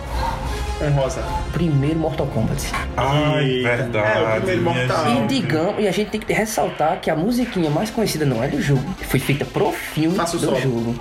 Honrosa. 0.80 1.20
primeiro 1.52 1.98
Mortal 1.98 2.26
Kombat. 2.28 2.70
Ai, 2.96 3.62
verdade. 3.62 4.06
É, 4.18 4.38
o 4.38 4.40
primeiro 4.42 4.62
mortal. 4.62 5.24
E 5.24 5.26
digamos, 5.26 5.74
e 5.82 5.88
a 5.88 5.90
gente 5.90 6.10
tem 6.10 6.20
que 6.20 6.32
ressaltar 6.32 7.00
que 7.00 7.10
a 7.10 7.16
musiquinha 7.16 7.68
mais 7.68 7.90
conhecida 7.90 8.24
não 8.24 8.44
é 8.44 8.48
do 8.48 8.60
jogo, 8.62 8.84
foi 9.08 9.18
feita 9.18 9.44
pro 9.44 9.72
filme 9.72 10.14
Faça 10.16 10.36
o 10.36 10.40
do 10.40 10.46
solo. 10.46 10.60
jogo. 10.60 10.94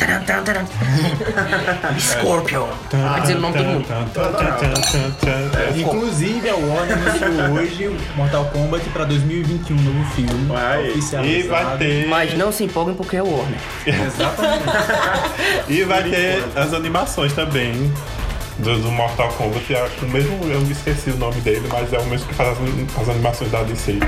Scorpion. 1.98 2.66
Vai 2.90 3.20
dizer 3.20 3.36
o 3.36 3.40
nome 3.40 3.58
de 3.58 3.64
todo 3.64 3.72
mundo. 3.72 3.86
Inclusive, 5.76 6.48
a 6.48 6.54
Warner 6.56 6.96
anunciou 6.96 7.50
hoje 7.54 7.88
o 7.88 8.16
Mortal 8.16 8.44
Kombat 8.46 8.88
pra 8.90 9.04
2021, 9.04 9.76
novo 9.76 10.04
filme. 10.14 10.46
Vai. 10.46 10.86
E 10.86 10.90
oficializado. 10.90 11.48
vai 11.48 11.78
ter. 11.78 12.08
Mas 12.08 12.34
não 12.34 12.50
se 12.52 12.64
empolguem 12.64 12.94
porque 12.94 13.16
é 13.16 13.22
o 13.22 13.30
Warner. 13.30 13.60
Exatamente. 13.86 14.60
E 15.68 15.82
vai 15.84 16.02
ter 16.04 16.42
as 16.56 16.72
animações 16.72 17.32
também. 17.32 17.92
Do, 18.58 18.78
do 18.78 18.90
Mortal 18.90 19.28
Kombat, 19.32 19.72
é 19.72 19.88
o 20.02 20.06
mesmo, 20.08 20.38
eu 20.44 20.60
esqueci 20.70 21.08
o 21.10 21.16
nome 21.16 21.40
dele, 21.40 21.66
mas 21.72 21.90
é 21.94 21.98
o 21.98 22.04
mesmo 22.04 22.28
que 22.28 22.34
faz 22.34 22.50
as, 22.50 23.02
as 23.02 23.08
animações 23.08 23.50
da 23.50 23.62
DC. 23.62 23.98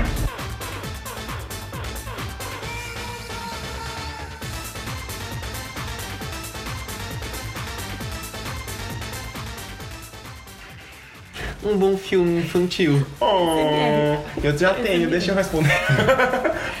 Um 11.65 11.77
bom 11.77 11.97
filme 11.97 12.41
infantil. 12.41 13.05
Oh, 13.21 14.17
eu 14.43 14.57
já 14.57 14.73
tenho, 14.73 15.09
deixa 15.09 15.31
eu 15.31 15.35
responder. 15.35 15.69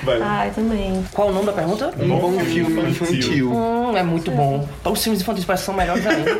Vai. 0.03 0.21
Ai, 0.21 0.51
também. 0.51 1.05
Qual 1.13 1.29
o 1.29 1.33
nome 1.33 1.45
da 1.45 1.53
pergunta? 1.53 1.93
Um 1.99 2.19
bom 2.19 2.37
filme 2.39 2.89
infantil. 2.89 3.49
Hum, 3.51 3.95
é 3.95 4.03
muito 4.03 4.29
bom. 4.31 4.67
Então 4.81 4.91
os 4.91 5.01
filmes 5.01 5.21
infantis 5.21 5.45
parecem 5.45 5.67
são 5.67 5.75
melhores 5.75 6.05
ainda. 6.05 6.31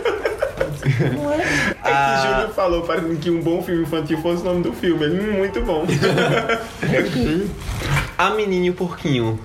É 1.83 1.91
que 1.91 2.27
Júlio 2.27 2.53
falou, 2.53 2.85
que 3.21 3.29
um 3.29 3.41
bom 3.41 3.63
filme 3.63 3.83
infantil 3.83 4.17
fosse 4.21 4.41
o 4.41 4.45
nome 4.45 4.63
do 4.63 4.73
filme. 4.73 5.05
Ele, 5.05 5.19
hum, 5.19 5.37
muito 5.37 5.61
bom. 5.61 5.85
A 8.17 8.31
Menina 8.31 8.65
e 8.65 8.69
o 8.69 8.73
Porquinho. 8.73 9.39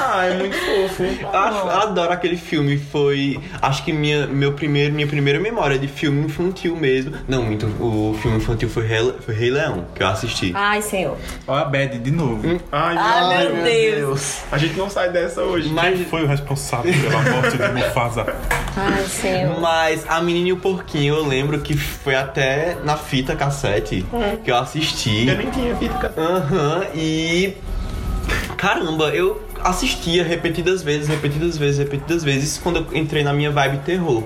Ah, 0.00 0.24
é 0.24 0.34
muito 0.36 0.56
fofo. 0.56 1.04
Acho, 1.32 1.68
adoro 1.68 2.12
aquele 2.12 2.36
filme. 2.36 2.76
Foi, 2.78 3.38
acho 3.60 3.84
que 3.84 3.92
minha, 3.92 4.26
meu 4.26 4.52
primeiro, 4.52 4.92
minha 4.94 5.06
primeira 5.06 5.38
memória 5.40 5.78
de 5.78 5.88
filme 5.88 6.24
infantil 6.26 6.76
mesmo. 6.76 7.14
Não, 7.28 7.42
muito. 7.42 7.66
O 7.80 8.16
filme 8.20 8.38
infantil 8.38 8.68
foi 8.68 8.86
Rei, 8.86 9.14
foi 9.20 9.34
Rei 9.34 9.50
Leão 9.50 9.86
que 9.94 10.02
eu 10.02 10.06
assisti. 10.06 10.52
Ai, 10.54 10.82
senhor. 10.82 11.16
Olha 11.46 11.62
a 11.62 11.64
Bad 11.64 11.98
de 11.98 12.10
novo. 12.10 12.60
Ai, 12.70 12.96
Ai, 12.98 13.44
meu 13.44 13.54
meu 13.54 13.64
Deus. 13.64 14.40
A 14.50 14.58
gente 14.58 14.76
não 14.76 14.88
sai 14.90 15.10
dessa 15.10 15.42
hoje. 15.42 15.68
Mas, 15.68 15.96
Quem 15.96 16.06
foi 16.06 16.24
o 16.24 16.26
responsável 16.26 16.92
pela 16.92 17.22
morte 17.22 17.56
de 17.56 17.68
Mufasa? 17.68 18.26
Ai, 18.76 19.04
senhor. 19.04 19.60
mas 19.60 20.04
a 20.08 20.20
Menina 20.20 20.48
e 20.48 20.52
o 20.52 20.56
Porquinho 20.56 21.14
eu 21.14 21.26
lembro 21.26 21.60
que 21.60 21.76
foi 21.76 22.14
até 22.14 22.76
na 22.84 22.96
fita 22.96 23.36
cassete 23.36 24.04
que 24.44 24.50
eu 24.50 24.56
assisti. 24.56 25.28
Eu 25.28 25.36
nem 25.36 25.50
tinha 25.50 25.76
fita. 25.76 26.12
Aham, 26.16 26.84
e. 26.94 27.54
Caramba, 28.56 29.08
eu 29.10 29.42
assistia 29.64 30.24
repetidas 30.24 30.82
vezes, 30.82 31.08
repetidas 31.08 31.56
vezes, 31.56 31.78
repetidas 31.78 32.24
vezes 32.24 32.58
quando 32.62 32.76
eu 32.76 32.86
entrei 32.96 33.22
na 33.22 33.32
minha 33.32 33.50
vibe 33.50 33.78
terror. 33.78 34.22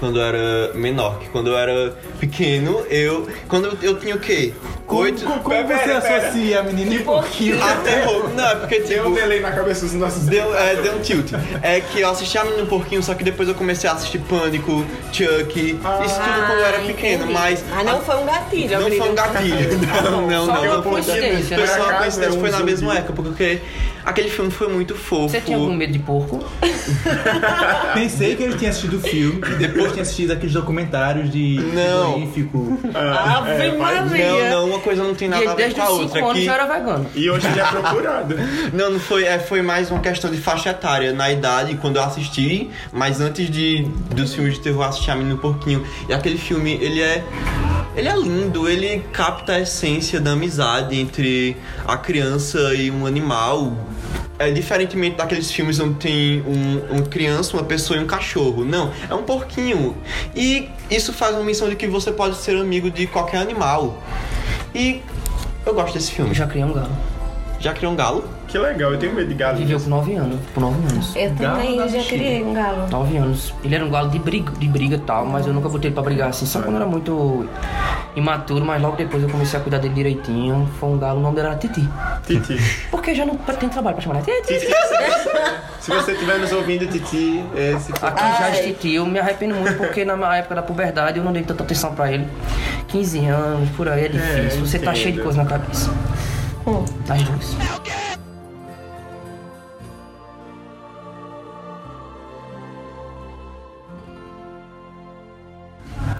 Quando 0.00 0.18
eu 0.20 0.24
era 0.24 0.72
menor. 0.74 1.18
Que 1.18 1.28
quando 1.28 1.48
eu 1.48 1.58
era 1.58 1.96
pequeno, 2.18 2.84
eu. 2.88 3.28
Quando 3.48 3.66
eu, 3.66 3.78
eu 3.82 3.98
tinha 3.98 4.14
o 4.14 4.18
quê? 4.18 4.52
Oito. 4.88 5.22
Como, 5.24 5.40
como 5.40 5.54
Pera, 5.66 6.00
você 6.00 6.00
pera. 6.08 6.16
associa 6.28 6.60
a 6.60 6.62
menina 6.62 6.94
e 6.94 6.98
porquinho? 7.00 7.62
A 7.62 7.74
terror. 7.76 8.30
Não, 8.34 8.48
é 8.48 8.54
porque 8.56 8.80
Deu 8.80 8.88
tipo. 8.88 9.08
um 9.08 9.12
delay 9.14 9.40
na 9.40 9.52
cabeça 9.52 9.84
dos 9.84 9.94
nossos 9.94 10.24
Deu, 10.24 10.54
é, 10.56 10.76
deu 10.76 10.96
um 10.96 11.00
tilt. 11.00 11.32
É 11.62 11.80
que 11.80 12.00
eu 12.00 12.08
assisti 12.10 12.38
a 12.38 12.44
Menina 12.44 12.62
e 12.62 12.64
o 12.64 12.66
Porquinho, 12.66 13.02
só 13.02 13.14
que 13.14 13.22
depois 13.22 13.48
eu 13.48 13.54
comecei 13.54 13.88
a 13.88 13.92
assistir 13.92 14.18
Pânico, 14.20 14.84
Chuck, 15.12 15.60
isso 15.60 15.80
tudo 15.80 16.46
quando 16.46 16.58
eu 16.58 16.64
era 16.64 16.78
Ah, 16.78 16.86
pequeno, 16.86 17.24
entendi. 17.24 17.32
mas. 17.34 17.64
Ah, 17.72 17.82
não 17.84 18.00
foi 18.00 18.16
um 18.16 18.24
gatilho, 18.24 18.80
Não 18.80 18.90
foi 18.90 19.10
um 19.10 19.14
gatilho. 19.14 19.78
Não, 20.08 20.26
não, 20.26 20.46
não. 20.46 20.64
não 20.64 20.82
foi 20.82 21.00
um 21.00 21.02
foi 22.40 22.48
é 22.48 22.52
um 22.52 22.58
na 22.58 22.64
mesma 22.64 22.88
zumbi. 22.88 22.98
época, 22.98 23.12
porque 23.22 23.60
aquele 24.08 24.30
filme 24.30 24.50
foi 24.50 24.68
muito 24.68 24.94
fofo. 24.94 25.28
Você 25.28 25.40
tinha 25.40 25.56
algum 25.58 25.74
medo 25.74 25.92
de 25.92 25.98
porco? 25.98 26.42
Pensei 27.94 28.34
que 28.36 28.42
ele 28.42 28.56
tinha 28.56 28.70
assistido 28.70 28.96
o 28.96 29.00
filme 29.00 29.40
e 29.52 29.54
depois 29.56 29.92
tinha 29.92 30.02
assistido 30.02 30.32
aqueles 30.32 30.54
documentários 30.54 31.30
de 31.30 31.60
Não. 31.74 32.14
frigorífico. 32.14 32.78
Ave 32.94 33.72
Maria. 33.72 34.50
Não, 34.50 34.50
não, 34.50 34.68
uma 34.70 34.78
coisa 34.80 35.04
não 35.04 35.14
tem 35.14 35.28
nada 35.28 35.50
a 35.50 35.54
ver 35.54 35.64
desde 35.64 35.80
com 35.80 35.86
a 35.86 35.90
os 35.90 35.96
5 35.98 36.02
outra. 36.04 36.24
anos 36.24 36.38
Que... 36.38 36.44
já 36.44 36.54
era 36.54 36.66
vegano. 36.66 37.06
E 37.14 37.30
hoje 37.30 37.46
ele 37.46 37.60
é 37.60 37.64
procurado. 37.64 38.34
Não, 38.72 38.90
não 38.92 39.00
foi, 39.00 39.24
é, 39.24 39.38
foi 39.38 39.60
mais 39.62 39.90
uma 39.90 40.00
questão 40.00 40.30
de 40.30 40.38
faixa 40.38 40.70
etária. 40.70 41.12
Na 41.12 41.30
idade, 41.30 41.74
quando 41.76 41.96
eu 41.96 42.02
assisti, 42.02 42.70
mas 42.92 43.20
antes 43.20 43.50
de 43.50 43.86
dos 44.14 44.34
filmes 44.34 44.54
de 44.54 44.60
terror, 44.60 44.84
eu 44.84 44.88
assisti 44.88 45.10
a 45.10 45.14
Menina 45.14 45.32
e 45.34 45.36
o 45.36 45.38
Porquinho. 45.38 45.86
E 46.08 46.12
aquele 46.14 46.38
filme, 46.38 46.78
ele 46.80 47.00
é. 47.02 47.22
Ele 47.96 48.06
é 48.08 48.14
lindo, 48.16 48.68
ele 48.68 49.02
capta 49.12 49.54
a 49.54 49.60
essência 49.60 50.20
da 50.20 50.30
amizade 50.32 50.96
entre 50.96 51.56
a 51.86 51.96
criança 51.96 52.72
e 52.74 52.90
um 52.92 53.04
animal. 53.06 53.72
É 54.38 54.50
diferentemente 54.52 55.16
daqueles 55.16 55.50
filmes 55.50 55.80
onde 55.80 55.94
tem 55.94 56.42
um, 56.42 56.98
um 56.98 57.04
criança, 57.04 57.56
uma 57.56 57.64
pessoa 57.64 57.98
e 57.98 58.02
um 58.02 58.06
cachorro. 58.06 58.64
Não, 58.64 58.92
é 59.10 59.14
um 59.14 59.24
porquinho. 59.24 59.96
E 60.34 60.68
isso 60.90 61.12
faz 61.12 61.34
uma 61.34 61.44
menção 61.44 61.68
de 61.68 61.74
que 61.74 61.88
você 61.88 62.12
pode 62.12 62.36
ser 62.36 62.56
amigo 62.56 62.90
de 62.90 63.06
qualquer 63.06 63.38
animal. 63.38 64.00
E 64.74 65.02
eu 65.66 65.74
gosto 65.74 65.94
desse 65.94 66.12
filme. 66.12 66.30
Eu 66.30 66.34
já 66.34 66.46
criei 66.46 66.64
um 66.64 66.72
galo. 66.72 67.17
Já 67.60 67.72
criou 67.72 67.92
um 67.92 67.96
galo? 67.96 68.24
Que 68.46 68.56
legal, 68.56 68.92
eu 68.92 68.98
tenho 68.98 69.14
medo 69.14 69.28
de 69.28 69.34
galinha. 69.34 69.66
Viveu 69.66 69.80
com 69.80 69.90
9 69.90 70.14
anos. 70.14 70.40
Por 70.54 70.60
9 70.60 70.92
anos. 70.92 71.16
Eu 71.16 71.34
também 71.34 71.76
já 71.76 71.84
bexiga. 71.84 72.04
criei 72.04 72.42
um 72.42 72.54
galo. 72.54 72.88
9 72.88 73.16
anos. 73.16 73.54
Ele 73.62 73.74
era 73.74 73.84
um 73.84 73.90
galo 73.90 74.08
de 74.10 74.18
briga, 74.18 74.52
de 74.52 74.68
briga 74.68 74.96
e 74.96 75.00
tal, 75.00 75.26
mas 75.26 75.46
eu 75.46 75.52
nunca 75.52 75.68
botei 75.68 75.88
ele 75.88 75.94
pra 75.94 76.02
brigar 76.02 76.28
assim. 76.30 76.46
Só 76.46 76.60
quando 76.60 76.76
eu 76.76 76.76
era 76.76 76.86
muito 76.86 77.46
imaturo, 78.16 78.64
mas 78.64 78.80
logo 78.80 78.96
depois 78.96 79.22
eu 79.22 79.28
comecei 79.28 79.58
a 79.58 79.62
cuidar 79.62 79.78
dele 79.78 79.92
direitinho. 79.92 80.68
Foi 80.78 80.88
um 80.88 80.98
galo, 80.98 81.18
o 81.18 81.22
nome 81.22 81.36
dele 81.36 81.48
era 81.48 81.56
Titi. 81.56 81.86
Titi. 82.26 82.56
Porque 82.90 83.14
já 83.14 83.26
não 83.26 83.36
tem 83.36 83.68
trabalho 83.68 83.96
pra 83.96 84.02
chamar 84.02 84.16
ela. 84.16 84.24
Titi. 84.24 84.66
Se 85.80 85.90
você 85.90 86.12
estiver 86.12 86.38
nos 86.38 86.52
ouvindo, 86.52 86.86
Titi, 86.86 87.44
esse 87.54 87.92
foi... 87.92 88.08
Aqui 88.08 88.22
já 88.22 88.48
é 88.48 88.62
Titi. 88.62 88.94
Eu 88.94 89.04
me 89.04 89.18
arrependo 89.18 89.54
muito 89.54 89.76
porque 89.76 90.04
na 90.04 90.36
época 90.36 90.54
da 90.54 90.62
puberdade 90.62 91.18
eu 91.18 91.24
não 91.24 91.32
dei 91.32 91.42
tanta 91.42 91.64
atenção 91.64 91.94
pra 91.94 92.12
ele. 92.12 92.26
15 92.88 93.26
anos, 93.26 93.68
por 93.70 93.88
aí 93.88 94.06
é 94.06 94.08
difícil. 94.08 94.64
Você 94.64 94.78
tá 94.78 94.94
cheio 94.94 95.14
de 95.14 95.22
coisa 95.22 95.42
na 95.42 95.48
cabeça. 95.48 95.90
Hum. 96.68 96.84
Duas. 97.06 97.56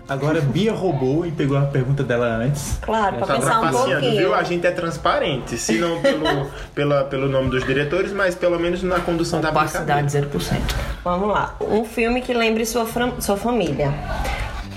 Agora 0.08 0.40
Bia 0.40 0.72
roubou 0.72 1.26
e 1.26 1.30
pegou 1.30 1.56
a 1.58 1.62
pergunta 1.66 2.02
dela 2.02 2.26
antes. 2.26 2.78
Claro, 2.80 3.16
pra 3.18 3.26
Tá 3.26 3.34
pensar 3.34 3.58
um 3.58 3.60
trapaceando, 3.60 4.00
viu? 4.00 4.10
pouquinho. 4.10 4.34
A 4.34 4.42
gente 4.42 4.66
é 4.66 4.70
transparente. 4.70 5.58
Se 5.58 5.76
não 5.78 6.00
pelo, 6.00 6.46
pela, 6.74 7.04
pelo 7.04 7.28
nome 7.28 7.50
dos 7.50 7.62
diretores, 7.64 8.10
mas 8.12 8.34
pelo 8.34 8.58
menos 8.58 8.82
na 8.82 9.00
condução 9.00 9.40
da 9.40 9.50
brincadeira. 9.50 9.98
Opacidade 10.00 10.28
0%. 10.28 10.60
Vamos 11.04 11.28
lá. 11.28 11.54
Um 11.60 11.84
filme 11.84 12.22
que 12.22 12.32
lembre 12.32 12.64
sua, 12.64 12.86
sua 13.20 13.36
família. 13.36 13.92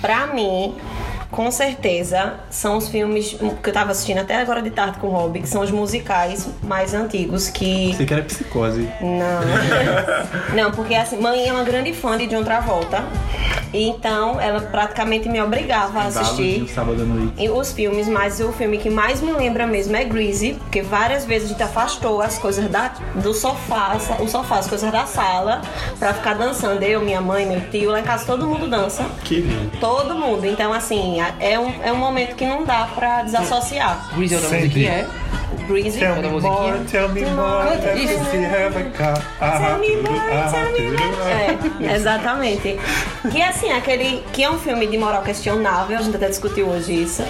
Pra 0.01 0.28
mim, 0.28 0.76
com 1.32 1.49
certeza, 1.49 2.36
são 2.49 2.77
os 2.77 2.89
filmes 2.89 3.38
que 3.63 3.69
eu 3.69 3.73
tava 3.73 3.91
assistindo 3.91 4.19
até 4.19 4.36
agora 4.36 4.61
de 4.61 4.69
tarde 4.69 4.99
com 4.99 5.07
o 5.07 5.11
Rob, 5.11 5.39
que 5.39 5.47
são 5.47 5.61
os 5.61 5.71
musicais 5.71 6.47
mais 6.61 6.93
antigos 6.93 7.49
que. 7.49 7.93
Sei 7.95 8.05
que 8.05 8.13
era 8.13 8.23
psicose. 8.23 8.88
Não. 8.99 9.41
Não, 10.53 10.71
porque 10.71 10.93
assim, 10.93 11.17
mãe 11.17 11.47
é 11.47 11.53
uma 11.53 11.63
grande 11.63 11.93
fã 11.93 12.17
de 12.17 12.27
John 12.27 12.43
Travolta. 12.43 13.03
E 13.73 13.88
então 13.88 14.39
ela 14.39 14.59
praticamente 14.59 15.29
me 15.29 15.41
obrigava 15.41 15.99
a 16.01 16.07
assistir 16.07 16.67
sábado 16.67 17.01
à 17.01 17.05
noite. 17.05 17.34
e 17.41 17.49
os 17.49 17.71
filmes, 17.71 18.07
mas 18.07 18.41
o 18.41 18.51
filme 18.51 18.77
que 18.77 18.89
mais 18.89 19.21
me 19.21 19.32
lembra 19.32 19.65
mesmo 19.65 19.95
é 19.95 20.03
Greasy, 20.03 20.55
porque 20.55 20.82
várias 20.82 21.23
vezes 21.25 21.47
a 21.47 21.51
gente 21.53 21.63
afastou 21.63 22.21
as 22.21 22.38
coisas 22.38 22.69
da, 22.69 22.89
do 23.15 23.34
sofá, 23.34 23.97
o 24.19 24.27
sofá, 24.27 24.59
as 24.59 24.67
coisas 24.67 24.91
da 24.91 25.05
sala, 25.05 25.61
pra 25.97 26.13
ficar 26.13 26.34
dançando. 26.34 26.84
Eu, 26.84 26.99
minha 26.99 27.21
mãe, 27.21 27.45
meu 27.45 27.61
tio, 27.69 27.91
lá 27.91 28.01
em 28.01 28.03
casa 28.03 28.25
todo 28.25 28.45
mundo 28.45 28.69
dança. 28.69 29.05
Que 29.23 29.36
lindo. 29.36 29.77
Todo 29.79 30.15
mundo. 30.15 30.45
Então, 30.45 30.73
assim, 30.73 31.20
é 31.39 31.59
um, 31.59 31.74
é 31.84 31.91
um 31.91 31.97
momento 31.97 32.36
que 32.36 32.45
não 32.45 32.63
dá 32.63 32.88
pra 32.95 33.24
desassociar. 33.24 34.09
Greasy 34.15 34.36
é 34.36 34.38
o 34.38 34.41
da 34.41 34.47
Sandy. 34.49 34.61
musiquinha, 34.63 34.91
é? 34.91 35.07
Greasy. 35.67 35.99
Tell 35.99 36.15
da 36.15 36.22
me 36.22 36.28
musiquinha. 36.30 36.61
more, 36.61 36.80
tell 36.86 37.09
me 37.09 37.22
more, 37.26 37.67
have 37.67 38.78
a 38.78 38.89
car. 38.91 39.22
Ah, 39.39 39.59
Tell 39.59 39.80
me 39.80 39.88
tudo, 39.89 40.11
more, 40.11 40.22
ah, 40.32 40.51
tell 40.51 40.72
me 40.72 40.91
more. 40.91 41.89
É, 41.91 41.95
exatamente. 41.95 42.80
Que 43.32 43.41
assim, 43.41 43.72
aquele. 43.72 44.24
Que 44.34 44.43
é 44.43 44.49
um 44.49 44.57
filme 44.59 44.88
de 44.88 44.97
moral 44.97 45.22
questionável, 45.24 45.97
a 45.97 46.01
gente 46.01 46.15
até 46.15 46.28
discutiu 46.30 46.67
hoje 46.67 47.03
isso. 47.03 47.24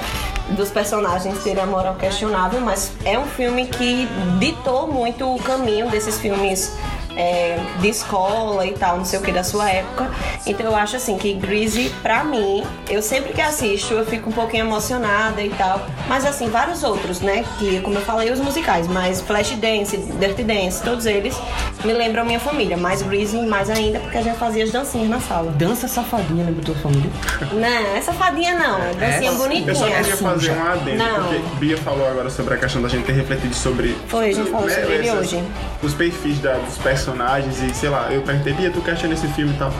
Dos 0.50 0.70
personagens 0.70 1.42
terem 1.44 1.64
a 1.64 1.66
moral 1.66 1.96
questionável, 1.96 2.60
mas 2.62 2.92
é 3.06 3.18
um 3.18 3.26
filme 3.26 3.68
que 3.68 4.08
ditou 4.40 4.88
muito 4.88 5.34
o 5.34 5.40
caminho 5.42 5.90
desses 5.90 6.20
filmes 6.20 6.76
é, 7.16 7.60
de 7.80 7.90
escola 7.90 8.66
e 8.66 8.72
tal, 8.74 8.98
não 8.98 9.06
sei 9.06 9.20
o 9.20 9.22
que, 9.22 9.32
da 9.32 9.44
sua 9.44 9.70
época. 9.70 10.10
Então 10.46 10.66
eu 10.66 10.76
acho 10.76 10.96
assim 10.96 11.18
que 11.18 11.34
Greasy, 11.34 11.90
pra 12.02 12.24
mim, 12.24 12.64
eu 12.90 13.02
sempre 13.02 13.34
que 13.34 13.42
assisto 13.42 13.94
eu 13.94 14.06
fico 14.06 14.30
um 14.30 14.34
pouquinho 14.34 14.66
emocionada 14.66 15.42
e 15.42 15.50
tal. 15.50 15.86
Mas 16.08 16.26
assim, 16.26 16.50
vários 16.50 16.84
outros, 16.84 17.22
né? 17.22 17.44
Que, 17.60 17.80
como 17.82 17.96
eu 17.98 18.02
falei, 18.02 18.32
os 18.32 18.40
musicais, 18.40 18.88
mas 18.88 19.22
Flashdance, 19.22 19.98
Dirty 19.98 20.44
Dance, 20.44 20.82
todos 20.84 21.06
eles 21.06 21.36
me 21.84 21.94
lembram 21.94 22.26
minha 22.26 22.40
família. 22.40 22.78
Mais 22.78 23.02
Greasy, 23.02 23.38
mais 23.42 23.70
ainda, 23.70 24.00
porque 24.00 24.18
a 24.18 24.22
gente 24.22 24.38
fazia 24.38 24.64
as 24.64 24.72
dancinhas 24.72 25.10
na 25.10 25.20
sala. 25.20 25.52
Dança 25.52 25.88
safadinha, 25.88 26.46
lembra 26.46 26.64
tua 26.64 26.76
família? 26.76 27.10
Não, 27.54 27.96
essa 27.98 28.14
fadinha 28.14 28.54
não, 28.58 28.82
é 28.82 28.94
dancinha 28.94 29.32
É? 29.32 29.36
bonitinha. 29.36 29.68
Eu 29.70 29.76
só 29.76 29.86
queria 29.88 30.18
fazer 30.18 30.52
um 30.52 30.64
adendo, 30.64 30.98
Não. 30.98 31.24
porque 31.24 31.40
Bia 31.60 31.78
falou 31.78 32.08
agora 32.08 32.30
sobre 32.30 32.54
a 32.54 32.58
questão 32.58 32.82
da 32.82 32.88
gente 32.90 33.06
ter 33.06 33.14
refletido 33.14 33.54
sobre. 33.56 33.96
Foi, 34.08 34.30
a 34.30 34.34
gente 34.34 34.50
falou 34.50 34.68
né, 34.68 34.76
sobre 34.76 34.96
ele 34.96 35.12
hoje. 35.12 35.44
Os 35.82 35.94
perfis 35.94 36.40
da- 36.40 36.54
dos 36.54 36.78
personagens 36.78 37.01
personagens 37.02 37.62
e 37.62 37.74
sei 37.74 37.90
lá, 37.90 38.12
eu 38.12 38.22
perguntei, 38.22 38.54
Bia, 38.54 38.70
tu 38.72 38.82
questiona 38.82 39.14
esse 39.14 39.28
filme 39.30 39.54
e 39.54 39.58
tal. 39.58 39.74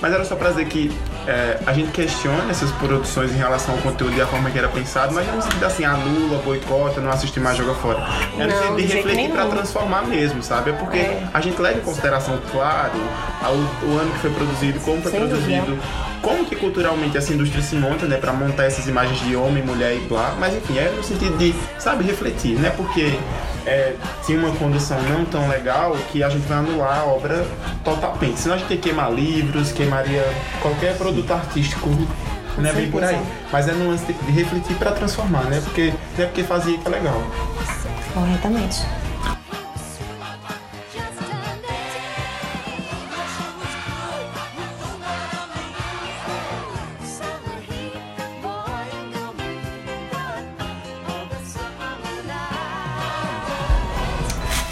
Mas 0.00 0.12
era 0.12 0.24
só 0.24 0.36
pra 0.36 0.50
dizer 0.50 0.66
que 0.66 0.92
é, 1.26 1.58
a 1.66 1.72
gente 1.72 1.90
questiona 1.90 2.50
essas 2.50 2.70
produções 2.72 3.32
em 3.32 3.36
relação 3.36 3.74
ao 3.74 3.80
conteúdo 3.80 4.16
e 4.16 4.20
a 4.20 4.26
forma 4.26 4.50
que 4.50 4.58
era 4.58 4.68
pensado, 4.68 5.12
mas 5.14 5.26
não 5.26 5.36
no 5.36 5.42
sentido 5.42 5.64
assim, 5.64 5.84
anula, 5.84 6.38
boicota, 6.42 7.00
não 7.00 7.10
assiste 7.10 7.40
mais, 7.40 7.56
joga 7.56 7.74
fora. 7.74 7.98
É 8.38 8.46
no 8.46 8.48
Não, 8.48 8.56
sentido 8.62 8.76
de 8.76 8.82
refletir 8.94 9.28
nenhum. 9.28 9.50
transformar 9.50 10.02
mesmo, 10.06 10.42
sabe? 10.42 10.70
É 10.70 10.72
porque 10.74 11.10
a 11.32 11.40
gente 11.40 11.60
leva 11.60 11.78
em 11.78 11.82
consideração, 11.82 12.38
claro, 12.50 12.92
ao- 13.42 13.54
o 13.54 13.98
ano 13.98 14.10
que 14.12 14.18
foi 14.20 14.30
produzido, 14.30 14.78
como 14.80 15.02
foi 15.02 15.10
Sem 15.10 15.20
dúvida. 15.20 15.36
produzido, 15.38 15.78
como 16.22 16.44
que 16.44 16.56
culturalmente 16.56 17.16
essa 17.16 17.32
indústria 17.32 17.62
se 17.62 17.74
monta, 17.76 18.06
né, 18.06 18.16
pra 18.16 18.32
montar 18.32 18.64
essas 18.64 18.86
imagens 18.86 19.18
de 19.20 19.34
homem, 19.36 19.62
mulher 19.62 19.94
e 19.96 20.00
blá, 20.00 20.34
mas 20.38 20.54
enfim, 20.54 20.78
é 20.78 20.92
no 20.96 21.02
sentido 21.02 21.36
de, 21.38 21.54
sabe, 21.78 22.04
refletir, 22.04 22.58
né, 22.58 22.72
porque 22.76 23.18
é, 23.64 23.94
tinha 24.24 24.38
uma 24.38 24.50
condução 24.56 24.96
não 25.02 25.24
tão 25.24 25.48
legal 25.48 25.96
que 26.12 26.22
a 26.22 26.28
gente 26.28 26.46
vai 26.46 26.58
anular 26.58 27.00
a 27.00 27.04
obra 27.04 27.44
totalmente, 27.84 28.38
senão 28.40 28.54
a 28.54 28.58
gente 28.58 28.76
queimar 28.76 29.12
livros, 29.12 29.72
queimaria 29.72 30.24
qualquer 30.60 30.96
produto 30.96 31.15
artístico, 31.32 31.88
não 32.58 32.70
é 32.70 32.72
bem 32.72 32.90
por 32.90 33.02
aí, 33.02 33.20
mas 33.52 33.68
é 33.68 33.72
no 33.72 33.90
lance 33.90 34.12
de 34.12 34.32
refletir 34.32 34.76
pra 34.76 34.92
transformar, 34.92 35.44
né, 35.44 35.60
porque 35.62 35.92
não 36.16 36.24
é 36.24 36.26
porque 36.26 36.42
fazia 36.42 36.78
que 36.78 36.86
é 36.86 36.90
legal. 36.90 37.22
Corretamente. 38.14 38.82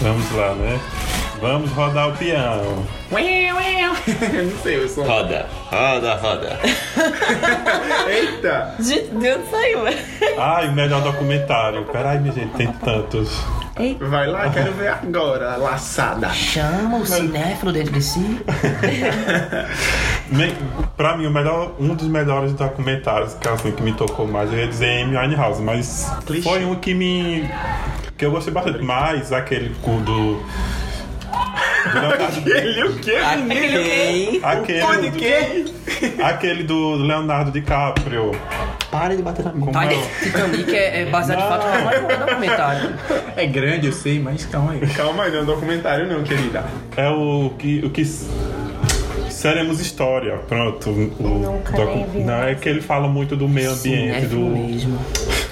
Vamos 0.01 0.31
lá, 0.33 0.55
né? 0.55 0.79
Vamos 1.41 1.71
rodar 1.73 2.11
o 2.11 2.17
peão. 2.17 2.85
não 4.53 4.63
sei, 4.63 4.77
eu 4.77 4.89
sou... 4.89 5.03
Roda, 5.05 5.49
roda, 5.75 6.15
roda. 6.17 6.59
Eita! 8.09 8.75
De 8.79 9.29
onde 9.31 9.47
saiu? 9.51 9.81
Ai, 10.39 10.69
o 10.69 10.73
melhor 10.73 11.03
documentário. 11.03 11.85
Peraí, 11.87 12.19
minha 12.19 12.33
gente, 12.35 12.53
tem 12.55 12.69
tantos. 12.73 13.31
Vai 14.01 14.27
lá, 14.29 14.49
quero 14.51 14.73
ver 14.75 14.89
agora, 14.89 15.57
laçada. 15.57 16.29
Chama 16.31 16.99
o 16.99 17.07
cinéfilo 17.07 17.73
dentro 17.73 17.93
de 17.93 18.03
si. 18.03 18.21
Me- 20.31 20.55
Pra 20.97 21.17
mim, 21.17 21.27
o 21.27 21.31
melhor, 21.31 21.73
um 21.81 21.93
dos 21.95 22.07
melhores 22.07 22.53
documentários 22.53 23.35
que, 23.35 23.49
assim, 23.49 23.73
que 23.73 23.83
me 23.83 23.93
tocou 23.95 24.29
mais, 24.29 24.53
eu 24.53 24.61
ia 24.61 24.69
dizer 24.69 25.03
Amy 25.03 25.17
Winehouse, 25.17 25.61
mas 25.61 26.09
Clichê. 26.25 26.49
foi 26.49 26.65
um 26.65 26.77
que 26.77 26.95
me. 26.95 27.51
que 28.17 28.25
eu 28.25 28.31
gostei 28.31 28.53
bastante 28.55 28.81
mais, 28.81 29.33
aquele 29.33 29.75
cu 29.83 29.99
do. 30.01 30.41
Do 31.93 32.01
Leonardo, 32.01 32.51
Ele 32.51 32.83
o 32.83 32.99
quê, 32.99 33.17
aquele, 34.43 35.01
de 35.03 35.11
do, 35.11 35.19
quê? 35.19 35.65
aquele 36.23 36.63
do 36.63 36.95
Leonardo 36.95 37.51
DiCaprio. 37.51 38.33
Pare 38.91 39.17
de 39.17 39.23
bater 39.23 39.45
na 39.45 39.53
mão. 39.53 39.73
Como 39.73 39.81
é? 39.81 39.89
Titanic, 40.23 40.75
é, 40.75 41.03
é 41.03 41.07
baseado 41.07 41.43
de 41.43 41.49
fato 41.49 41.67
não 41.67 41.91
é 41.91 42.01
um 42.01 42.27
documentário. 42.27 42.95
É 43.37 43.47
grande, 43.47 43.87
eu 43.89 43.93
sei, 43.93 44.21
mas 44.21 44.45
calma 44.47 44.73
aí. 44.73 44.81
Calma 44.95 45.25
aí, 45.25 45.33
não 45.33 45.41
é 45.41 45.43
um 45.43 45.47
documentário 45.47 46.07
não, 46.07 46.23
querida. 46.23 46.65
É 46.97 47.09
o 47.09 47.51
que. 47.59 47.85
O 47.85 47.91
que 47.91 48.05
Seremos 49.31 49.81
História, 49.81 50.39
pronto. 50.49 50.91
O, 50.91 51.63
nem 51.85 52.07
vi 52.07 52.21
não, 52.21 52.45
é 52.45 52.55
que 52.55 52.69
ele 52.69 52.81
fala 52.81 53.09
muito 53.09 53.37
do 53.37 53.49
meio 53.49 53.73
ambiente, 53.73 54.15
Cinéfilo 54.15 54.49
do. 54.49 54.57
mesmo. 54.57 54.99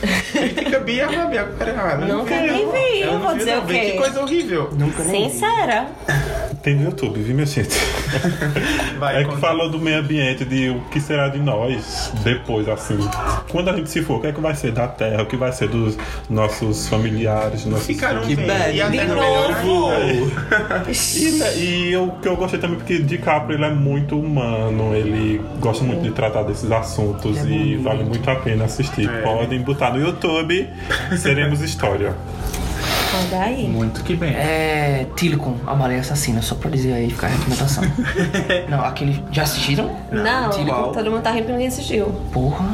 Fica 0.07 0.81
Bia, 0.81 1.07
Rabi, 1.07 1.39
agora. 1.39 1.97
Nunca 2.07 2.41
nem 2.41 2.71
vi, 2.73 3.01
Eu 3.03 3.19
vou 3.21 3.33
vi, 3.33 3.39
dizer 3.39 3.59
o 3.59 3.63
Vê 3.63 3.79
Que 3.81 3.91
quê? 3.93 3.99
coisa 3.99 4.21
horrível. 4.23 4.71
Nunca 4.73 5.05
nem 5.05 5.29
vi. 5.29 5.31
Sincera. 5.31 5.87
Tem 6.63 6.77
no 6.77 6.85
YouTube, 6.85 7.21
viu, 7.21 7.35
minha 7.35 7.45
gente? 7.47 7.77
Vai, 8.99 9.17
É 9.17 9.19
que 9.25 9.31
conta. 9.31 9.39
falou 9.41 9.69
do 9.69 9.81
meio 9.81 9.99
ambiente, 9.99 10.45
de 10.45 10.71
o 10.71 10.81
que 10.93 11.01
será 11.01 11.29
de 11.29 11.41
nós 11.41 12.13
depois, 12.23 12.69
assim. 12.69 12.99
Quando 13.51 13.69
a 13.71 13.73
gente 13.77 13.91
se 13.91 14.01
for, 14.03 14.19
o 14.19 14.21
que 14.21 14.29
é 14.29 14.33
que 14.33 14.41
vai 14.41 14.55
ser 14.55 14.71
da 14.71 14.87
Terra, 14.87 15.23
o 15.23 15.27
que 15.27 15.37
vai 15.37 15.51
ser 15.53 15.69
dos 15.69 15.99
nossos 16.31 16.87
familiares, 16.87 17.65
nossos 17.67 17.87
Ficaram 17.87 18.21
Que 18.23 18.37
bem. 18.37 18.47
E 18.77 18.81
até 18.81 18.97
De 18.99 19.07
novo. 19.07 19.91
ainda. 19.91 20.91
E, 20.93 21.31
né, 21.33 21.57
e 21.57 21.93
eu- 21.93 22.05
o 22.05 22.13
que 22.21 22.29
eu 22.29 22.37
gostei 22.37 22.61
também, 22.61 22.77
porque 22.79 22.99
DiCaprio 22.99 23.57
ele 23.57 23.65
é 23.65 23.71
muito 23.71 24.17
humano, 24.19 24.95
ele 24.95 25.41
gosta 25.59 25.83
muito 25.83 26.03
de 26.03 26.13
tratar 26.13 26.45
desses 26.45 26.71
assuntos 26.71 27.39
e 27.45 27.77
vale 27.77 28.05
muito 28.05 28.29
a 28.31 28.37
pena 28.37 28.67
assistir. 28.67 29.11
É. 29.11 29.23
Podem 29.23 29.61
botar 29.63 29.91
no 29.91 30.01
YouTube, 30.01 30.69
Seremos 31.19 31.61
História. 31.61 32.15
Olha 33.15 33.43
aí. 33.43 33.69
Muito 33.69 34.03
que 34.03 34.17
bem. 34.17 34.33
É. 34.33 35.07
Tilicon, 35.17 35.57
a 35.67 35.75
baleia 35.75 36.01
assassina, 36.01 36.41
só 36.41 36.55
pra 36.55 36.71
dizer 36.71 36.95
aí, 36.95 37.11
ficar 37.11 37.27
a 37.29 37.31
recomendação. 37.31 37.85
Não, 38.69 38.85
aquele. 38.85 39.23
Já 39.31 39.43
assistiram? 39.43 39.91
Não, 40.11 40.51
Tilicon. 40.51 40.93
todo 40.93 41.11
mundo 41.11 41.23
tá 41.23 41.31
rindo 41.31 41.43
porque 41.43 41.53
ninguém 41.53 41.69
assistiu. 41.69 42.07
Porra. 42.33 42.65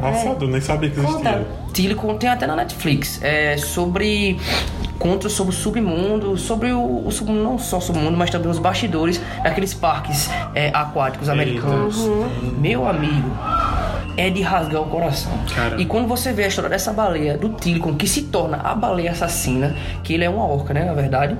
Passado, 0.00 0.46
eu 0.46 0.48
nem 0.48 0.60
sabia 0.60 0.88
que 0.88 0.98
existia. 0.98 1.18
Conta. 1.18 1.46
Tilicon 1.72 2.16
tem 2.16 2.30
até 2.30 2.46
na 2.46 2.56
Netflix. 2.56 3.20
É 3.22 3.56
sobre 3.58 4.38
contos 5.00 5.32
sobre 5.32 5.54
o 5.54 5.56
submundo, 5.56 6.36
sobre 6.36 6.70
o, 6.72 7.06
o 7.06 7.10
submundo, 7.10 7.42
não 7.42 7.58
só 7.58 7.78
o 7.78 7.80
submundo, 7.80 8.16
mas 8.16 8.28
também 8.28 8.50
os 8.50 8.58
bastidores 8.58 9.20
daqueles 9.42 9.72
parques 9.72 10.30
é, 10.54 10.70
aquáticos 10.74 11.28
americanos. 11.28 11.98
Meu 12.58 12.86
amigo, 12.86 13.30
é 14.16 14.30
de 14.30 14.42
rasgar 14.42 14.82
o 14.82 14.86
coração. 14.86 15.32
Caramba. 15.54 15.80
E 15.80 15.86
quando 15.86 16.06
você 16.08 16.32
vê 16.32 16.44
a 16.44 16.48
história 16.48 16.68
dessa 16.70 16.92
baleia, 16.92 17.36
do 17.38 17.48
Tilicon, 17.50 17.94
que 17.94 18.06
se 18.06 18.22
torna 18.22 18.58
a 18.58 18.74
baleia 18.74 19.12
assassina, 19.12 19.74
que 20.02 20.12
ele 20.14 20.24
é 20.24 20.30
uma 20.30 20.44
orca, 20.46 20.72
né, 20.74 20.84
na 20.84 20.92
verdade, 20.94 21.36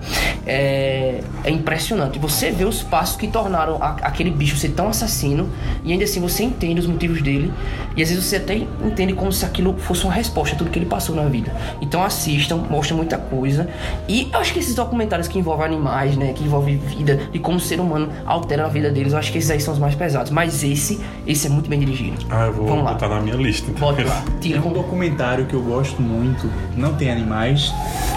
é, 0.47 1.21
é 1.45 1.51
impressionante. 1.51 2.19
Você 2.19 2.51
vê 2.51 2.65
os 2.65 2.83
passos 2.83 3.17
que 3.17 3.27
tornaram 3.29 3.77
a- 3.83 3.97
aquele 4.03 4.31
bicho 4.31 4.57
ser 4.57 4.71
tão 4.71 4.89
assassino, 4.89 5.49
e 5.85 5.93
ainda 5.93 6.05
assim 6.05 6.21
você 6.21 6.43
entende 6.45 6.81
os 6.81 6.87
motivos 6.87 7.23
dele, 7.23 7.53
e 7.97 8.03
às 8.03 8.09
vezes 8.09 8.25
você 8.25 8.37
até 8.37 8.55
entende 8.85 9.13
como 9.13 9.33
se 9.33 9.45
aquilo 9.45 9.77
fosse 9.79 10.05
uma 10.05 10.13
resposta 10.13 10.55
a 10.55 10.59
tudo 10.59 10.71
que 10.71 10.79
ele 10.79 10.87
passou 10.87 11.15
na 11.15 11.25
vida. 11.25 11.53
Então 11.81 12.03
assistam, 12.03 12.57
mostra 12.71 12.97
muita 12.97 13.19
coisa. 13.19 13.69
E 14.09 14.29
eu 14.33 14.39
acho 14.41 14.53
que 14.53 14.59
esses 14.59 14.75
documentários 14.75 15.29
que 15.29 15.39
envolvem 15.39 15.67
animais, 15.67 16.17
né, 16.17 16.33
que 16.33 16.45
envolvem 16.45 16.79
vida, 16.79 17.19
de 17.33 17.39
como 17.39 17.57
o 17.59 17.61
ser 17.61 17.81
humano 17.81 18.09
altera 18.27 18.65
a 18.65 18.69
vida 18.69 18.91
deles, 18.91 19.13
eu 19.13 19.19
acho 19.19 19.31
que 19.33 19.39
esses 19.39 19.51
aí 19.51 19.61
são 19.61 19.75
os 19.75 19.81
mais 19.81 19.95
pesados. 19.95 20.31
Mas 20.31 20.63
esse, 20.63 21.01
esse 21.27 21.47
é 21.47 21.51
muito 21.51 21.69
bem 21.69 21.79
dirigido. 21.79 22.17
Ah, 22.31 22.47
eu 22.47 22.53
vou 22.53 22.67
Vamos 22.71 22.85
lá. 22.85 22.93
botar 22.93 23.09
na 23.09 23.21
minha 23.21 23.37
lista. 23.37 23.71
então. 23.71 23.89
Bota 23.89 24.05
lá. 24.05 24.23
É 24.45 24.59
um 24.59 24.73
documentário 24.73 25.47
que 25.47 25.55
eu 25.55 25.63
gosto 25.63 26.01
muito, 26.01 26.51
não 26.77 26.95
tem 26.95 27.11
animais, 27.11 27.73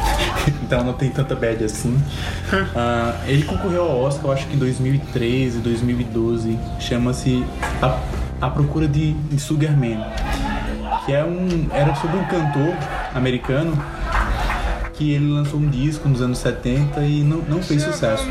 então 0.64 0.84
não 0.84 0.94
tem 0.94 1.10
tanta 1.10 1.36
bad 1.36 1.64
assim. 1.64 2.00
Ah, 2.76 3.16
ele 3.26 3.44
concorreu 3.44 3.84
ao 3.84 4.02
Oscar, 4.02 4.26
eu 4.26 4.32
acho 4.34 4.48
que 4.48 4.56
em 4.56 4.60
2013, 4.60 5.60
2012, 5.60 6.60
chama-se 6.80 7.44
A, 7.82 8.00
A 8.42 8.50
Procura 8.50 8.88
de, 8.88 9.14
de 9.14 9.40
Sugarman, 9.40 10.04
que 11.06 11.14
é 11.14 11.24
um, 11.24 11.68
era 11.72 11.96
sobre 11.96 12.18
um 12.18 12.26
cantor 12.26 12.76
americano 13.14 13.78
que 14.94 15.12
ele 15.14 15.32
lançou 15.32 15.60
um 15.60 15.70
disco 15.70 16.08
nos 16.08 16.22
anos 16.22 16.38
70 16.38 17.02
e 17.02 17.24
não, 17.24 17.40
não 17.40 17.62
fez 17.62 17.82
sucesso. 17.82 18.24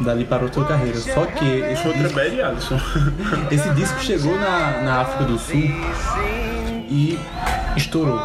Dali 0.00 0.24
parou 0.24 0.52
sua 0.52 0.64
carreira. 0.64 0.98
Só 0.98 1.26
que 1.26 1.44
esse 1.44 1.86
Outra 1.86 2.02
disco, 2.04 2.18
esse 3.50 3.68
disco 3.70 4.00
chegou 4.00 4.36
na, 4.38 4.80
na 4.82 5.00
África 5.00 5.24
do 5.24 5.38
Sul 5.38 5.70
e 6.88 7.18
estourou. 7.76 8.20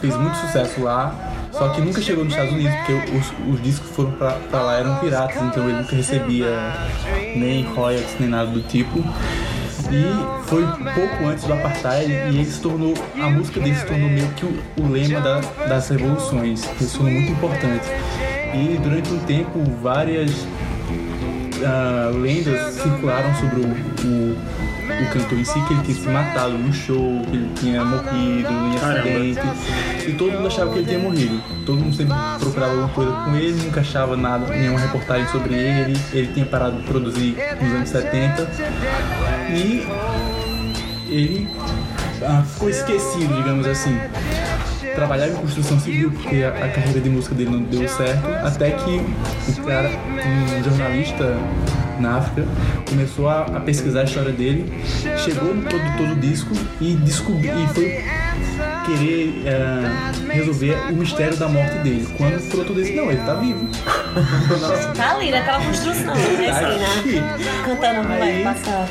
Fez 0.00 0.16
muito 0.16 0.36
sucesso 0.38 0.82
lá, 0.82 1.14
só 1.52 1.68
que 1.70 1.80
nunca 1.80 2.00
chegou 2.00 2.24
nos 2.24 2.32
Estados 2.32 2.52
Unidos, 2.54 2.74
porque 2.76 2.92
os, 3.16 3.54
os 3.54 3.62
discos 3.62 3.88
que 3.88 3.94
foram 3.94 4.12
pra, 4.12 4.30
pra 4.50 4.60
lá 4.62 4.78
eram 4.78 4.96
piratas, 4.96 5.42
então 5.42 5.68
ele 5.68 5.78
nunca 5.78 5.94
recebia 5.94 6.72
nem 7.36 7.64
royalties, 7.64 8.16
nem 8.18 8.28
nada 8.28 8.50
do 8.50 8.60
tipo. 8.62 8.98
E 9.90 10.46
foi 10.46 10.64
pouco 10.94 11.26
antes 11.26 11.44
do 11.44 11.52
Apartheid 11.52 12.10
e 12.10 12.14
ele 12.14 12.44
se 12.46 12.60
tornou, 12.60 12.94
a 13.20 13.28
música 13.28 13.60
dele 13.60 13.74
se 13.76 13.84
tornou 13.84 14.08
meio 14.08 14.28
que 14.30 14.44
o, 14.46 14.58
o 14.78 14.88
lema 14.88 15.20
da- 15.20 15.40
das 15.66 15.88
revoluções. 15.90 16.62
Isso 16.80 16.98
foi 16.98 17.10
muito 17.10 17.32
importante. 17.32 17.86
E 18.54 18.78
durante 18.82 19.12
um 19.12 19.18
tempo, 19.20 19.58
várias 19.82 20.46
ah, 21.64 22.10
lendas 22.14 22.74
circularam 22.74 23.34
sobre 23.36 23.60
o, 23.60 23.64
o, 23.64 24.32
o 24.32 25.12
cantor 25.12 25.38
em 25.38 25.44
si, 25.44 25.60
que 25.62 25.74
ele 25.74 25.82
tinha 25.82 25.96
se 25.96 26.08
matado 26.08 26.52
no 26.58 26.72
show, 26.72 27.22
que 27.30 27.36
ele 27.36 27.50
tinha 27.54 27.84
morrido 27.84 28.48
em 28.48 28.76
acidente. 28.76 30.08
E 30.08 30.12
todo 30.12 30.32
mundo 30.32 30.46
achava 30.46 30.72
que 30.72 30.78
ele 30.78 30.86
tinha 30.86 30.98
morrido. 30.98 31.42
Todo 31.64 31.78
mundo 31.78 31.94
sempre 31.94 32.14
procurava 32.38 32.72
alguma 32.72 32.88
coisa 32.88 33.12
com 33.12 33.36
ele, 33.36 33.62
nunca 33.62 33.80
achava 33.80 34.16
nada, 34.16 34.46
nenhuma 34.46 34.80
reportagem 34.80 35.26
sobre 35.28 35.54
ele. 35.54 35.98
Ele 36.12 36.26
tinha 36.32 36.46
parado 36.46 36.76
de 36.76 36.82
produzir 36.84 37.36
nos 37.60 37.72
anos 37.74 37.88
70. 37.88 38.50
E 39.50 39.86
ele 41.08 41.48
ah, 42.24 42.42
ficou 42.42 42.70
esquecido, 42.70 43.34
digamos 43.34 43.66
assim 43.66 43.98
trabalhava 44.94 45.32
em 45.32 45.36
construção 45.36 45.78
civil 45.80 46.10
porque 46.12 46.42
a, 46.44 46.50
carreira 46.68 47.00
de 47.00 47.10
música 47.10 47.34
dele 47.34 47.50
não 47.50 47.62
deu 47.62 47.88
certo, 47.88 48.26
até 48.44 48.70
que 48.70 49.00
o 49.60 49.64
cara, 49.64 49.90
um 49.90 50.64
jornalista 50.64 51.36
na 52.00 52.16
África, 52.18 52.48
começou 52.88 53.28
a, 53.28 53.42
a 53.42 53.60
pesquisar 53.60 54.00
a 54.00 54.04
história 54.04 54.32
dele, 54.32 54.72
chegou 55.24 55.54
no 55.54 55.62
produtor 55.62 56.08
do 56.08 56.16
disco 56.16 56.52
e 56.80 56.94
descobriu 56.96 57.52
e 57.62 57.68
foi 57.68 58.04
querer 58.86 59.42
eh, 59.46 60.32
resolver 60.32 60.76
o 60.90 60.94
mistério 60.94 61.36
da 61.36 61.48
morte 61.48 61.78
dele. 61.78 62.08
Quando 62.16 62.36
o 62.38 62.40
piloto 62.42 62.74
disse, 62.74 62.92
não, 62.96 63.10
ele 63.10 63.20
tá 63.22 63.34
vivo. 63.34 63.68
Tá 64.96 65.12
ali 65.16 65.30
naquela 65.30 65.64
construção, 65.64 66.14
né, 66.14 66.50
assim, 66.50 67.10
né? 67.20 67.38
Cantando 67.64 68.08
mulher 68.08 68.22
Aí- 68.22 68.44
passar. 68.44 68.88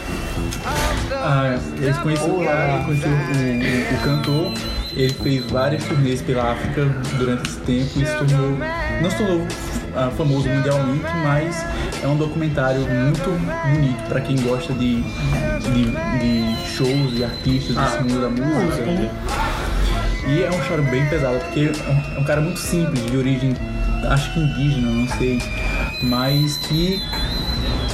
Ah, 1.14 1.60
o 1.80 1.84
ele 1.84 1.94
conheceu 1.96 2.28
o, 2.30 2.40
o- 2.40 2.44
o 2.44 3.98
cantor, 4.04 4.54
ele 4.96 5.14
fez 5.14 5.46
várias 5.50 5.84
turnês 5.86 6.22
pela 6.22 6.52
África 6.52 6.86
durante 7.18 7.48
esse 7.50 7.60
tempo 7.62 7.90
e 8.00 8.06
se 8.06 8.14
tornou, 8.18 8.58
não 9.02 9.10
se 9.10 9.18
tornou 9.18 9.48
ah, 9.96 10.12
famoso 10.18 10.48
mundialmente, 10.50 11.06
mas 11.24 11.66
é 12.04 12.08
um 12.08 12.18
documentário 12.18 12.82
muito 12.82 13.30
bonito 13.74 14.04
para 14.08 14.22
quem 14.22 14.36
gosta 14.42 14.74
de, 14.74 15.02
de, 15.02 15.86
de 16.20 16.68
shows 16.76 17.14
e 17.18 17.24
artistas 17.24 17.76
desse 17.76 18.00
mundo 18.04 18.22
da 18.22 18.30
música. 18.30 19.12
E 20.28 20.44
é 20.44 20.50
um 20.50 20.64
choro 20.66 20.84
bem 20.84 21.06
pesado, 21.08 21.40
porque 21.40 21.60
é 21.62 21.90
um- 21.92 22.18
é 22.18 22.20
um 22.20 22.24
cara 22.24 22.42
muito 22.42 22.60
simples, 22.60 23.06
de 23.10 23.18
origem, 23.18 23.56
acho 24.10 24.34
que 24.34 24.40
indígena, 24.40 24.88
não 24.92 25.08
sei, 25.18 25.42
mas 26.04 26.58
que, 26.58 27.02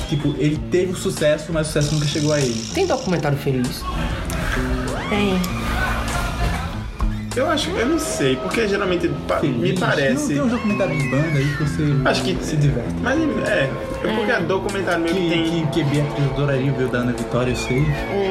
tipo, 0.09 0.35
ele 0.37 0.57
teve 0.69 0.91
o 0.91 0.95
sucesso, 0.95 1.51
mas 1.53 1.67
o 1.67 1.71
sucesso 1.71 1.93
nunca 1.95 2.05
chegou 2.07 2.33
a 2.33 2.39
ele. 2.39 2.63
Tem 2.73 2.85
documentário 2.85 3.37
feliz. 3.37 3.81
Tem. 5.09 5.39
Eu 7.37 7.49
acho, 7.51 7.69
eu 7.69 7.85
não 7.85 7.99
sei, 7.99 8.35
porque 8.37 8.67
geralmente 8.67 9.07
pa- 9.27 9.39
me. 9.41 9.71
Não, 9.73 9.79
parece. 9.87 10.27
tem 10.33 10.41
um 10.41 10.47
documentário 10.47 10.97
de 10.97 11.07
banda 11.09 11.37
aí 11.37 11.45
que 11.55 11.63
você 11.63 11.83
Acho 12.03 12.23
que 12.23 12.35
se 12.43 12.55
diverte. 12.57 12.89
Mas 13.01 13.19
é, 13.47 13.69
é 14.03 14.15
porque 14.15 14.31
a 14.31 14.39
documentário 14.39 15.03
meio 15.03 15.15
que 15.15 15.21
Que, 15.21 15.29
tem. 15.29 15.67
que, 15.67 15.67
que 15.67 15.83
Beatriz 15.83 16.31
adoraria 16.31 16.71
ver 16.71 16.83
o 16.85 16.87
da 16.87 16.97
Ana 16.99 17.11
Vitória, 17.13 17.51
eu 17.51 17.55
sei. 17.55 17.79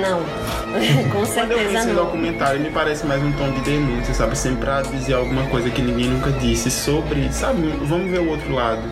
Não. 0.03 0.21
Com 1.11 1.11
Quando 1.11 1.21
eu 1.21 1.27
certeza 1.27 1.69
vi 1.69 1.75
esse 1.77 1.87
não. 1.87 1.95
documentário, 1.95 2.61
me 2.61 2.71
parece 2.71 3.07
mais 3.07 3.23
um 3.23 3.31
tom 3.33 3.49
de 3.53 3.61
denúncia, 3.61 4.13
sabe? 4.13 4.37
Sempre 4.37 4.63
pra 4.63 4.83
dizer 4.83 5.15
alguma 5.15 5.45
coisa 5.45 5.71
que 5.71 5.81
ninguém 5.81 6.09
nunca 6.11 6.31
disse 6.33 6.69
sobre, 6.71 7.33
sabe? 7.33 7.63
Vamos 7.83 8.11
ver 8.11 8.19
o 8.21 8.29
outro 8.31 8.53
lado. 8.53 8.83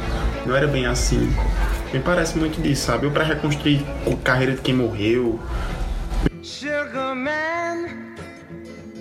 Não 0.47 0.55
era 0.55 0.69
bem 0.69 0.87
assim. 0.87 1.29
Me 1.93 1.99
parece 1.99 2.39
muito 2.39 2.63
disso, 2.63 2.87
sabe? 2.87 3.07
Ou 3.07 3.13
pra 3.13 3.25
reconstruir 3.25 3.85
a 4.07 4.15
carreira 4.23 4.53
de 4.53 4.61
quem 4.61 4.75
morreu. 4.75 5.41
Sugar 6.43 7.15
man, 7.17 7.31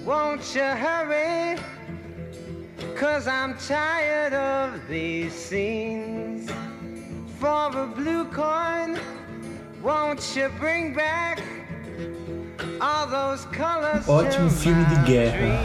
won't 0.06 0.56
you 0.56 0.62
hurry? 0.62 1.58
Cause 2.96 3.28
I'm 3.28 3.56
tired 3.68 4.34
of 4.34 4.88
these 4.88 5.34
scenes. 5.34 6.50
For 7.40 7.70
a 7.78 7.88
blue 7.88 8.26
coin, 8.26 8.98
won't 9.82 10.36
you 10.36 10.50
bring 10.60 10.94
back 10.94 11.42
all 12.80 13.08
those 13.08 13.46
colors? 13.48 14.06
Ótimo 14.08 14.50
to 14.50 14.56
filme 14.56 14.86
de 14.86 14.96
guerra. 15.12 15.60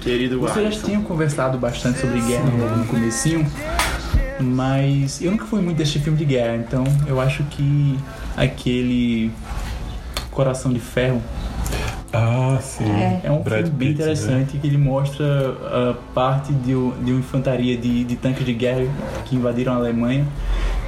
Querido 0.00 0.40
Vocês 0.40 0.54
já 0.56 0.68
Alisson. 0.68 0.86
tinham 0.86 1.02
conversado 1.04 1.58
bastante 1.58 2.00
sobre 2.00 2.20
guerra 2.22 2.50
logo 2.58 2.76
no 2.76 2.84
comecinho, 2.86 3.46
mas 4.40 5.22
eu 5.22 5.30
nunca 5.30 5.44
fui 5.44 5.60
muito 5.60 5.76
deste 5.78 6.00
filme 6.00 6.18
de 6.18 6.24
guerra, 6.24 6.56
então 6.56 6.82
eu 7.06 7.20
acho 7.20 7.44
que 7.44 7.96
aquele 8.36 9.30
Coração 10.32 10.72
de 10.72 10.80
Ferro 10.80 11.22
Ah, 12.12 12.58
sim. 12.60 12.84
é 13.24 13.30
um 13.30 13.40
Brad 13.42 13.62
filme 13.64 13.70
bem 13.70 13.88
Pitt, 13.88 14.00
né? 14.00 14.04
interessante 14.12 14.58
que 14.58 14.66
ele 14.66 14.76
mostra 14.76 15.24
a 15.24 15.94
parte 16.14 16.52
de, 16.52 16.72
de 16.72 16.74
uma 16.74 17.20
infantaria 17.20 17.76
de, 17.76 18.04
de 18.04 18.16
tanques 18.16 18.44
de 18.44 18.52
guerra 18.52 18.84
que 19.24 19.34
invadiram 19.34 19.72
a 19.72 19.76
Alemanha, 19.76 20.26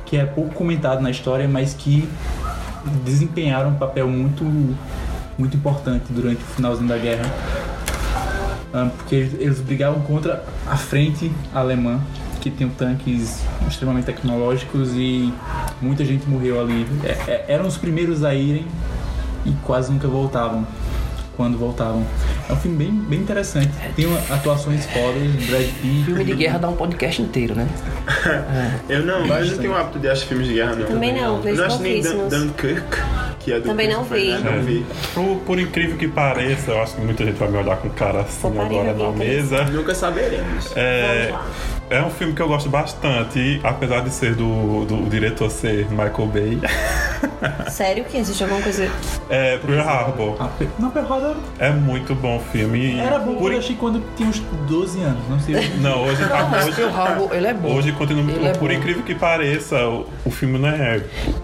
que 0.05 0.19
é 0.19 0.25
pouco 0.27 0.55
comentado 0.55 1.01
na 1.01 1.11
história, 1.11 1.49
mas 1.49 1.73
que 1.73 2.07
desempenharam 3.05 3.71
um 3.71 3.75
papel 3.75 4.07
muito, 4.07 4.45
muito 5.39 5.57
importante 5.57 6.05
durante 6.11 6.43
o 6.43 6.47
finalzinho 6.47 6.89
da 6.89 6.99
guerra. 6.99 7.25
Ah, 8.73 8.91
porque 8.97 9.15
eles, 9.15 9.35
eles 9.41 9.61
brigavam 9.61 10.01
contra 10.03 10.45
a 10.67 10.77
frente 10.77 11.33
alemã, 11.55 12.01
que 12.41 12.51
tem 12.51 12.69
tanques 12.69 13.43
extremamente 13.67 14.05
tecnológicos 14.05 14.91
e 14.95 15.33
muita 15.81 16.05
gente 16.05 16.29
morreu 16.29 16.61
ali. 16.61 16.87
É- 17.03 17.31
é- 17.31 17.45
eram 17.49 17.67
os 17.67 17.79
primeiros 17.79 18.23
a 18.25 18.35
irem 18.35 18.67
e 19.47 19.53
quase 19.65 19.91
nunca 19.91 20.07
voltavam. 20.09 20.67
Quando 21.37 21.59
voltavam. 21.59 22.07
É 22.49 22.53
um 22.53 22.57
filme 22.57 22.77
bem, 22.85 22.93
bem 22.93 23.19
interessante. 23.21 23.71
Tem 23.97 24.07
uma- 24.07 24.21
atuações 24.31 24.87
fodas, 24.87 25.23
Brad 25.49 25.67
Pitt. 25.83 26.05
Filme 26.05 26.25
de 26.25 26.35
guerra 26.35 26.59
dá 26.61 26.69
um 26.69 26.77
podcast 26.77 27.21
inteiro, 27.21 27.55
né? 27.57 27.67
Eu 28.89 29.05
não, 29.05 29.27
mas 29.27 29.47
eu 29.47 29.53
não 29.53 29.59
tenho 29.63 29.73
o 29.73 29.77
hábito 29.77 29.99
de 29.99 30.09
assistir 30.09 30.29
filmes 30.29 30.47
de 30.49 30.55
guerra, 30.55 30.75
não. 30.77 30.87
Também 30.87 31.13
não, 31.13 31.43
Eu 31.45 31.57
não 31.57 31.65
acho 31.65 31.79
nem 31.81 32.01
Dan-. 32.03 32.29
Dunkirk, 32.29 32.99
que 33.41 33.53
é 33.53 33.61
do 33.61 33.69
Também 33.69 33.89
não 33.89 34.05
vi. 34.05 34.31
Não 34.39 34.63
vi. 34.63 34.87
Por, 35.15 35.37
por 35.47 35.59
incrível 35.59 35.97
que 35.97 36.07
pareça, 36.07 36.71
eu 36.71 36.83
acho 36.83 36.95
que 36.95 37.01
muita 37.01 37.25
gente 37.25 37.37
vai 37.37 37.49
me 37.49 37.59
olhar 37.59 37.77
com 37.79 37.89
cara 37.91 38.21
assim 38.21 38.47
agora 38.59 38.93
na 38.95 39.11
mesa. 39.11 39.65
Nunca 39.65 39.95
saberemos. 39.95 40.71
É, 40.77 41.29
Vamos 41.31 41.33
lá. 41.33 41.47
é 41.91 42.03
um 42.03 42.11
filme 42.11 42.35
que 42.35 42.43
eu 42.43 42.49
gosto 42.49 42.69
bastante, 42.69 43.61
apesar 43.65 44.01
de 44.01 44.11
ser 44.11 44.35
do, 44.35 44.85
do 44.85 45.09
diretor 45.11 45.51
ser 45.51 45.87
Michael 45.91 46.27
Bay. 46.33 46.59
Sério 47.71 48.05
que 48.05 48.17
existe 48.17 48.43
alguma 48.43 48.61
coisa. 48.63 48.91
É 49.29 49.59
Pearl 49.59 49.81
Harbor. 49.89 50.37
A 50.43 50.49
Pe- 50.49 50.69
Não, 50.79 50.91
Pearl 50.91 51.13
Harbor 51.13 51.37
É 51.59 51.71
muito 51.71 52.15
bom 52.15 52.37
o 52.37 52.41
filme. 52.41 52.99
era 52.99 53.19
bom 53.19 53.35
por 53.37 53.53
eu 53.53 53.59
achei 53.59 53.77
quando 53.77 54.03
tinha 54.17 54.29
uns 54.29 54.41
12 54.69 55.01
anos, 55.03 55.29
não 55.29 55.39
sei. 55.41 55.55
Não, 55.81 56.05
hoje 56.05 56.25
tá 56.27 56.45
Mas 56.51 56.67
hoje, 56.69 56.83
o 56.83 56.91
Rabo, 56.91 57.31
ele 57.33 57.47
é 57.47 57.55
bom. 57.55 57.75
hoje 57.75 57.93
continua 57.93 58.23
Ele 58.31 58.47
é 58.49 58.53
por 58.53 58.69
bom. 58.69 58.75
incrível 58.75 59.03
que 59.03 59.15
pareça, 59.15 59.77
o, 59.89 60.07
o 60.25 60.31
filme 60.31 60.59
não 60.59 60.69
é 60.69 61.03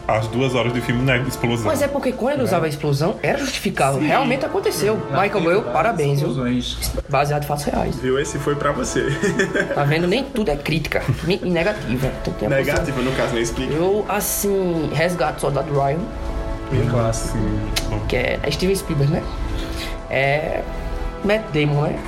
as 0.09 0.27
duas 0.29 0.55
horas 0.55 0.73
de 0.73 0.81
filme 0.81 1.03
não 1.03 1.13
é 1.15 1.19
explosão. 1.21 1.67
Mas 1.67 1.83
é 1.83 1.89
porque 1.89 2.13
quando 2.13 2.35
ele 2.35 2.43
usava 2.43 2.67
a 2.67 2.69
explosão, 2.69 3.17
era 3.23 3.39
justificável. 3.39 4.01
Realmente 4.01 4.45
aconteceu. 4.45 4.97
Michael 5.11 5.41
Bay, 5.63 5.73
parabéns, 5.73 6.21
viu? 6.21 6.29
Explosões. 6.31 6.91
Baseado 7.09 7.45
em 7.45 7.47
fatos 7.47 7.65
reais. 7.65 7.97
Viu? 7.97 8.19
Esse 8.19 8.39
foi 8.39 8.55
pra 8.55 8.73
você. 8.73 9.07
Tá 9.75 9.85
vendo? 9.85 10.07
Nem 10.07 10.25
tudo 10.25 10.51
é 10.51 10.57
crítica. 10.57 11.03
E 11.27 11.37
negativa. 11.49 12.09
A 12.09 12.11
posição. 12.31 12.49
Negativo, 12.49 13.03
no 13.03 13.13
caso, 13.13 13.35
não 13.35 13.41
explica. 13.41 13.73
Eu, 13.73 14.05
assim, 14.09 14.91
resgato 14.93 15.41
Soldado 15.41 15.70
Ryan, 15.73 15.99
Bem 16.71 16.87
clássico. 16.89 17.39
que 18.09 18.17
é, 18.17 18.39
é 18.43 18.51
Steven 18.51 18.75
Spielberg, 18.77 19.13
né? 19.13 19.23
É. 20.11 20.63
Matt 21.25 21.43
Damon, 21.53 21.83
né? 21.83 21.99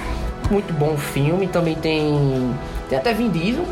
Muito 0.50 0.72
bom 0.74 0.94
o 0.94 0.98
filme. 0.98 1.46
Também 1.46 1.74
tem. 1.74 2.54
Tem 2.88 2.98
até 2.98 3.12
Vin 3.12 3.28
Diesel, 3.30 3.64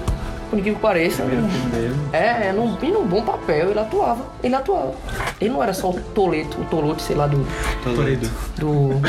por 0.48 0.58
incrível 0.58 0.76
que 0.76 0.82
pareça. 0.82 1.22
Primeiro 1.22 1.48
filme 1.48 1.70
dele. 1.70 1.96
É, 2.12 2.48
é 2.48 2.52
num, 2.52 2.76
e 2.82 2.90
num 2.90 3.04
bom 3.06 3.22
papel, 3.22 3.70
ele 3.70 3.78
atuava. 3.78 4.24
Ele 4.42 4.54
atuava. 4.54 4.92
Ele 5.40 5.50
não 5.50 5.62
era 5.62 5.72
só 5.72 5.90
o 5.90 5.94
Toleto, 6.14 6.60
o 6.60 6.64
Tolote, 6.64 7.02
sei 7.02 7.16
lá, 7.16 7.26
do. 7.26 7.46
Toledo. 7.84 8.28
Do. 8.56 9.00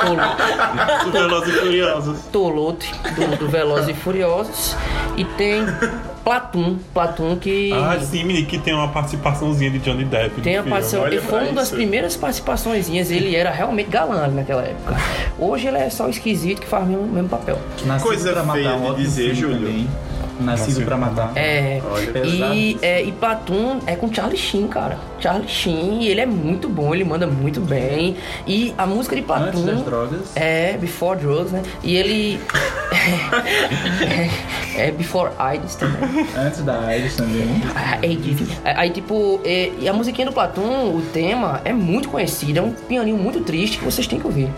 Tolo- 0.00 1.10
Velozes 1.12 1.54
e 1.54 1.58
Furiosos. 1.58 2.18
Tolote, 2.32 2.94
do, 3.16 3.36
do 3.36 3.48
Velozes 3.48 3.88
e 3.88 3.94
Furiosos. 3.94 4.76
E 5.16 5.24
tem 5.24 5.64
Platum, 6.26 6.76
Platum 6.92 7.36
que. 7.36 7.72
Ah, 7.72 8.00
sim, 8.00 8.24
menino, 8.24 8.48
que 8.48 8.58
tem 8.58 8.74
uma 8.74 8.88
participaçãozinha 8.88 9.70
de 9.70 9.78
Johnny 9.78 10.04
Depp. 10.04 10.40
Tem 10.40 10.56
a 10.56 10.62
participação, 10.64 11.06
ele 11.06 11.20
foi 11.20 11.44
uma 11.44 11.52
das 11.52 11.70
primeiras 11.70 12.16
participações, 12.16 12.90
ele 12.90 13.36
era 13.36 13.52
realmente 13.52 13.88
galã 13.88 14.26
naquela 14.26 14.62
época. 14.62 14.96
Hoje 15.38 15.68
ele 15.68 15.76
é 15.78 15.88
só 15.88 16.08
esquisito 16.08 16.62
que 16.62 16.66
faz 16.66 16.82
o 16.82 16.86
mesmo, 16.88 17.06
mesmo 17.06 17.28
papel. 17.28 17.56
Nascido 17.84 18.08
Coisa 18.08 18.32
pra 18.32 18.42
matar, 18.42 18.58
feia 18.58 18.74
um 18.74 18.94
de 18.94 19.02
dizer, 19.02 19.36
Júlio. 19.36 19.58
também. 19.58 19.88
Nascido 20.40 20.84
pra 20.84 20.96
matar. 20.96 21.30
É, 21.36 21.80
Olha, 21.88 22.26
e, 22.26 22.76
é, 22.82 23.04
e 23.04 23.12
Platum 23.12 23.78
é 23.86 23.94
com 23.94 24.12
Charlie 24.12 24.36
Sheen, 24.36 24.66
cara. 24.66 24.98
Charlie 25.20 25.48
Sheen, 25.48 26.06
ele 26.06 26.20
é 26.20 26.26
muito 26.26 26.68
bom, 26.68 26.92
ele 26.92 27.04
manda 27.04 27.28
muito 27.28 27.60
bem. 27.60 28.16
E 28.48 28.74
a 28.76 28.84
música 28.84 29.14
de 29.14 29.22
Platum. 29.22 29.46
Antes 29.46 29.64
das 29.64 29.82
drogas. 29.82 30.20
É, 30.34 30.76
Before 30.76 31.18
Drugs, 31.18 31.52
né? 31.52 31.62
E 31.84 31.96
ele. 31.96 32.40
é, 34.76 34.90
Before 34.90 35.30
AIDS 35.38 35.74
também. 35.74 36.26
Antes 36.36 36.62
da 36.62 36.80
AIDS 36.80 37.16
também. 37.16 37.62
AIDS. 38.02 38.48
Aí, 38.64 38.90
tipo, 38.90 39.40
é, 39.44 39.70
e 39.78 39.88
a 39.88 39.92
musiquinha 39.92 40.26
do 40.26 40.32
Platum, 40.32 40.62
o 40.96 41.02
tema, 41.12 41.60
é 41.64 41.72
muito 41.72 42.08
conhecido. 42.08 42.58
É 42.58 42.62
um 42.62 42.70
pianinho 42.72 43.16
muito 43.16 43.40
triste 43.40 43.78
que 43.78 43.84
vocês 43.84 44.06
têm 44.06 44.18
que 44.20 44.26
ouvir. 44.26 44.48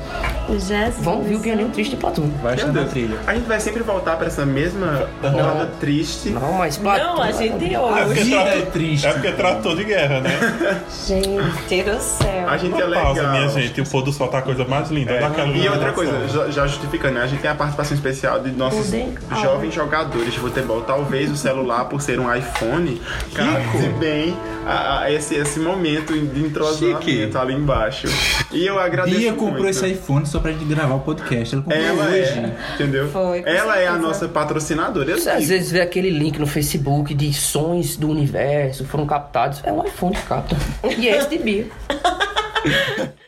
Jesus. 0.49 0.97
Vão 1.01 1.19
ouvir 1.19 1.37
o 1.37 1.41
pianinho 1.41 1.69
triste 1.71 1.91
de 1.91 1.97
Platum. 1.97 2.29
Vai 2.43 2.57
Deus. 2.57 2.91
trilha. 2.91 3.19
A 3.27 3.35
gente 3.35 3.47
vai 3.47 3.61
sempre 3.61 3.83
voltar 3.83 4.17
pra 4.17 4.27
essa 4.27 4.45
mesma 4.45 5.09
roda 5.23 5.67
triste. 5.81 6.31
Não, 6.31 6.55
mas 6.55 6.77
Platum. 6.77 7.05
Não, 7.05 7.23
a 7.23 7.33
gente 7.33 7.55
É 7.75 8.05
Vida 8.05 8.37
tratou, 8.37 8.49
é 8.59 8.63
triste. 8.63 9.07
é 9.07 9.13
porque 9.13 9.33
tratou 9.33 9.77
de 9.77 9.85
guerra, 9.85 10.21
né? 10.21 10.31
Gente 11.07 11.83
do 11.83 12.01
céu. 12.01 12.49
A 12.49 12.57
gente 12.57 12.81
é 12.81 12.85
Uma 12.85 12.95
pausa, 12.95 13.21
legal. 13.21 13.33
minha 13.37 13.49
gente. 13.49 13.81
O 13.81 13.89
pôr 13.89 14.03
do 14.03 14.13
sol 14.13 14.29
tá 14.29 14.39
a 14.39 14.43
coisa 14.43 14.65
mais 14.65 14.91
linda. 14.91 15.13
É, 15.13 15.57
E 15.57 15.69
outra 15.69 15.93
coisa, 15.93 16.29
já, 16.29 16.51
já 16.51 16.67
justificando, 16.67 17.15
né? 17.15 17.23
A 17.23 17.27
gente 17.27 17.41
tem 17.41 17.51
a 17.51 17.55
participação 17.55 17.95
especial 17.95 18.41
de 18.41 18.51
nossos 18.53 18.87
Poder- 18.87 19.15
jovens 19.43 19.75
jogadores 19.75 20.08
de 20.17 20.39
futebol. 20.39 20.81
Talvez 20.83 21.31
o 21.31 21.37
celular, 21.37 21.85
por 21.87 22.01
ser 22.01 22.19
um 22.19 22.33
iPhone, 22.35 23.01
capte 23.35 23.89
bem 23.99 24.37
a- 24.67 25.01
a 25.03 25.13
esse, 25.13 25.35
esse 25.35 25.61
momento 25.61 26.13
de 26.13 26.41
entrosamento 26.41 27.03
Chique. 27.05 27.37
ali 27.37 27.55
embaixo. 27.55 28.07
E 28.51 28.67
eu 28.67 28.79
agradeço 28.79 29.17
Bia 29.19 29.31
muito. 29.33 29.45
comprou 29.45 29.69
esse 29.69 29.87
iPhone 29.87 30.27
só 30.27 30.41
pra 30.41 30.53
gente 30.53 30.65
gravar 30.65 30.95
o 30.95 31.01
podcast. 31.01 31.55
Ela 31.55 31.63
comprou 31.65 31.83
Ela 31.83 32.05
hoje. 32.07 32.19
é, 32.39 32.57
entendeu? 32.75 33.09
Foi, 33.09 33.43
Ela 33.45 33.79
é 33.79 33.87
a 33.87 33.91
certeza. 33.93 33.99
nossa 33.99 34.29
patrocinadora. 34.29 35.19
Você 35.19 35.29
às 35.31 35.47
vezes 35.49 35.71
vê 35.71 35.81
aquele 35.81 36.11
link 36.11 36.39
no 36.39 36.47
Facebook 36.47 37.13
de 37.15 37.33
sons 37.33 37.97
do 37.97 38.09
universo 38.09 38.85
foram 38.87 39.07
captados. 39.07 39.61
É 39.65 39.73
um 39.73 39.85
iPhone 39.85 40.15
que 40.15 40.23
capta. 40.23 40.57
E 40.99 41.09
é 41.09 41.19
esse 41.19 41.29
de 41.29 41.39
Bia. 41.39 41.67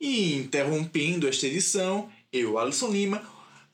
E 0.00 0.34
interrompendo 0.36 1.28
esta 1.28 1.46
edição, 1.46 2.10
eu, 2.32 2.58
Alisson 2.58 2.88
Lima, 2.88 3.22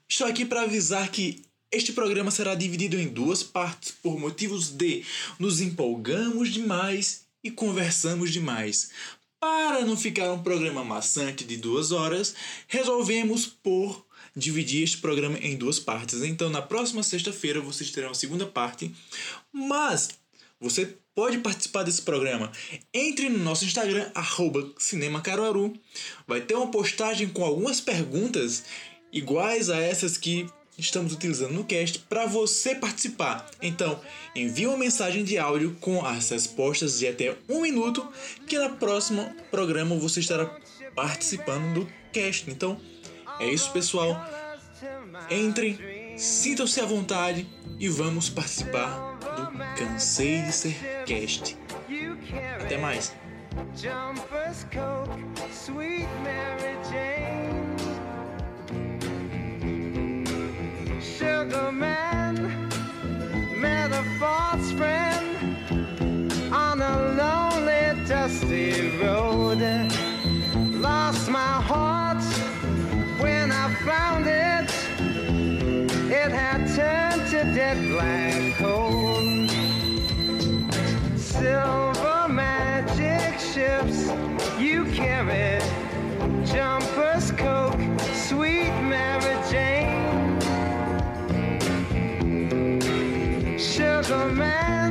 estou 0.08 0.26
aqui 0.26 0.44
para 0.44 0.62
avisar 0.62 1.08
que 1.08 1.42
este 1.70 1.92
programa 1.92 2.32
será 2.32 2.56
dividido 2.56 2.98
em 2.98 3.06
duas 3.06 3.44
partes 3.44 3.92
por 3.92 4.18
motivos 4.18 4.70
de 4.70 5.04
nos 5.38 5.60
empolgamos 5.60 6.52
demais 6.52 7.26
e 7.44 7.50
conversamos 7.50 8.32
demais. 8.32 8.90
Para 9.38 9.84
não 9.84 9.96
ficar 9.96 10.32
um 10.32 10.42
programa 10.42 10.82
maçante 10.82 11.44
de 11.44 11.56
duas 11.56 11.92
horas, 11.92 12.34
resolvemos 12.66 13.46
por 13.46 14.04
dividir 14.34 14.82
este 14.82 14.98
programa 14.98 15.38
em 15.38 15.56
duas 15.56 15.78
partes. 15.78 16.22
Então, 16.22 16.50
na 16.50 16.60
próxima 16.60 17.04
sexta-feira 17.04 17.60
vocês 17.60 17.92
terão 17.92 18.10
a 18.10 18.14
segunda 18.14 18.46
parte, 18.46 18.92
mas 19.52 20.08
você 20.58 20.96
pode 21.16 21.38
participar 21.38 21.82
desse 21.82 22.02
programa. 22.02 22.52
Entre 22.92 23.30
no 23.30 23.38
nosso 23.38 23.64
Instagram, 23.64 24.10
arroba 24.14 24.70
Cinema 24.78 25.22
Caruaru. 25.22 25.72
Vai 26.28 26.42
ter 26.42 26.54
uma 26.54 26.70
postagem 26.70 27.26
com 27.28 27.42
algumas 27.42 27.80
perguntas 27.80 28.64
iguais 29.10 29.70
a 29.70 29.80
essas 29.80 30.18
que 30.18 30.46
estamos 30.76 31.14
utilizando 31.14 31.54
no 31.54 31.64
cast 31.64 32.00
para 32.00 32.26
você 32.26 32.74
participar. 32.74 33.50
Então, 33.62 33.98
envie 34.34 34.66
uma 34.66 34.76
mensagem 34.76 35.24
de 35.24 35.38
áudio 35.38 35.74
com 35.80 36.04
as 36.04 36.28
respostas 36.28 36.98
de 36.98 37.08
até 37.08 37.34
um 37.48 37.62
minuto, 37.62 38.06
que 38.46 38.58
no 38.58 38.76
próximo 38.76 39.34
programa 39.50 39.96
você 39.96 40.20
estará 40.20 40.54
participando 40.94 41.80
do 41.80 41.92
cast. 42.12 42.50
Então, 42.50 42.78
é 43.40 43.50
isso, 43.50 43.72
pessoal. 43.72 44.22
Entrem, 45.30 45.78
sintam-se 46.18 46.78
à 46.78 46.84
vontade 46.84 47.48
e 47.80 47.88
vamos 47.88 48.28
participar 48.28 49.15
Cansei 49.76 50.40
de 50.40 50.52
Ser 50.52 50.74
Cast. 51.04 51.54
Até 52.58 52.78
mais. 52.78 53.14
Jumpers, 53.76 54.64
Coke, 54.72 55.20
Sweet 55.52 56.08
Mary 56.24 56.76
Jane. 56.90 57.76
Sugar 60.98 61.70
Man 61.70 62.36
met 63.60 63.92
a 63.92 64.02
false 64.18 64.72
friend 64.72 65.36
on 66.50 66.80
a 66.80 67.14
lonely, 67.14 68.02
dusty 68.08 68.96
road. 68.98 69.60
Lost 70.80 71.28
my 71.28 71.38
heart 71.38 72.22
when 73.20 73.52
I 73.52 73.68
found 73.84 74.26
it. 74.26 74.70
It 76.10 76.32
had 76.32 76.66
turned 76.74 77.28
to 77.30 77.44
dead 77.54 77.76
black 77.90 78.54
coal 78.56 79.55
silver 81.38 82.28
magic 82.28 83.38
ships 83.38 84.10
you 84.58 84.84
carry 84.86 85.60
Jumpers, 86.44 87.30
Coke, 87.32 87.80
sweet 88.14 88.72
Mary 88.82 89.36
Jane. 89.50 90.40
Sugar 93.58 94.28
Man. 94.30 94.85